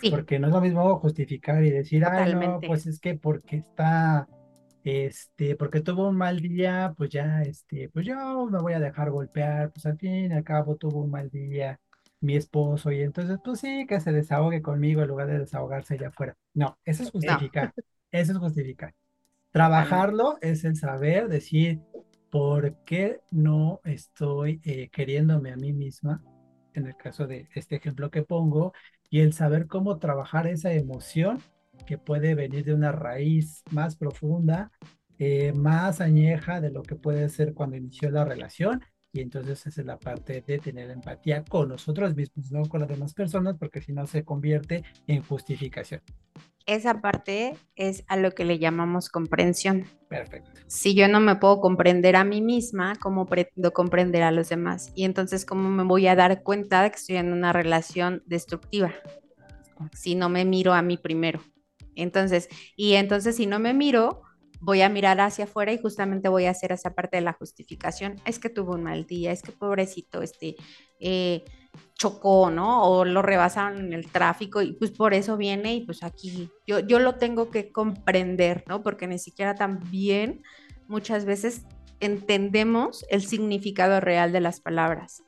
Sí. 0.00 0.10
Porque 0.10 0.38
no 0.38 0.48
es 0.48 0.52
lo 0.52 0.60
mismo 0.60 0.98
justificar 0.98 1.64
y 1.64 1.70
decir, 1.70 2.04
ah, 2.04 2.26
no, 2.26 2.60
pues 2.60 2.86
es 2.86 2.98
que 2.98 3.14
porque 3.14 3.56
está, 3.56 4.28
este, 4.82 5.54
porque 5.54 5.80
tuvo 5.80 6.08
un 6.08 6.16
mal 6.16 6.40
día, 6.40 6.92
pues 6.96 7.10
ya, 7.10 7.42
este, 7.42 7.88
pues 7.90 8.04
yo 8.04 8.46
me 8.46 8.58
voy 8.58 8.72
a 8.72 8.80
dejar 8.80 9.10
golpear, 9.10 9.70
pues 9.70 9.86
al 9.86 9.96
fin 9.96 10.32
y 10.32 10.34
al 10.34 10.42
cabo 10.42 10.76
tuvo 10.76 11.02
un 11.02 11.10
mal 11.10 11.30
día 11.30 11.78
mi 12.20 12.36
esposo 12.36 12.90
y 12.90 13.02
entonces, 13.02 13.38
pues 13.44 13.60
sí, 13.60 13.86
que 13.86 14.00
se 14.00 14.10
desahogue 14.10 14.62
conmigo 14.62 15.02
en 15.02 15.08
lugar 15.08 15.28
de 15.28 15.38
desahogarse 15.38 15.94
allá 15.94 16.08
afuera. 16.08 16.36
No, 16.54 16.76
eso 16.84 17.02
es 17.02 17.10
justificar, 17.10 17.72
eso 18.10 18.32
es 18.32 18.38
justificar. 18.38 18.94
Trabajarlo 19.54 20.36
es 20.40 20.64
el 20.64 20.74
saber 20.74 21.28
decir, 21.28 21.80
¿por 22.28 22.74
qué 22.84 23.20
no 23.30 23.80
estoy 23.84 24.60
eh, 24.64 24.88
queriéndome 24.88 25.52
a 25.52 25.56
mí 25.56 25.72
misma? 25.72 26.24
En 26.72 26.88
el 26.88 26.96
caso 26.96 27.28
de 27.28 27.48
este 27.54 27.76
ejemplo 27.76 28.10
que 28.10 28.24
pongo, 28.24 28.72
y 29.10 29.20
el 29.20 29.32
saber 29.32 29.68
cómo 29.68 30.00
trabajar 30.00 30.48
esa 30.48 30.72
emoción 30.72 31.38
que 31.86 31.98
puede 31.98 32.34
venir 32.34 32.64
de 32.64 32.74
una 32.74 32.90
raíz 32.90 33.62
más 33.70 33.94
profunda, 33.94 34.72
eh, 35.20 35.52
más 35.52 36.00
añeja 36.00 36.60
de 36.60 36.72
lo 36.72 36.82
que 36.82 36.96
puede 36.96 37.28
ser 37.28 37.54
cuando 37.54 37.76
inició 37.76 38.10
la 38.10 38.24
relación. 38.24 38.82
Y 39.14 39.20
entonces 39.20 39.66
esa 39.66 39.80
es 39.80 39.86
la 39.86 39.98
parte 39.98 40.42
de 40.46 40.58
tener 40.58 40.90
empatía 40.90 41.42
con 41.44 41.70
nosotros 41.70 42.14
mismos, 42.14 42.52
no 42.52 42.68
con 42.68 42.80
las 42.80 42.88
demás 42.90 43.14
personas, 43.14 43.56
porque 43.58 43.80
si 43.80 43.92
no 43.92 44.06
se 44.06 44.24
convierte 44.24 44.84
en 45.06 45.22
justificación 45.22 46.02
esa 46.66 47.00
parte 47.00 47.56
es 47.76 48.04
a 48.08 48.16
lo 48.16 48.32
que 48.32 48.44
le 48.44 48.58
llamamos 48.58 49.08
comprensión. 49.08 49.84
Perfecto. 50.08 50.50
Si 50.66 50.94
yo 50.94 51.08
no 51.08 51.20
me 51.20 51.36
puedo 51.36 51.60
comprender 51.60 52.16
a 52.16 52.24
mí 52.24 52.40
misma, 52.40 52.94
¿cómo 52.96 53.26
pretendo 53.26 53.72
comprender 53.72 54.22
a 54.22 54.30
los 54.30 54.48
demás? 54.48 54.90
Y 54.94 55.04
entonces, 55.04 55.44
¿cómo 55.44 55.68
me 55.68 55.84
voy 55.84 56.06
a 56.06 56.16
dar 56.16 56.42
cuenta 56.42 56.82
de 56.82 56.90
que 56.90 56.96
estoy 56.96 57.16
en 57.16 57.32
una 57.32 57.52
relación 57.52 58.22
destructiva? 58.26 58.94
Si 59.92 60.14
no 60.14 60.28
me 60.28 60.44
miro 60.44 60.72
a 60.72 60.82
mí 60.82 60.96
primero. 60.96 61.42
Entonces, 61.96 62.48
y 62.76 62.94
entonces 62.94 63.36
si 63.36 63.46
no 63.46 63.58
me 63.58 63.74
miro, 63.74 64.22
voy 64.64 64.80
a 64.80 64.88
mirar 64.88 65.20
hacia 65.20 65.44
afuera 65.44 65.72
y 65.72 65.78
justamente 65.78 66.28
voy 66.28 66.46
a 66.46 66.50
hacer 66.50 66.72
esa 66.72 66.94
parte 66.94 67.18
de 67.18 67.22
la 67.22 67.34
justificación. 67.34 68.16
Es 68.24 68.38
que 68.38 68.48
tuvo 68.48 68.74
un 68.74 68.84
mal 68.84 69.06
día, 69.06 69.30
es 69.30 69.42
que 69.42 69.52
pobrecito, 69.52 70.22
este, 70.22 70.56
eh, 71.00 71.44
chocó, 71.94 72.50
¿no? 72.50 72.82
O 72.84 73.04
lo 73.04 73.20
rebasaron 73.20 73.78
en 73.78 73.92
el 73.92 74.10
tráfico 74.10 74.62
y 74.62 74.72
pues 74.72 74.90
por 74.90 75.12
eso 75.12 75.36
viene 75.36 75.74
y 75.74 75.84
pues 75.84 76.02
aquí 76.02 76.50
yo, 76.66 76.80
yo 76.80 76.98
lo 76.98 77.16
tengo 77.16 77.50
que 77.50 77.72
comprender, 77.72 78.64
¿no? 78.66 78.82
Porque 78.82 79.06
ni 79.06 79.18
siquiera 79.18 79.54
también 79.54 80.42
muchas 80.88 81.24
veces 81.24 81.66
entendemos 82.00 83.04
el 83.10 83.22
significado 83.22 84.00
real 84.00 84.32
de 84.32 84.40
las 84.40 84.60
palabras. 84.60 85.22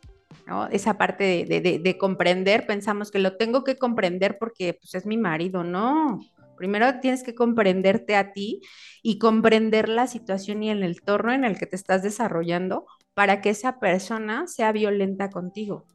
¿no? 0.46 0.68
Esa 0.68 0.96
parte 0.96 1.24
de, 1.24 1.60
de, 1.60 1.78
de, 1.78 1.98
comprender, 1.98 2.66
pensamos 2.66 3.10
que 3.10 3.18
lo 3.18 3.36
tengo 3.36 3.64
que 3.64 3.76
comprender 3.76 4.38
porque 4.38 4.74
pues, 4.74 4.94
es 4.94 5.04
mi 5.04 5.16
marido, 5.16 5.64
no. 5.64 6.20
Primero 6.56 7.00
tienes 7.00 7.22
que 7.22 7.34
comprenderte 7.34 8.16
a 8.16 8.32
ti 8.32 8.60
y 9.02 9.18
comprender 9.18 9.88
la 9.88 10.06
situación 10.06 10.62
y 10.62 10.70
el 10.70 10.82
entorno 10.82 11.32
en 11.32 11.44
el 11.44 11.58
que 11.58 11.66
te 11.66 11.76
estás 11.76 12.02
desarrollando 12.02 12.86
para 13.14 13.40
que 13.40 13.50
esa 13.50 13.78
persona 13.78 14.46
sea 14.46 14.72
violenta 14.72 15.30
contigo. 15.30 15.86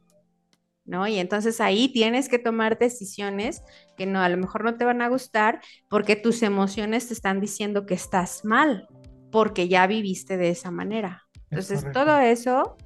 ¿no? 0.84 1.06
Y 1.06 1.18
entonces 1.18 1.60
ahí 1.60 1.88
tienes 1.88 2.28
que 2.28 2.38
tomar 2.38 2.78
decisiones 2.78 3.62
que 3.96 4.06
no, 4.06 4.20
a 4.20 4.28
lo 4.28 4.36
mejor 4.36 4.64
no 4.64 4.76
te 4.76 4.84
van 4.84 5.02
a 5.02 5.08
gustar 5.08 5.60
porque 5.88 6.16
tus 6.16 6.42
emociones 6.42 7.08
te 7.08 7.14
están 7.14 7.40
diciendo 7.40 7.86
que 7.86 7.94
estás 7.94 8.44
mal, 8.44 8.88
porque 9.30 9.68
ya 9.68 9.86
viviste 9.86 10.36
de 10.36 10.50
esa 10.50 10.70
manera. 10.70 11.24
Entonces, 11.50 11.84
todo 11.92 12.18
eso, 12.18 12.76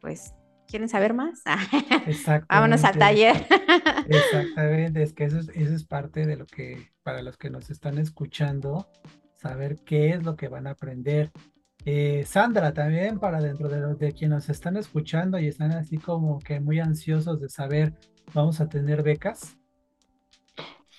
pues, 0.00 0.34
¿quieren 0.72 0.88
saber 0.88 1.12
más? 1.12 1.42
Vámonos 2.48 2.82
al 2.82 2.96
taller. 2.96 3.46
Exactamente, 4.08 5.02
es 5.02 5.12
que 5.14 5.24
eso 5.24 5.38
es, 5.38 5.50
eso 5.50 5.74
es 5.74 5.84
parte 5.84 6.24
de 6.24 6.36
lo 6.36 6.46
que, 6.46 6.88
para 7.02 7.20
los 7.20 7.36
que 7.36 7.50
nos 7.50 7.68
están 7.68 7.98
escuchando, 7.98 8.88
saber 9.36 9.76
qué 9.84 10.10
es 10.10 10.24
lo 10.24 10.34
que 10.34 10.48
van 10.48 10.66
a 10.66 10.70
aprender. 10.70 11.30
Eh, 11.84 12.24
Sandra, 12.26 12.72
también 12.72 13.18
para 13.18 13.42
dentro 13.42 13.68
de 13.68 13.80
los 13.80 13.98
de 13.98 14.12
quienes 14.12 14.36
nos 14.36 14.48
están 14.48 14.78
escuchando 14.78 15.38
y 15.38 15.46
están 15.46 15.72
así 15.72 15.98
como 15.98 16.38
que 16.38 16.58
muy 16.58 16.80
ansiosos 16.80 17.38
de 17.38 17.50
saber, 17.50 17.92
¿vamos 18.32 18.62
a 18.62 18.68
tener 18.70 19.02
becas? 19.02 19.58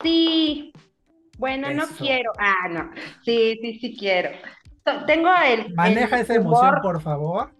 Sí, 0.03 0.71
bueno, 1.39 1.73
no 1.73 1.87
quiero. 1.97 2.31
Ah, 2.37 2.69
no. 2.69 2.91
Sí, 3.23 3.57
sí, 3.59 3.79
sí 3.79 3.97
quiero. 3.97 4.29
Tengo 5.07 5.29
el. 5.47 5.73
Maneja 5.73 6.19
esa 6.19 6.35
emoción, 6.35 6.75
por 6.83 7.01
favor. 7.01 7.55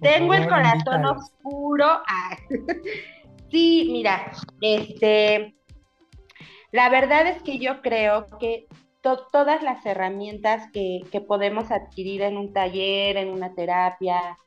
Tengo 0.00 0.34
el 0.34 0.48
corazón 0.48 1.04
oscuro. 1.04 1.86
Ah. 1.86 2.36
sí, 3.50 3.88
mira, 3.90 4.32
este. 4.60 5.54
La 6.72 6.88
verdad 6.88 7.28
es 7.28 7.40
que 7.42 7.58
yo 7.58 7.82
creo 7.82 8.26
que 8.40 8.66
todas 9.30 9.62
las 9.62 9.84
herramientas 9.84 10.70
que, 10.72 11.02
podemos 11.28 11.70
adquirir 11.70 12.22
en 12.22 12.36
un 12.36 12.52
taller, 12.52 13.16
en 13.16 13.28
una 13.28 13.54
terapia, 13.54 14.38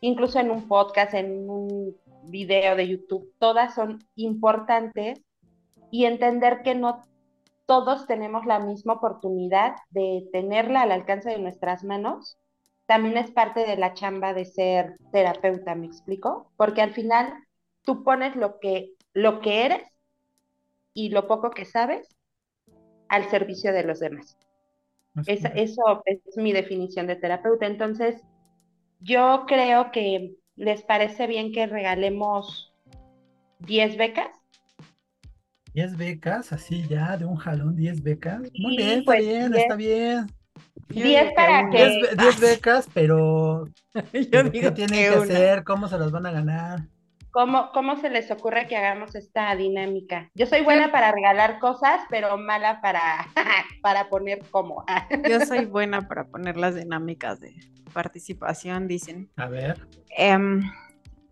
incluso 0.00 0.40
en 0.40 0.50
un 0.50 0.66
podcast, 0.66 1.14
en 1.14 1.48
un 1.48 1.96
video 2.24 2.74
de 2.76 2.88
YouTube, 2.88 3.32
todas 3.38 3.74
son 3.74 4.00
importantes 4.16 5.22
y 5.90 6.06
entender 6.06 6.62
que 6.62 6.74
no 6.74 7.02
todos 7.66 8.06
tenemos 8.06 8.44
la 8.46 8.58
misma 8.58 8.94
oportunidad 8.94 9.76
de 9.90 10.28
tenerla 10.32 10.82
al 10.82 10.92
alcance 10.92 11.30
de 11.30 11.38
nuestras 11.38 11.84
manos, 11.84 12.36
también 12.86 13.16
es 13.16 13.30
parte 13.30 13.66
de 13.66 13.76
la 13.76 13.94
chamba 13.94 14.34
de 14.34 14.44
ser 14.44 14.96
terapeuta, 15.12 15.74
¿me 15.74 15.86
explico? 15.86 16.50
Porque 16.56 16.82
al 16.82 16.92
final 16.92 17.32
tú 17.82 18.04
pones 18.04 18.36
lo 18.36 18.58
que, 18.60 18.92
lo 19.12 19.40
que 19.40 19.64
eres 19.64 19.82
y 20.92 21.08
lo 21.08 21.26
poco 21.26 21.50
que 21.50 21.64
sabes 21.64 22.08
al 23.08 23.28
servicio 23.30 23.72
de 23.72 23.84
los 23.84 24.00
demás. 24.00 24.36
eso 25.26 26.02
es 26.04 26.20
mi 26.36 26.52
definición 26.52 27.06
de 27.06 27.16
terapeuta. 27.16 27.66
Entonces, 27.66 28.22
yo 29.00 29.44
creo 29.46 29.90
que 29.90 30.36
les 30.56 30.82
parece 30.82 31.26
bien 31.26 31.52
que 31.52 31.66
regalemos 31.66 32.74
10 33.60 33.96
becas. 33.96 34.30
10 35.74 35.96
becas, 35.96 36.52
así 36.52 36.86
ya, 36.88 37.16
de 37.16 37.24
un 37.24 37.36
jalón, 37.36 37.74
10 37.74 38.02
becas. 38.02 38.42
Muy 38.58 38.76
bien, 38.76 39.00
está 39.00 39.04
pues, 39.04 39.20
bien, 39.20 39.54
está 39.54 39.76
bien. 39.76 40.26
10 40.88 41.32
para 41.34 41.70
que... 41.70 42.02
10 42.16 42.40
becas, 42.40 42.88
pero 42.92 43.68
¿qué 44.12 44.70
tienen 44.74 44.88
que 44.88 45.08
hacer? 45.08 45.64
¿Cómo 45.64 45.88
se 45.88 45.98
las 45.98 46.10
van 46.10 46.26
a 46.26 46.32
ganar? 46.32 46.80
¿Cómo, 47.34 47.72
¿Cómo 47.72 47.96
se 47.96 48.10
les 48.10 48.30
ocurre 48.30 48.68
que 48.68 48.76
hagamos 48.76 49.16
esta 49.16 49.56
dinámica? 49.56 50.30
Yo 50.34 50.46
soy 50.46 50.60
buena 50.62 50.92
para 50.92 51.10
regalar 51.10 51.58
cosas, 51.58 52.00
pero 52.08 52.36
mala 52.38 52.80
para, 52.80 53.26
para 53.82 54.08
poner 54.08 54.44
cómo. 54.52 54.84
Yo 55.28 55.40
soy 55.40 55.64
buena 55.64 56.06
para 56.06 56.28
poner 56.28 56.56
las 56.56 56.76
dinámicas 56.76 57.40
de 57.40 57.56
participación, 57.92 58.86
dicen. 58.86 59.30
A 59.36 59.48
ver. 59.48 59.84
Em, 60.10 60.62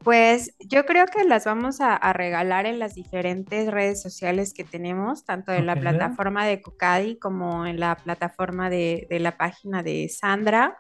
pues 0.04 0.54
yo 0.58 0.84
creo 0.84 1.06
que 1.06 1.24
las 1.24 1.44
vamos 1.44 1.80
a, 1.80 2.12
regalar 2.12 2.66
en 2.66 2.78
las 2.78 2.94
diferentes 2.94 3.70
redes 3.70 4.02
sociales 4.02 4.52
que 4.54 4.64
tenemos, 4.64 5.24
tanto 5.24 5.52
en 5.52 5.66
la 5.66 5.76
plataforma 5.76 6.46
de 6.46 6.60
Cocadi 6.60 7.18
como 7.18 7.66
en 7.66 7.78
la 7.80 7.96
plataforma 7.96 8.70
de, 8.70 9.06
de 9.08 9.20
la 9.20 9.36
página 9.36 9.82
de 9.82 10.08
Sandra, 10.08 10.76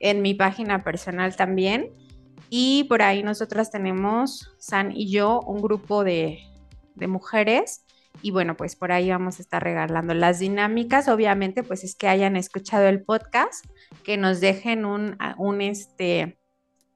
en 0.00 0.22
mi 0.22 0.34
página 0.34 0.84
personal 0.84 1.36
también. 1.36 1.90
Y 2.56 2.84
por 2.84 3.02
ahí 3.02 3.22
nosotras 3.22 3.70
tenemos, 3.70 4.54
San 4.58 4.92
y 4.92 5.10
yo, 5.10 5.40
un 5.40 5.60
grupo 5.60 6.04
de, 6.04 6.38
mujeres. 7.08 7.84
Y 8.22 8.30
bueno, 8.30 8.56
pues 8.56 8.76
por 8.76 8.92
ahí 8.92 9.10
vamos 9.10 9.38
a 9.38 9.42
estar 9.42 9.62
regalando 9.62 10.14
las 10.14 10.38
dinámicas. 10.38 11.08
Obviamente, 11.08 11.64
pues 11.64 11.82
es 11.82 11.96
que 11.96 12.06
hayan 12.06 12.36
escuchado 12.36 12.86
el 12.86 13.02
podcast, 13.02 13.64
que 14.04 14.16
nos 14.16 14.40
dejen 14.40 14.84
un, 14.84 15.16
un 15.36 15.60
este, 15.60 16.38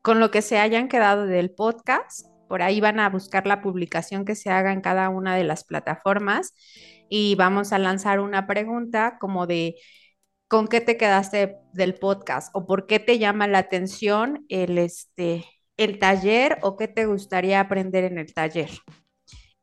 con 0.02 0.20
lo 0.20 0.30
que 0.30 0.42
se 0.42 0.58
hayan 0.58 0.88
quedado 0.88 1.26
del 1.26 1.50
podcast. 1.50 2.26
Por 2.48 2.62
ahí 2.62 2.80
van 2.80 3.00
a 3.00 3.10
buscar 3.10 3.46
la 3.46 3.60
publicación 3.60 4.24
que 4.24 4.34
se 4.34 4.50
haga 4.50 4.72
en 4.72 4.80
cada 4.80 5.08
una 5.10 5.36
de 5.36 5.44
las 5.44 5.64
plataformas 5.64 6.54
y 7.08 7.34
vamos 7.34 7.72
a 7.72 7.78
lanzar 7.78 8.20
una 8.20 8.46
pregunta 8.46 9.18
como 9.20 9.46
de 9.46 9.76
¿con 10.48 10.68
qué 10.68 10.80
te 10.80 10.96
quedaste 10.96 11.56
del 11.72 11.94
podcast 11.94 12.50
o 12.54 12.66
por 12.66 12.86
qué 12.86 13.00
te 13.00 13.18
llama 13.18 13.48
la 13.48 13.58
atención 13.58 14.46
el, 14.48 14.78
este, 14.78 15.44
el 15.76 15.98
taller 15.98 16.58
o 16.62 16.76
qué 16.76 16.88
te 16.88 17.06
gustaría 17.06 17.60
aprender 17.60 18.04
en 18.04 18.18
el 18.18 18.32
taller? 18.32 18.70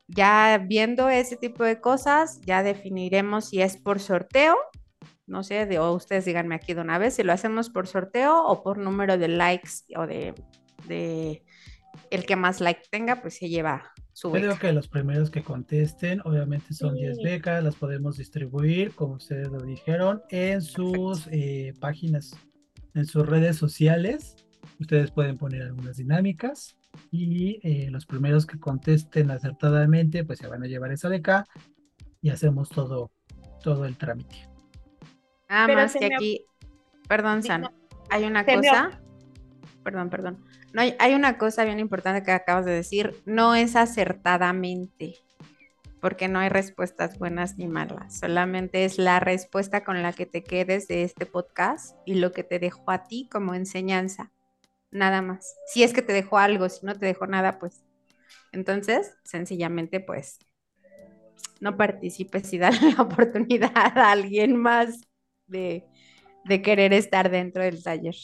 ya 0.07 0.59
viendo 0.63 1.09
ese 1.09 1.37
tipo 1.37 1.63
de 1.63 1.81
cosas, 1.81 2.39
ya 2.41 2.63
definiremos 2.63 3.49
si 3.49 3.61
es 3.61 3.77
por 3.77 3.99
sorteo. 3.99 4.55
No 5.27 5.43
sé, 5.43 5.65
de, 5.65 5.79
o 5.79 5.93
ustedes 5.93 6.25
díganme 6.25 6.55
aquí 6.55 6.73
de 6.73 6.81
una 6.81 6.97
vez 6.97 7.15
si 7.15 7.23
lo 7.23 7.33
hacemos 7.33 7.69
por 7.69 7.87
sorteo 7.87 8.45
o 8.45 8.61
por 8.61 8.77
número 8.77 9.17
de 9.17 9.27
likes 9.27 9.71
o 9.95 10.05
de, 10.05 10.35
de 10.87 11.43
el 12.11 12.25
que 12.25 12.35
más 12.35 12.61
like 12.61 12.81
tenga, 12.91 13.21
pues 13.21 13.35
se 13.35 13.49
lleva 13.49 13.91
su 14.13 14.31
beca. 14.31 14.47
Creo 14.47 14.59
que 14.59 14.73
los 14.73 14.87
primeros 14.87 15.29
que 15.29 15.43
contesten, 15.43 16.21
obviamente 16.23 16.73
son 16.73 16.95
10 16.95 17.17
becas, 17.23 17.63
las 17.63 17.75
podemos 17.75 18.17
distribuir, 18.17 18.93
como 18.93 19.15
ustedes 19.15 19.49
lo 19.49 19.59
dijeron, 19.59 20.21
en 20.29 20.61
sus 20.61 21.27
eh, 21.31 21.73
páginas, 21.79 22.35
en 22.93 23.05
sus 23.05 23.25
redes 23.25 23.57
sociales. 23.57 24.35
Ustedes 24.79 25.11
pueden 25.11 25.37
poner 25.37 25.63
algunas 25.63 25.97
dinámicas 25.97 26.77
y 27.11 27.59
eh, 27.63 27.89
los 27.91 28.05
primeros 28.05 28.45
que 28.45 28.59
contesten 28.59 29.31
acertadamente, 29.31 30.23
pues 30.23 30.39
se 30.39 30.47
van 30.47 30.63
a 30.63 30.67
llevar 30.67 30.91
esa 30.91 31.09
beca 31.09 31.45
y 32.21 32.29
hacemos 32.29 32.69
todo, 32.69 33.11
todo 33.61 33.85
el 33.85 33.97
trámite. 33.97 34.54
Nada 35.49 35.67
más 35.73 35.93
que 35.93 36.05
aquí, 36.05 36.45
perdón, 37.07 37.43
San, 37.43 37.69
hay 38.09 38.25
una 38.25 38.45
cosa, 38.45 38.99
perdón, 39.83 40.09
perdón, 40.09 40.43
no 40.73 40.81
hay, 40.81 40.95
hay 40.99 41.13
una 41.13 41.37
cosa 41.37 41.63
bien 41.65 41.79
importante 41.79 42.23
que 42.23 42.31
acabas 42.31 42.65
de 42.65 42.71
decir, 42.71 43.15
no 43.25 43.55
es 43.55 43.75
acertadamente, 43.75 45.15
porque 46.01 46.27
no 46.27 46.39
hay 46.39 46.49
respuestas 46.49 47.17
buenas 47.19 47.57
ni 47.57 47.67
malas, 47.67 48.19
solamente 48.19 48.85
es 48.85 48.97
la 48.97 49.19
respuesta 49.19 49.83
con 49.83 50.01
la 50.01 50.13
que 50.13 50.25
te 50.25 50.43
quedes 50.43 50.87
de 50.87 51.03
este 51.03 51.25
podcast 51.25 51.95
y 52.05 52.15
lo 52.15 52.31
que 52.31 52.43
te 52.43 52.59
dejó 52.59 52.91
a 52.91 53.03
ti 53.03 53.27
como 53.31 53.53
enseñanza 53.53 54.31
nada 54.91 55.21
más. 55.21 55.55
Si 55.67 55.83
es 55.83 55.93
que 55.93 56.01
te 56.01 56.13
dejó 56.13 56.37
algo, 56.37 56.69
si 56.69 56.85
no 56.85 56.97
te 56.97 57.05
dejó 57.05 57.27
nada, 57.27 57.59
pues 57.59 57.83
entonces 58.51 59.17
sencillamente 59.23 59.99
pues 59.99 60.39
no 61.59 61.77
participes 61.77 62.51
y 62.53 62.57
dale 62.57 62.79
la 62.97 63.03
oportunidad 63.03 63.97
a 63.97 64.11
alguien 64.11 64.55
más 64.55 65.01
de, 65.47 65.83
querer 66.63 66.93
estar 66.93 67.29
dentro 67.29 67.63
del 67.63 67.83
taller. 67.83 68.15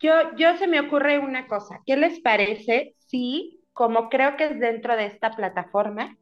Yo, 0.00 0.12
yo 0.36 0.56
se 0.56 0.66
me 0.66 0.80
ocurre 0.80 1.18
una 1.18 1.46
cosa. 1.46 1.80
¿Qué 1.86 1.96
les 1.96 2.20
parece 2.20 2.94
si, 3.06 3.60
como 3.72 4.08
creo 4.08 4.36
que 4.36 4.46
es 4.46 4.58
dentro 4.58 4.96
de 4.96 5.06
esta 5.06 5.30
plataforma, 5.30 6.16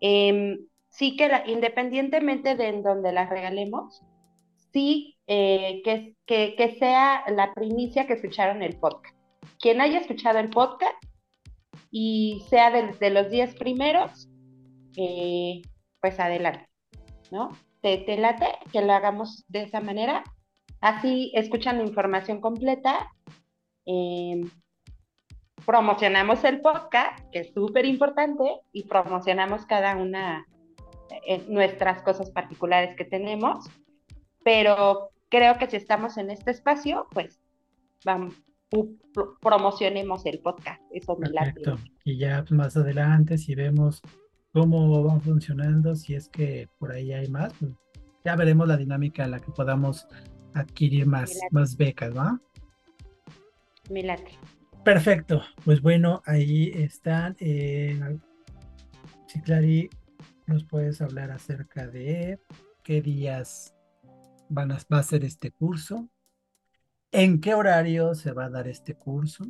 em, 0.00 0.58
sí 0.88 1.16
que 1.16 1.30
independientemente 1.46 2.56
de 2.56 2.68
en 2.68 2.82
donde 2.82 3.12
las 3.12 3.30
regalemos, 3.30 4.02
sí 4.72 5.16
eh, 5.26 5.82
que, 5.84 6.16
que, 6.26 6.76
sea 6.78 7.24
la 7.28 7.52
primicia 7.54 8.06
que 8.06 8.14
escucharon 8.14 8.62
el 8.62 8.76
podcast. 8.78 9.16
Quien 9.60 9.80
haya 9.80 9.98
escuchado 9.98 10.38
el 10.38 10.50
podcast 10.50 10.96
y 11.90 12.42
sea 12.48 12.70
de, 12.70 13.10
los 13.10 13.30
10 13.30 13.54
primeros, 13.54 14.28
eh, 14.96 15.62
pues 16.00 16.18
adelante, 16.18 16.68
¿no? 17.30 17.50
Te, 17.80 17.98
te, 17.98 18.16
late 18.16 18.46
que 18.72 18.82
lo 18.82 18.92
hagamos 18.92 19.44
de 19.48 19.62
esa 19.62 19.80
manera. 19.80 20.22
Así 20.80 21.32
escuchan 21.34 21.78
la 21.78 21.84
información 21.84 22.40
completa. 22.40 23.10
Em, 23.86 24.48
promocionamos 25.64 26.42
el 26.44 26.60
podcast, 26.60 27.18
que 27.32 27.40
es 27.40 27.52
súper 27.52 27.86
importante, 27.86 28.44
y 28.72 28.84
promocionamos 28.84 29.66
cada 29.66 29.96
una 29.96 30.46
de 31.26 31.44
nuestras 31.48 32.02
cosas 32.02 32.30
particulares 32.30 32.96
que 32.96 33.04
tenemos 33.04 33.68
pero 34.44 35.10
creo 35.28 35.58
que 35.58 35.68
si 35.68 35.76
estamos 35.76 36.16
en 36.16 36.30
este 36.30 36.50
espacio, 36.50 37.06
pues 37.12 37.40
vamos, 38.04 38.34
promocionemos 39.40 40.24
el 40.26 40.40
podcast. 40.40 40.82
Eso 40.90 41.16
me 41.16 41.30
Perfecto. 41.30 41.78
Y 42.04 42.18
ya 42.18 42.44
más 42.50 42.76
adelante, 42.76 43.38
si 43.38 43.54
vemos 43.54 44.00
cómo 44.52 45.02
van 45.04 45.20
funcionando, 45.20 45.94
si 45.94 46.14
es 46.14 46.28
que 46.28 46.68
por 46.78 46.92
ahí 46.92 47.12
hay 47.12 47.28
más, 47.28 47.52
pues 47.58 47.72
ya 48.24 48.36
veremos 48.36 48.68
la 48.68 48.76
dinámica 48.76 49.24
en 49.24 49.32
la 49.32 49.40
que 49.40 49.52
podamos 49.52 50.06
adquirir 50.54 51.06
más, 51.06 51.38
más 51.50 51.76
becas, 51.76 52.16
¿va? 52.16 52.40
Me 53.88 54.02
late. 54.02 54.38
Perfecto. 54.84 55.42
Pues 55.64 55.80
bueno, 55.80 56.22
ahí 56.26 56.70
están. 56.74 57.36
Eh, 57.38 58.18
si 59.26 59.40
Clary, 59.42 59.88
nos 60.46 60.64
puedes 60.64 61.00
hablar 61.00 61.30
acerca 61.30 61.86
de 61.86 62.40
qué 62.82 63.00
días 63.00 63.74
van 64.48 64.72
a, 64.72 64.78
va 64.92 64.98
a 64.98 65.02
ser 65.02 65.24
este 65.24 65.52
curso, 65.52 66.08
en 67.12 67.40
qué 67.40 67.54
horario 67.54 68.14
se 68.14 68.32
va 68.32 68.46
a 68.46 68.50
dar 68.50 68.66
este 68.66 68.94
curso, 68.94 69.44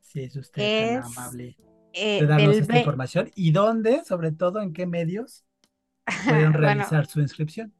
si 0.00 0.22
es 0.22 0.34
usted 0.36 1.00
tan 1.00 1.04
amable 1.04 1.56
eh, 1.98 2.20
de 2.20 2.26
darnos 2.26 2.56
esta 2.56 2.78
información 2.78 3.30
y 3.34 3.50
dónde, 3.50 4.04
sobre 4.04 4.32
todo, 4.32 4.60
en 4.60 4.72
qué 4.72 4.86
medios 4.86 5.44
pueden 6.28 6.52
realizar 6.52 7.06
su 7.06 7.20
inscripción. 7.20 7.72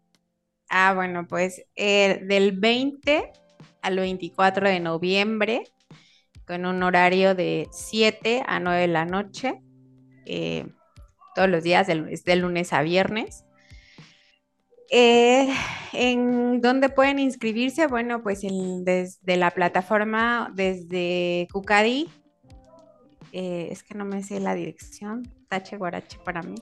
Ah, 0.68 0.92
bueno, 0.94 1.26
pues 1.26 1.64
eh, 1.76 2.20
del 2.24 2.52
20 2.52 3.32
al 3.82 3.96
24 3.96 4.68
de 4.68 4.80
noviembre, 4.80 5.64
con 6.46 6.66
un 6.66 6.82
horario 6.82 7.34
de 7.34 7.68
7 7.72 8.42
a 8.46 8.60
9 8.60 8.80
de 8.80 8.88
la 8.88 9.04
noche, 9.04 9.62
eh, 10.26 10.66
todos 11.34 11.48
los 11.48 11.62
días, 11.62 11.86
de 11.86 12.36
lunes 12.36 12.72
a 12.72 12.82
viernes. 12.82 13.44
Eh, 14.90 15.48
¿En 15.92 16.60
dónde 16.60 16.88
pueden 16.88 17.18
inscribirse? 17.18 17.86
Bueno, 17.86 18.22
pues 18.22 18.40
desde 18.42 19.36
la 19.36 19.50
plataforma, 19.50 20.50
desde 20.54 21.46
Cucadi. 21.52 22.08
Eh, 23.32 23.68
es 23.70 23.82
que 23.82 23.94
no 23.94 24.04
me 24.04 24.22
sé 24.22 24.40
la 24.40 24.54
dirección, 24.54 25.28
tache 25.48 25.76
guarache 25.76 26.18
para 26.24 26.42
mí. 26.42 26.56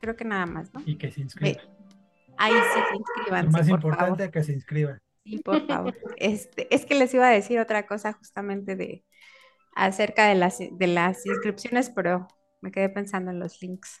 creo 0.00 0.16
que 0.16 0.24
nada 0.24 0.46
más, 0.46 0.72
¿no? 0.72 0.82
Y 0.86 0.96
que 0.96 1.10
se 1.10 1.20
inscriban. 1.20 1.64
Ahí 2.38 2.52
sí 2.52 2.80
se 2.90 2.96
inscriban. 2.96 3.44
Lo 3.46 3.50
más 3.52 3.68
importante 3.68 4.30
que 4.30 4.42
se 4.42 4.52
inscriban. 4.52 5.00
Sí, 5.24 5.38
por 5.38 5.66
favor. 5.66 5.94
Este, 6.16 6.74
es 6.74 6.84
que 6.86 6.94
les 6.94 7.12
iba 7.14 7.28
a 7.28 7.32
decir 7.32 7.58
otra 7.60 7.86
cosa 7.86 8.12
justamente 8.12 8.76
de 8.76 9.04
acerca 9.74 10.26
de 10.26 10.34
las, 10.34 10.58
de 10.58 10.86
las 10.86 11.24
inscripciones, 11.26 11.90
pero 11.90 12.26
me 12.60 12.70
quedé 12.70 12.88
pensando 12.88 13.30
en 13.30 13.38
los 13.38 13.60
links 13.62 14.00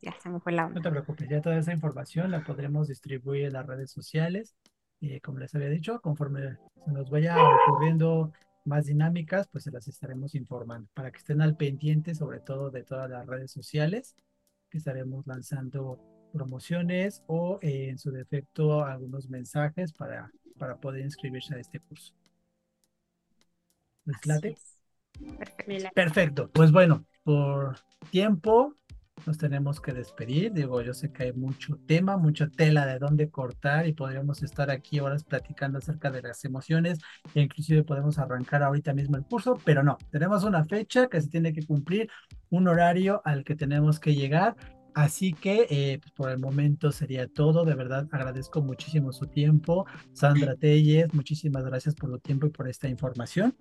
ya 0.00 0.14
se 0.20 0.28
me 0.28 0.40
fue 0.40 0.52
la 0.52 0.68
No 0.68 0.80
te 0.80 0.90
preocupes, 0.90 1.28
ya 1.28 1.40
toda 1.40 1.58
esa 1.58 1.72
información 1.72 2.30
la 2.30 2.44
podremos 2.44 2.88
distribuir 2.88 3.46
en 3.46 3.52
las 3.54 3.66
redes 3.66 3.90
sociales. 3.90 4.56
y 5.00 5.20
como 5.20 5.38
les 5.38 5.54
había 5.54 5.68
dicho, 5.68 6.00
conforme 6.00 6.56
se 6.84 6.92
nos 6.92 7.10
vaya 7.10 7.36
ocurriendo 7.68 8.32
más 8.64 8.86
dinámicas, 8.86 9.48
pues 9.48 9.64
se 9.64 9.70
las 9.70 9.88
estaremos 9.88 10.34
informando 10.34 10.88
para 10.94 11.10
que 11.10 11.18
estén 11.18 11.40
al 11.40 11.56
pendiente, 11.56 12.14
sobre 12.14 12.40
todo 12.40 12.70
de 12.70 12.82
todas 12.82 13.10
las 13.10 13.26
redes 13.26 13.50
sociales, 13.50 14.16
que 14.70 14.78
estaremos 14.78 15.26
lanzando 15.26 16.00
promociones 16.32 17.22
o 17.26 17.58
eh, 17.62 17.88
en 17.90 17.98
su 17.98 18.10
defecto 18.10 18.84
algunos 18.84 19.28
mensajes 19.28 19.92
para, 19.92 20.30
para 20.58 20.76
poder 20.76 21.04
inscribirse 21.04 21.54
a 21.54 21.58
este 21.58 21.80
curso. 21.80 22.14
¿Les 24.04 24.26
late? 24.26 24.56
Perfecto. 25.38 25.94
Perfecto. 25.94 26.50
Pues 26.50 26.72
bueno, 26.72 27.06
por 27.22 27.76
tiempo 28.10 28.76
nos 29.26 29.38
tenemos 29.38 29.80
que 29.80 29.92
despedir. 29.92 30.52
Digo, 30.52 30.80
yo 30.82 30.94
sé 30.94 31.12
que 31.12 31.24
hay 31.24 31.32
mucho 31.32 31.78
tema, 31.86 32.16
mucha 32.16 32.48
tela 32.48 32.86
de 32.86 32.98
dónde 32.98 33.30
cortar 33.30 33.86
y 33.86 33.92
podríamos 33.92 34.42
estar 34.42 34.70
aquí 34.70 35.00
horas 35.00 35.24
platicando 35.24 35.78
acerca 35.78 36.10
de 36.10 36.22
las 36.22 36.44
emociones 36.44 36.98
e 37.34 37.40
inclusive 37.40 37.84
podemos 37.84 38.18
arrancar 38.18 38.62
ahorita 38.62 38.92
mismo 38.92 39.16
el 39.16 39.24
curso, 39.24 39.58
pero 39.64 39.82
no, 39.82 39.98
tenemos 40.10 40.44
una 40.44 40.64
fecha 40.64 41.08
que 41.08 41.20
se 41.20 41.28
tiene 41.28 41.52
que 41.52 41.64
cumplir, 41.64 42.10
un 42.50 42.68
horario 42.68 43.22
al 43.24 43.44
que 43.44 43.56
tenemos 43.56 43.98
que 44.00 44.14
llegar. 44.14 44.56
Así 44.94 45.32
que 45.32 45.66
eh, 45.70 45.98
pues, 46.00 46.12
por 46.12 46.30
el 46.30 46.38
momento 46.38 46.92
sería 46.92 47.26
todo. 47.26 47.64
De 47.64 47.74
verdad 47.74 48.06
agradezco 48.12 48.62
muchísimo 48.62 49.12
su 49.12 49.26
tiempo. 49.26 49.86
Sandra 50.12 50.54
Telles, 50.54 51.12
muchísimas 51.12 51.64
gracias 51.64 51.96
por 51.96 52.10
su 52.10 52.18
tiempo 52.20 52.46
y 52.46 52.50
por 52.50 52.68
esta 52.68 52.88
información. 52.88 53.56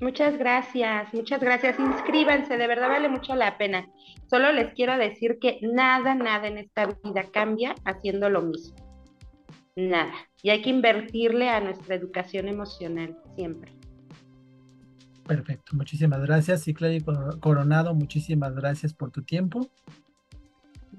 Muchas 0.00 0.36
gracias, 0.36 1.14
muchas 1.14 1.40
gracias. 1.40 1.78
Inscríbanse, 1.78 2.56
de 2.56 2.66
verdad 2.66 2.88
vale 2.88 3.08
mucho 3.08 3.34
la 3.34 3.56
pena. 3.56 3.86
Solo 4.28 4.52
les 4.52 4.74
quiero 4.74 4.98
decir 4.98 5.38
que 5.40 5.60
nada, 5.62 6.14
nada 6.14 6.48
en 6.48 6.58
esta 6.58 6.86
vida 6.86 7.24
cambia 7.32 7.74
haciendo 7.84 8.28
lo 8.28 8.42
mismo. 8.42 8.76
Nada. 9.76 10.12
Y 10.42 10.50
hay 10.50 10.62
que 10.62 10.70
invertirle 10.70 11.48
a 11.48 11.60
nuestra 11.60 11.94
educación 11.94 12.48
emocional 12.48 13.16
siempre. 13.36 13.72
Perfecto, 15.26 15.74
muchísimas 15.74 16.20
gracias. 16.20 16.64
Ciclari 16.64 17.02
Coronado, 17.40 17.94
muchísimas 17.94 18.54
gracias 18.54 18.92
por 18.92 19.10
tu 19.10 19.22
tiempo. 19.22 19.70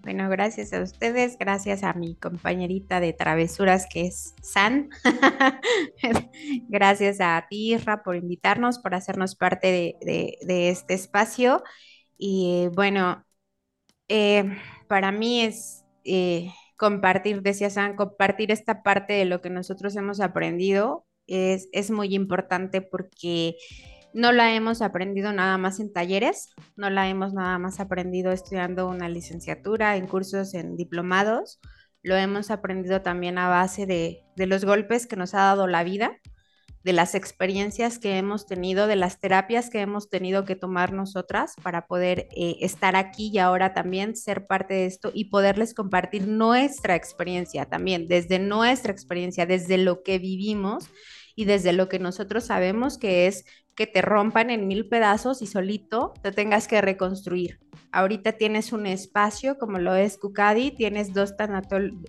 Bueno, 0.05 0.29
gracias 0.29 0.71
a 0.71 0.83
ustedes, 0.83 1.35
gracias 1.39 1.81
a 1.81 1.93
mi 1.93 2.13
compañerita 2.13 2.99
de 2.99 3.11
travesuras 3.11 3.87
que 3.91 4.05
es 4.05 4.35
San. 4.39 4.91
gracias 6.69 7.19
a 7.21 7.43
ti, 7.49 7.73
Isra, 7.73 8.03
por 8.03 8.15
invitarnos, 8.15 8.77
por 8.77 8.93
hacernos 8.93 9.35
parte 9.35 9.97
de, 9.99 10.69
este 10.69 10.93
espacio. 10.93 11.63
Y 12.19 12.67
bueno, 12.75 13.25
eh, 14.07 14.55
para 14.87 15.11
mí 15.11 15.41
es 15.41 15.83
eh, 16.03 16.51
compartir, 16.77 17.41
decía 17.41 17.71
San, 17.71 17.95
compartir 17.95 18.51
esta 18.51 18.83
parte 18.83 19.13
de 19.13 19.25
lo 19.25 19.41
que 19.41 19.49
nosotros 19.49 19.95
hemos 19.95 20.19
aprendido 20.19 21.07
es, 21.25 21.67
es 21.71 21.89
muy 21.89 22.13
importante 22.13 22.83
porque 22.83 23.55
no 24.15 24.31
la 24.31 24.55
hemos 24.55 24.81
aprendido 24.81 25.33
nada 25.33 25.57
más 25.57 25.81
en 25.81 25.91
talleres, 25.91 26.55
no 26.77 26.89
la 26.89 27.09
hemos 27.09 27.33
nada 27.33 27.59
más 27.59 27.81
aprendido 27.81 28.31
estudiando 28.31 28.87
una 28.87 29.09
licenciatura, 29.09 29.97
en 29.97 30.07
cursos, 30.07 30.53
en 30.53 30.77
diplomados, 30.77 31.59
lo 32.01 32.15
hemos 32.15 32.49
aprendido 32.49 33.01
también 33.01 33.37
a 33.37 33.49
base 33.49 33.85
de, 33.85 34.23
los 34.37 34.63
golpes 34.63 35.05
que 35.05 35.17
nos 35.17 35.33
ha 35.33 35.39
dado 35.39 35.67
la 35.67 35.83
vida, 35.83 36.17
de 36.81 36.93
las 36.93 37.13
experiencias 37.13 37.99
que 37.99 38.17
hemos 38.17 38.45
tenido, 38.45 38.87
de 38.87 38.95
las 38.95 39.19
terapias 39.19 39.69
que 39.69 39.81
hemos 39.81 40.09
tenido 40.09 40.45
que 40.45 40.55
tomar 40.55 40.93
nosotras 40.93 41.55
para 41.61 41.85
poder 41.85 42.29
eh, 42.37 42.55
estar 42.61 42.95
aquí 42.95 43.31
y 43.33 43.39
ahora 43.39 43.73
también 43.73 44.15
ser 44.15 44.47
parte 44.47 44.75
de 44.75 44.85
esto 44.85 45.11
y 45.13 45.25
poderles 45.25 45.73
compartir 45.73 46.25
nuestra 46.25 46.95
experiencia 46.95 47.65
también, 47.65 48.07
desde 48.07 48.39
nuestra 48.39 48.93
experiencia, 48.93 49.45
desde 49.45 49.77
lo 49.77 50.03
que 50.03 50.19
vivimos 50.19 50.87
y 51.35 51.45
desde 51.45 51.73
lo 51.73 51.89
que 51.89 51.99
nosotros 51.99 52.45
sabemos 52.45 52.97
que 52.97 53.27
es 53.27 53.45
que 53.75 53.87
te 53.87 54.01
rompan 54.01 54.49
en 54.49 54.67
mil 54.67 54.87
pedazos 54.87 55.41
y 55.41 55.47
solito 55.47 56.13
te 56.21 56.31
tengas 56.31 56.67
que 56.67 56.81
reconstruir. 56.81 57.59
Ahorita 57.91 58.33
tienes 58.33 58.71
un 58.71 58.85
espacio 58.85 59.57
como 59.57 59.79
lo 59.79 59.95
es 59.95 60.17
Cucadi, 60.17 60.71
tienes 60.71 61.13
dos, 61.13 61.33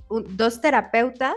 dos 0.09 0.61
terapeutas 0.61 1.35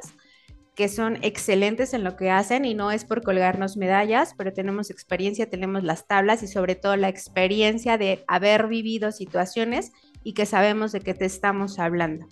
que 0.75 0.87
son 0.87 1.17
excelentes 1.23 1.93
en 1.93 2.05
lo 2.05 2.15
que 2.15 2.31
hacen 2.31 2.63
y 2.63 2.73
no 2.73 2.91
es 2.91 3.03
por 3.03 3.21
colgarnos 3.21 3.75
medallas, 3.75 4.33
pero 4.37 4.53
tenemos 4.53 4.89
experiencia, 4.89 5.49
tenemos 5.49 5.83
las 5.83 6.07
tablas 6.07 6.41
y 6.41 6.47
sobre 6.47 6.75
todo 6.75 6.95
la 6.95 7.09
experiencia 7.09 7.97
de 7.97 8.23
haber 8.27 8.67
vivido 8.67 9.11
situaciones 9.11 9.91
y 10.23 10.33
que 10.33 10.45
sabemos 10.45 10.93
de 10.93 11.01
qué 11.01 11.13
te 11.13 11.25
estamos 11.25 11.79
hablando 11.79 12.27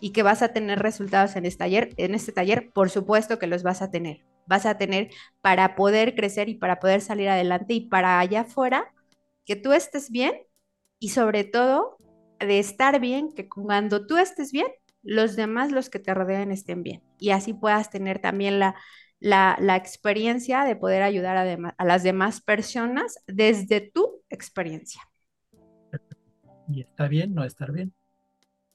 y 0.00 0.10
que 0.10 0.24
vas 0.24 0.42
a 0.42 0.48
tener 0.48 0.80
resultados 0.80 1.36
en 1.36 1.44
este 1.46 1.58
taller, 1.58 1.90
en 1.96 2.14
este 2.14 2.32
taller, 2.32 2.70
por 2.72 2.90
supuesto 2.90 3.38
que 3.38 3.46
los 3.46 3.62
vas 3.62 3.80
a 3.80 3.90
tener 3.90 4.22
vas 4.46 4.66
a 4.66 4.78
tener 4.78 5.10
para 5.40 5.74
poder 5.74 6.14
crecer 6.14 6.48
y 6.48 6.54
para 6.54 6.80
poder 6.80 7.00
salir 7.00 7.28
adelante 7.28 7.74
y 7.74 7.82
para 7.82 8.20
allá 8.20 8.42
afuera, 8.42 8.92
que 9.44 9.56
tú 9.56 9.72
estés 9.72 10.10
bien 10.10 10.34
y 10.98 11.10
sobre 11.10 11.44
todo 11.44 11.98
de 12.38 12.58
estar 12.58 13.00
bien, 13.00 13.32
que 13.32 13.48
cuando 13.48 14.06
tú 14.06 14.16
estés 14.16 14.52
bien, 14.52 14.66
los 15.02 15.36
demás, 15.36 15.70
los 15.70 15.90
que 15.90 15.98
te 15.98 16.14
rodean, 16.14 16.50
estén 16.50 16.82
bien. 16.82 17.02
Y 17.18 17.30
así 17.30 17.52
puedas 17.52 17.90
tener 17.90 18.20
también 18.20 18.58
la, 18.58 18.74
la, 19.20 19.76
experiencia 19.76 20.64
de 20.64 20.76
poder 20.76 21.02
ayudar 21.02 21.36
a, 21.36 21.74
a 21.76 21.84
las 21.84 22.02
demás 22.02 22.40
personas 22.40 23.18
desde 23.26 23.80
tu 23.80 24.22
experiencia. 24.30 25.02
Y 26.68 26.80
está 26.80 27.08
bien 27.08 27.34
no 27.34 27.44
estar 27.44 27.72
bien. 27.72 27.94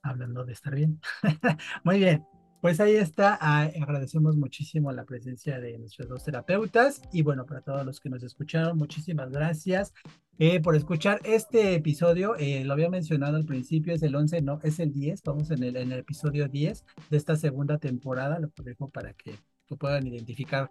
Hablando 0.02 0.46
de 0.46 0.54
estar 0.54 0.76
bien. 0.76 1.02
Muy 1.84 2.00
bien. 2.00 2.39
Pues 2.62 2.82
ahí 2.82 2.96
está, 2.96 3.38
ah, 3.40 3.70
agradecemos 3.82 4.36
muchísimo 4.36 4.92
la 4.92 5.06
presencia 5.06 5.62
de 5.62 5.78
nuestros 5.78 6.10
dos 6.10 6.26
terapeutas 6.26 7.02
y 7.14 7.22
bueno, 7.22 7.46
para 7.46 7.62
todos 7.62 7.86
los 7.86 8.02
que 8.02 8.10
nos 8.10 8.22
escucharon, 8.22 8.78
muchísimas 8.78 9.32
gracias 9.32 9.94
eh, 10.40 10.60
por 10.60 10.76
escuchar 10.76 11.22
este 11.24 11.76
episodio. 11.76 12.36
Eh, 12.36 12.66
lo 12.66 12.74
había 12.74 12.90
mencionado 12.90 13.38
al 13.38 13.46
principio, 13.46 13.94
es 13.94 14.04
el 14.04 14.14
11, 14.14 14.42
no, 14.42 14.60
es 14.62 14.80
el 14.80 14.92
10, 14.92 15.24
vamos 15.24 15.52
en 15.52 15.64
el, 15.64 15.78
en 15.78 15.94
el 15.94 16.00
episodio 16.00 16.50
10 16.50 16.84
de 17.10 17.18
esta 17.18 17.38
segunda 17.38 17.78
temporada, 17.78 18.40
lo 18.40 18.50
dejo 18.62 18.90
para 18.90 19.14
que 19.14 19.36
lo 19.70 19.78
puedan 19.78 20.06
identificar 20.06 20.70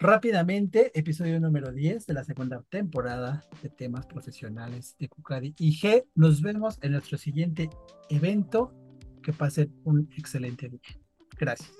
rápidamente. 0.00 0.90
Episodio 0.98 1.38
número 1.38 1.70
10 1.70 2.04
de 2.04 2.14
la 2.14 2.24
segunda 2.24 2.64
temporada 2.68 3.44
de 3.62 3.68
temas 3.68 4.06
profesionales 4.06 4.96
de 4.98 5.08
Cucadi 5.08 5.54
y 5.60 5.78
G. 5.78 6.04
Nos 6.16 6.42
vemos 6.42 6.78
en 6.82 6.92
nuestro 6.92 7.16
siguiente 7.16 7.70
evento 8.10 8.72
que 9.26 9.32
pasen 9.32 9.74
un 9.82 10.08
excelente 10.16 10.68
día. 10.68 10.80
Gracias. 11.36 11.72